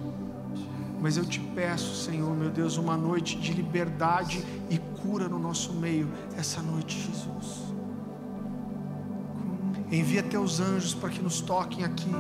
[1.01, 5.73] Mas eu te peço, Senhor, meu Deus, uma noite de liberdade e cura no nosso
[5.73, 7.75] meio, essa noite, Jesus.
[9.91, 12.15] Envia teus anjos para que nos toquem aqui.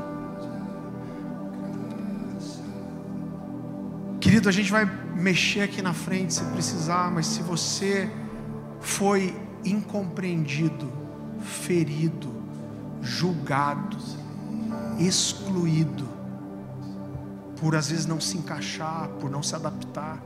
[4.23, 4.85] Querido, a gente vai
[5.16, 8.09] mexer aqui na frente se precisar, mas se você
[8.81, 10.93] foi incompreendido,
[11.40, 12.32] ferido,
[13.03, 13.97] julgado,
[14.97, 16.09] excluído,
[17.61, 20.23] por às vezes não se encaixar, por não se adaptar,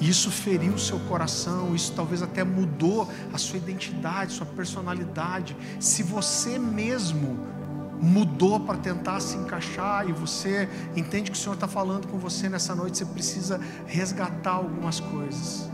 [0.00, 5.56] isso feriu o seu coração, isso talvez até mudou a sua identidade, sua personalidade.
[5.78, 7.38] Se você mesmo
[8.00, 12.48] mudou para tentar se encaixar e você entende que o Senhor está falando com você
[12.48, 15.68] nessa noite, você precisa resgatar algumas coisas.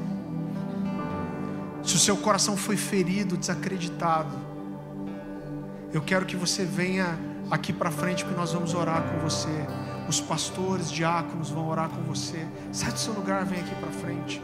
[1.83, 4.37] Se o seu coração foi ferido, desacreditado,
[5.93, 7.19] eu quero que você venha
[7.51, 9.67] aqui para frente que nós vamos orar com você.
[10.09, 12.47] Os pastores, diáconos vão orar com você.
[12.73, 14.43] Sai do seu lugar, vem aqui para frente.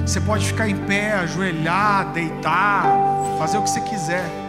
[0.00, 2.86] Você pode ficar em pé, ajoelhar, deitar,
[3.38, 4.43] fazer o que você quiser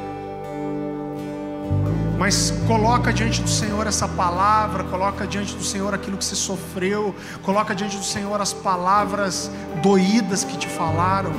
[2.18, 7.14] mas coloca diante do Senhor essa palavra, coloca diante do Senhor aquilo que você sofreu,
[7.44, 9.52] coloca diante do Senhor as palavras
[9.82, 11.32] doídas que te falaram.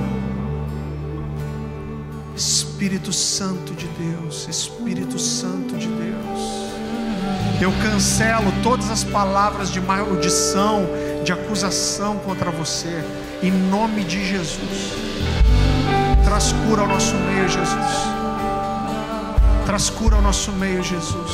[2.36, 6.66] Espírito Santo de Deus, Espírito Santo de Deus.
[7.58, 10.86] Eu cancelo todas as palavras de maldição,
[11.24, 13.02] de acusação contra você,
[13.42, 14.92] em nome de Jesus.
[16.22, 18.25] Traz cura ao nosso meio, Jesus.
[19.66, 21.32] Traz cura ao nosso meio, Jesus.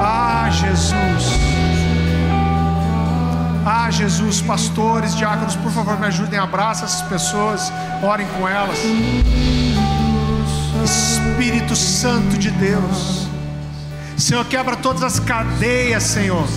[0.00, 1.38] Ah, Jesus.
[3.66, 7.70] Ah, Jesus, pastores, diáconos, por favor, me ajudem, abraça essas pessoas,
[8.02, 8.78] orem com elas.
[10.82, 13.28] Espírito Santo de Deus.
[14.16, 16.48] Senhor, quebra todas as cadeias, Senhor.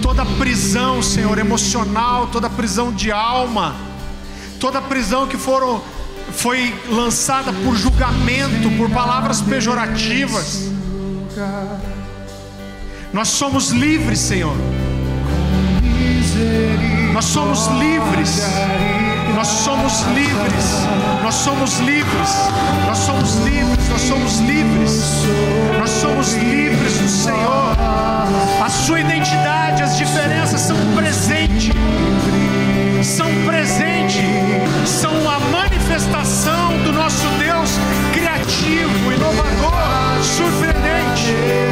[0.00, 3.74] Toda prisão, Senhor, emocional, toda prisão de alma,
[4.60, 5.82] toda prisão que foram
[6.32, 10.70] foi lançada por julgamento, por palavras pejorativas.
[13.12, 14.56] Nós somos livres, Senhor.
[17.12, 18.42] Nós somos livres.
[19.34, 20.64] Nós somos livres.
[21.22, 22.30] Nós somos livres.
[22.86, 23.78] Nós somos livres.
[23.88, 25.02] Nós somos livres.
[25.78, 27.76] Nós somos livres do Senhor.
[28.64, 31.72] A sua identidade, as diferenças são presente.
[33.02, 34.22] São presente.
[34.86, 37.70] São a manifestação do nosso Deus
[38.12, 41.71] criativo, inovador, surpreendente.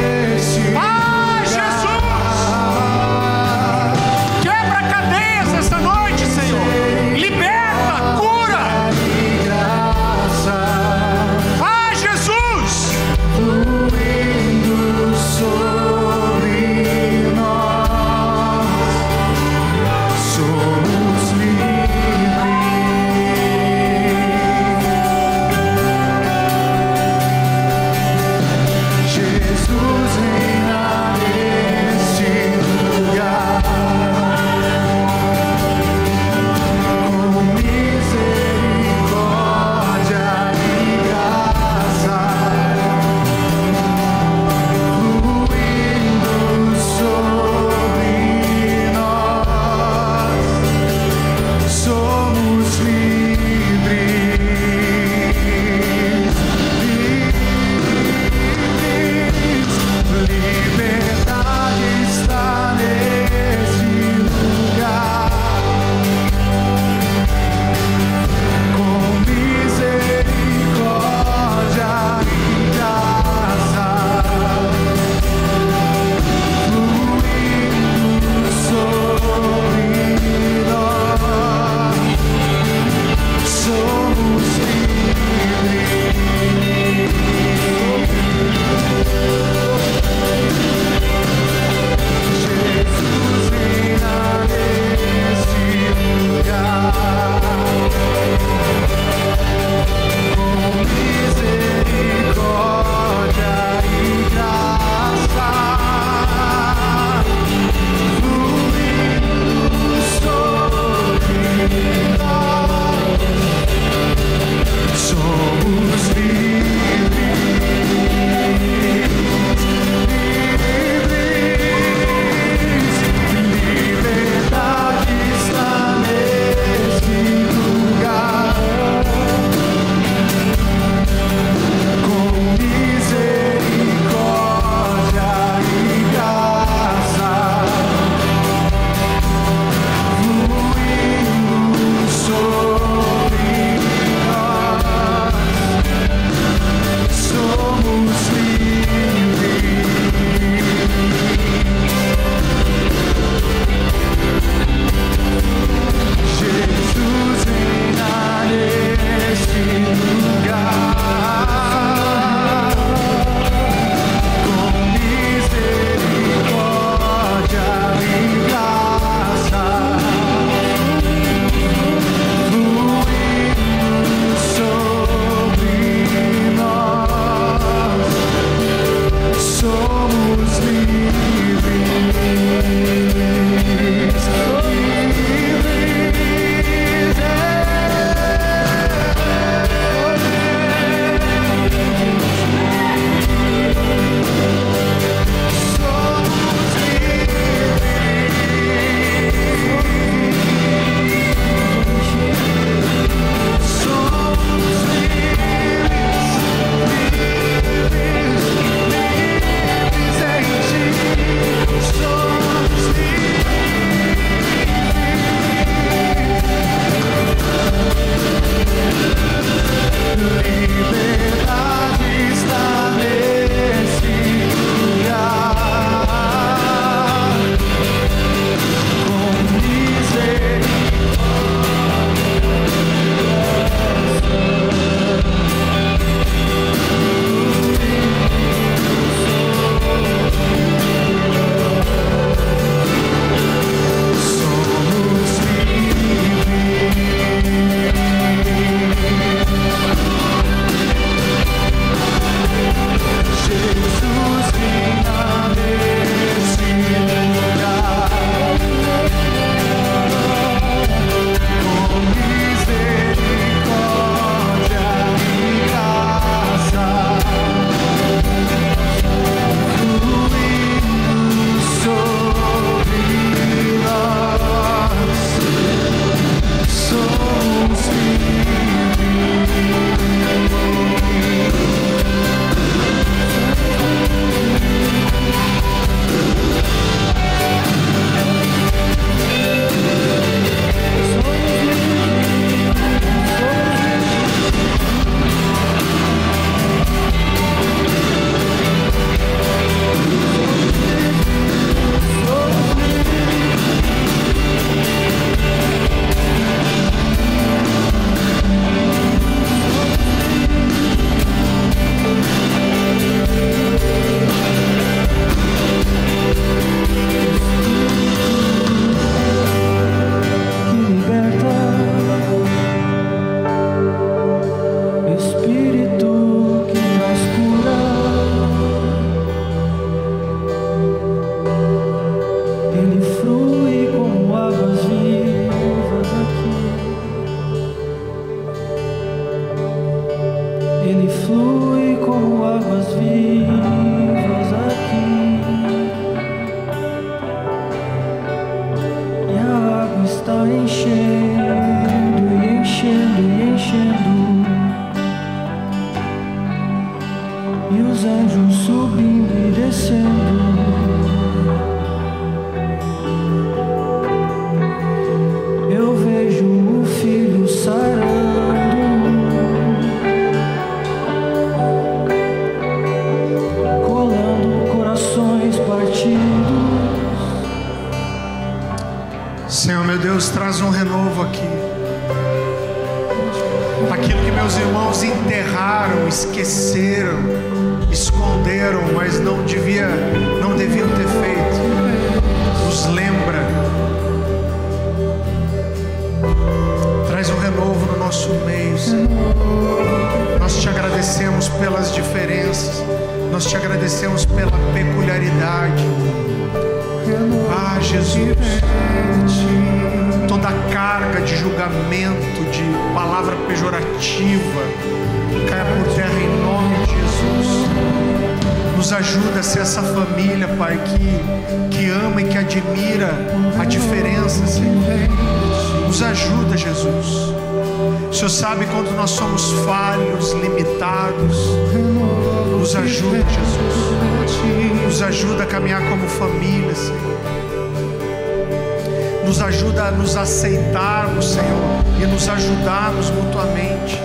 [439.71, 443.99] Ajuda a nos aceitarmos, Senhor, e nos ajudarmos mutuamente.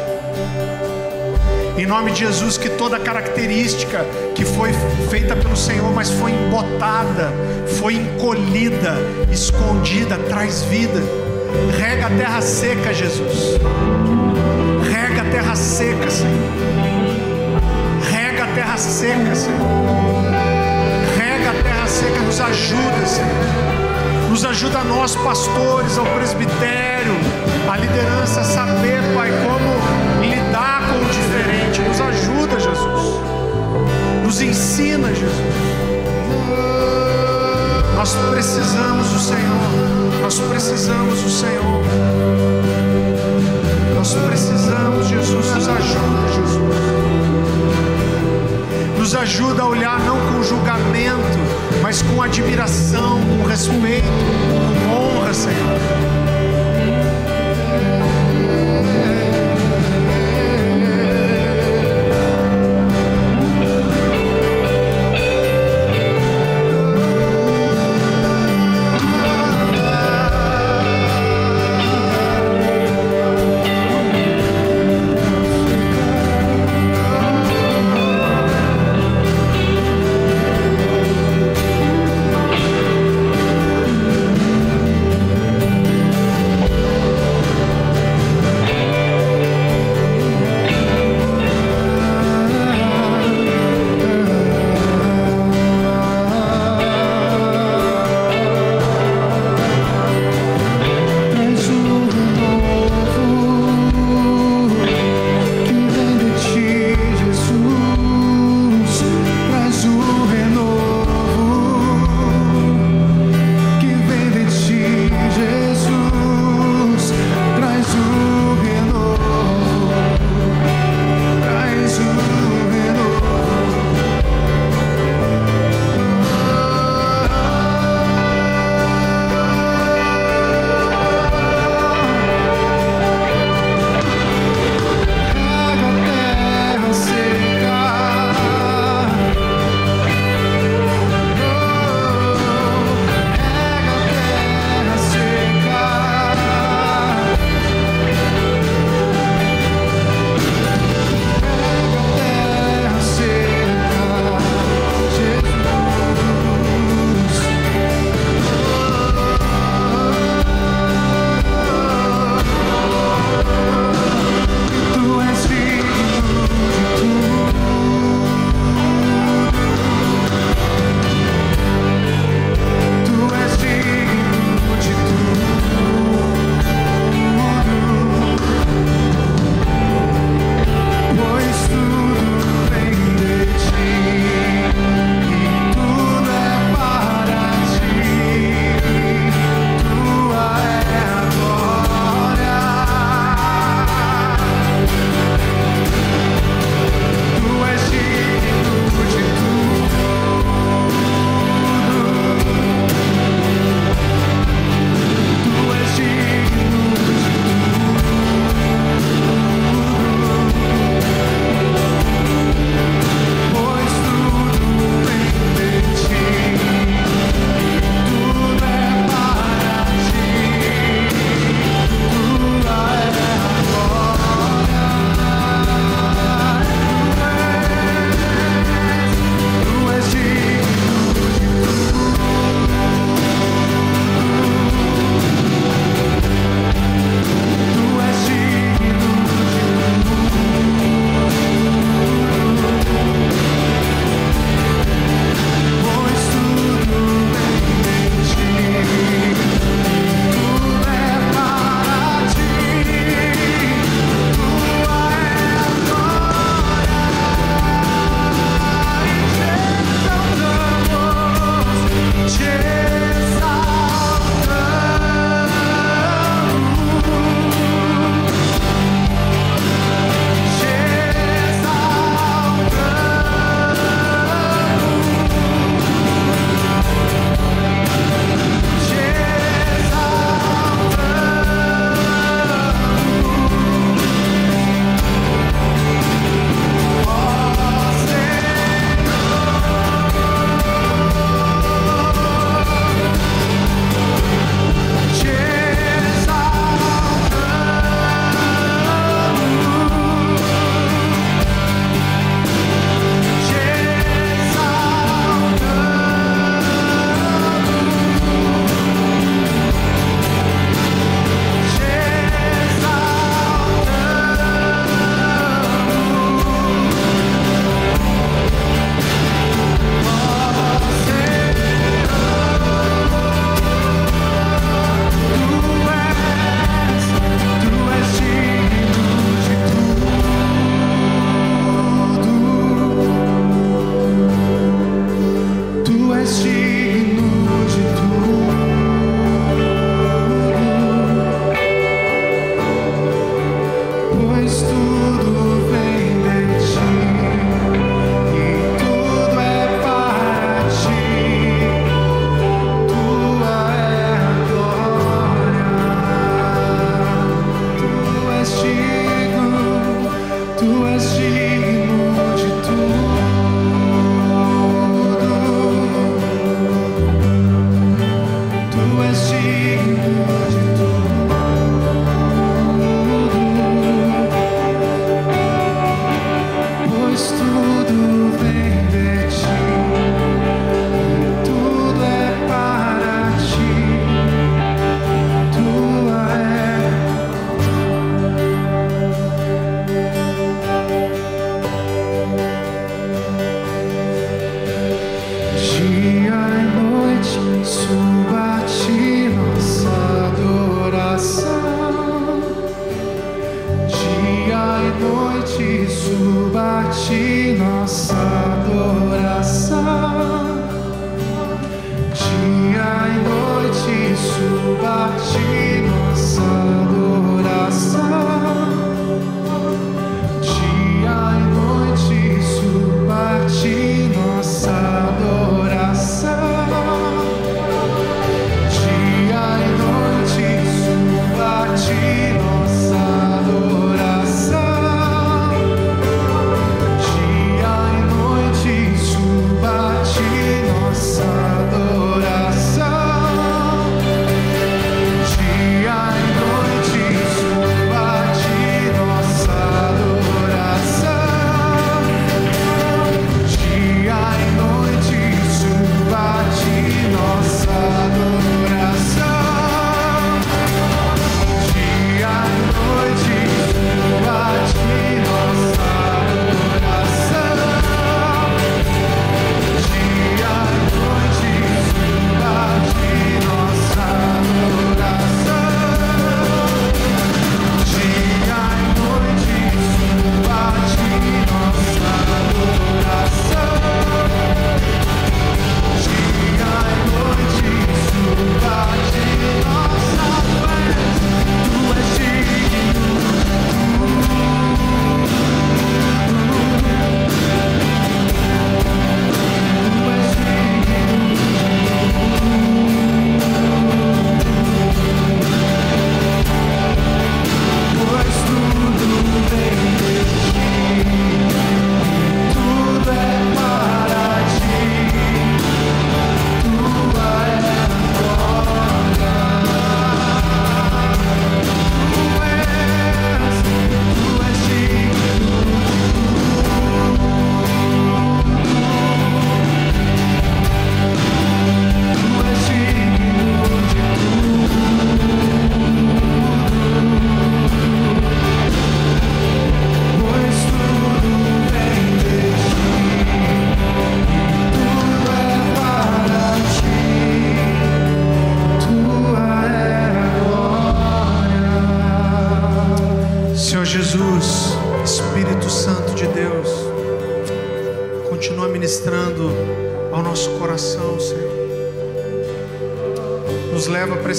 [1.76, 4.72] Em nome de Jesus, que toda característica que foi
[5.10, 7.32] feita pelo Senhor, mas foi embotada,
[7.80, 8.94] foi encolhida,
[9.30, 11.00] escondida, traz vida.
[11.76, 13.58] Rega a terra seca, Jesus.
[14.90, 16.52] Rega a terra seca, Senhor.
[18.10, 19.58] Rega a terra seca, Senhor.
[21.18, 23.75] Rega a terra seca, nos ajuda, Senhor.
[24.36, 27.14] Nos ajuda nós, pastores, ao presbitério,
[27.72, 31.80] a liderança, a saber, Pai, como lidar com o diferente.
[31.80, 33.14] Nos ajuda, Jesus.
[34.22, 35.40] Nos ensina, Jesus.
[37.94, 40.20] Nós precisamos do Senhor.
[40.20, 41.82] Nós precisamos do Senhor.
[43.94, 45.46] Nós precisamos, Jesus.
[45.54, 46.76] Nos ajuda, Jesus.
[48.98, 54.08] Nos ajuda a olhar não com julgamento, mas com admiração, com respeito,
[54.88, 56.15] com honra, Senhor.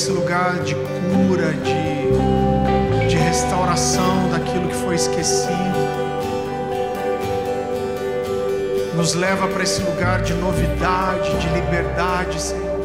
[0.07, 5.51] Esse lugar de cura, de, de restauração daquilo que foi esquecido.
[8.95, 12.79] Nos leva para esse lugar de novidade, de liberdade, Senhor.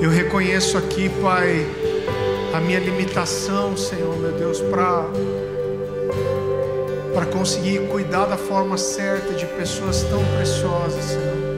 [0.00, 1.66] Eu reconheço aqui, Pai,
[2.54, 5.04] a minha limitação, Senhor, meu Deus, para
[7.12, 11.49] para conseguir cuidar da forma certa de pessoas tão preciosas, Senhor.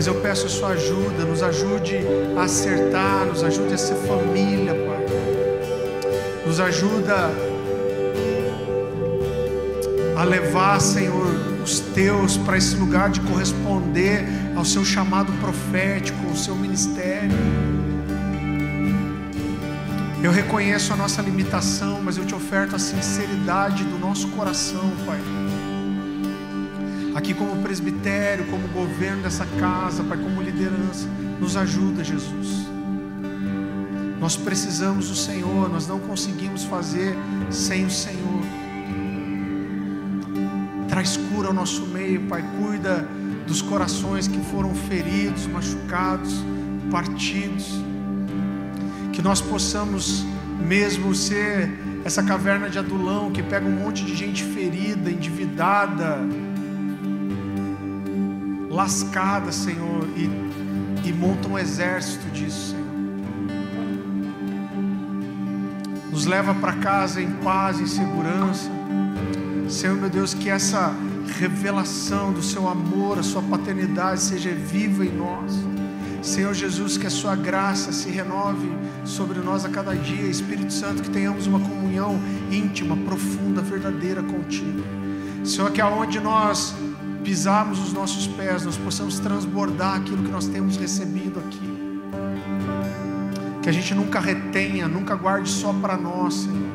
[0.00, 1.98] Mas eu peço a sua ajuda, nos ajude
[2.34, 5.04] a acertar, nos ajude a ser família, Pai.
[6.46, 7.30] Nos ajuda
[10.16, 11.26] a levar, Senhor,
[11.62, 14.24] os teus para esse lugar de corresponder
[14.56, 17.36] ao seu chamado profético, ao seu ministério.
[20.22, 25.39] Eu reconheço a nossa limitação, mas eu te oferto a sinceridade do nosso coração, Pai.
[27.20, 31.06] Aqui, como presbitério, como governo dessa casa, Pai, como liderança,
[31.38, 32.66] nos ajuda, Jesus.
[34.18, 37.14] Nós precisamos do Senhor, nós não conseguimos fazer
[37.50, 38.42] sem o Senhor.
[40.88, 42.42] Traz cura ao nosso meio, Pai.
[42.58, 43.06] Cuida
[43.46, 46.42] dos corações que foram feridos, machucados,
[46.90, 47.66] partidos.
[49.12, 50.24] Que nós possamos
[50.58, 51.70] mesmo ser
[52.02, 56.18] essa caverna de adulão que pega um monte de gente ferida, endividada,
[58.80, 62.80] lascada, Senhor, e, e monta um exército disso, Senhor.
[66.10, 68.70] nos leva para casa em paz, em segurança.
[69.68, 70.94] Senhor meu Deus, que essa
[71.38, 75.52] revelação do seu amor, a sua paternidade seja viva em nós.
[76.22, 78.68] Senhor Jesus, que a sua graça se renove
[79.04, 80.26] sobre nós a cada dia.
[80.26, 82.18] Espírito Santo, que tenhamos uma comunhão
[82.50, 84.82] íntima, profunda, verdadeira contigo.
[85.44, 86.74] Senhor, que aonde nós
[87.24, 91.80] pisarmos os nossos pés, nós possamos transbordar aquilo que nós temos recebido aqui.
[93.62, 96.70] Que a gente nunca retenha, nunca guarde só para nós, Senhor.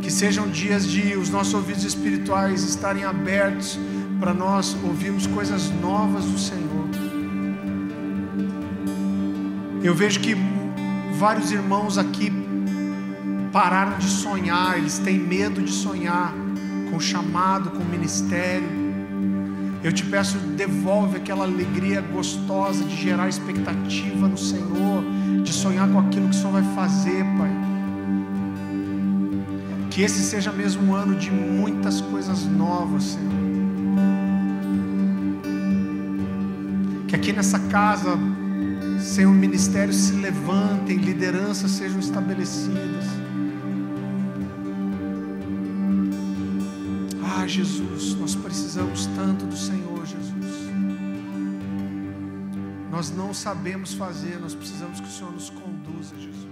[0.00, 3.78] Que sejam dias de os nossos ouvidos espirituais estarem abertos
[4.20, 6.88] para nós ouvirmos coisas novas do Senhor.
[9.82, 10.34] Eu vejo que
[11.18, 12.32] vários irmãos aqui
[13.52, 16.34] pararam de sonhar, eles têm medo de sonhar
[16.90, 18.83] com chamado, com ministério.
[19.84, 25.04] Eu te peço, devolve aquela alegria gostosa de gerar expectativa no Senhor,
[25.42, 27.50] de sonhar com aquilo que o Senhor vai fazer, Pai.
[29.90, 33.32] Que esse seja mesmo um ano de muitas coisas novas, Senhor.
[37.06, 38.18] Que aqui nessa casa,
[38.98, 43.04] Senhor, ministérios se levantem, lideranças sejam estabelecidas.
[47.22, 48.16] Ah, Jesus,
[48.74, 50.64] precisamos tanto do Senhor, Jesus.
[52.90, 56.43] Nós não sabemos fazer, nós precisamos que o Senhor nos conduza, Jesus.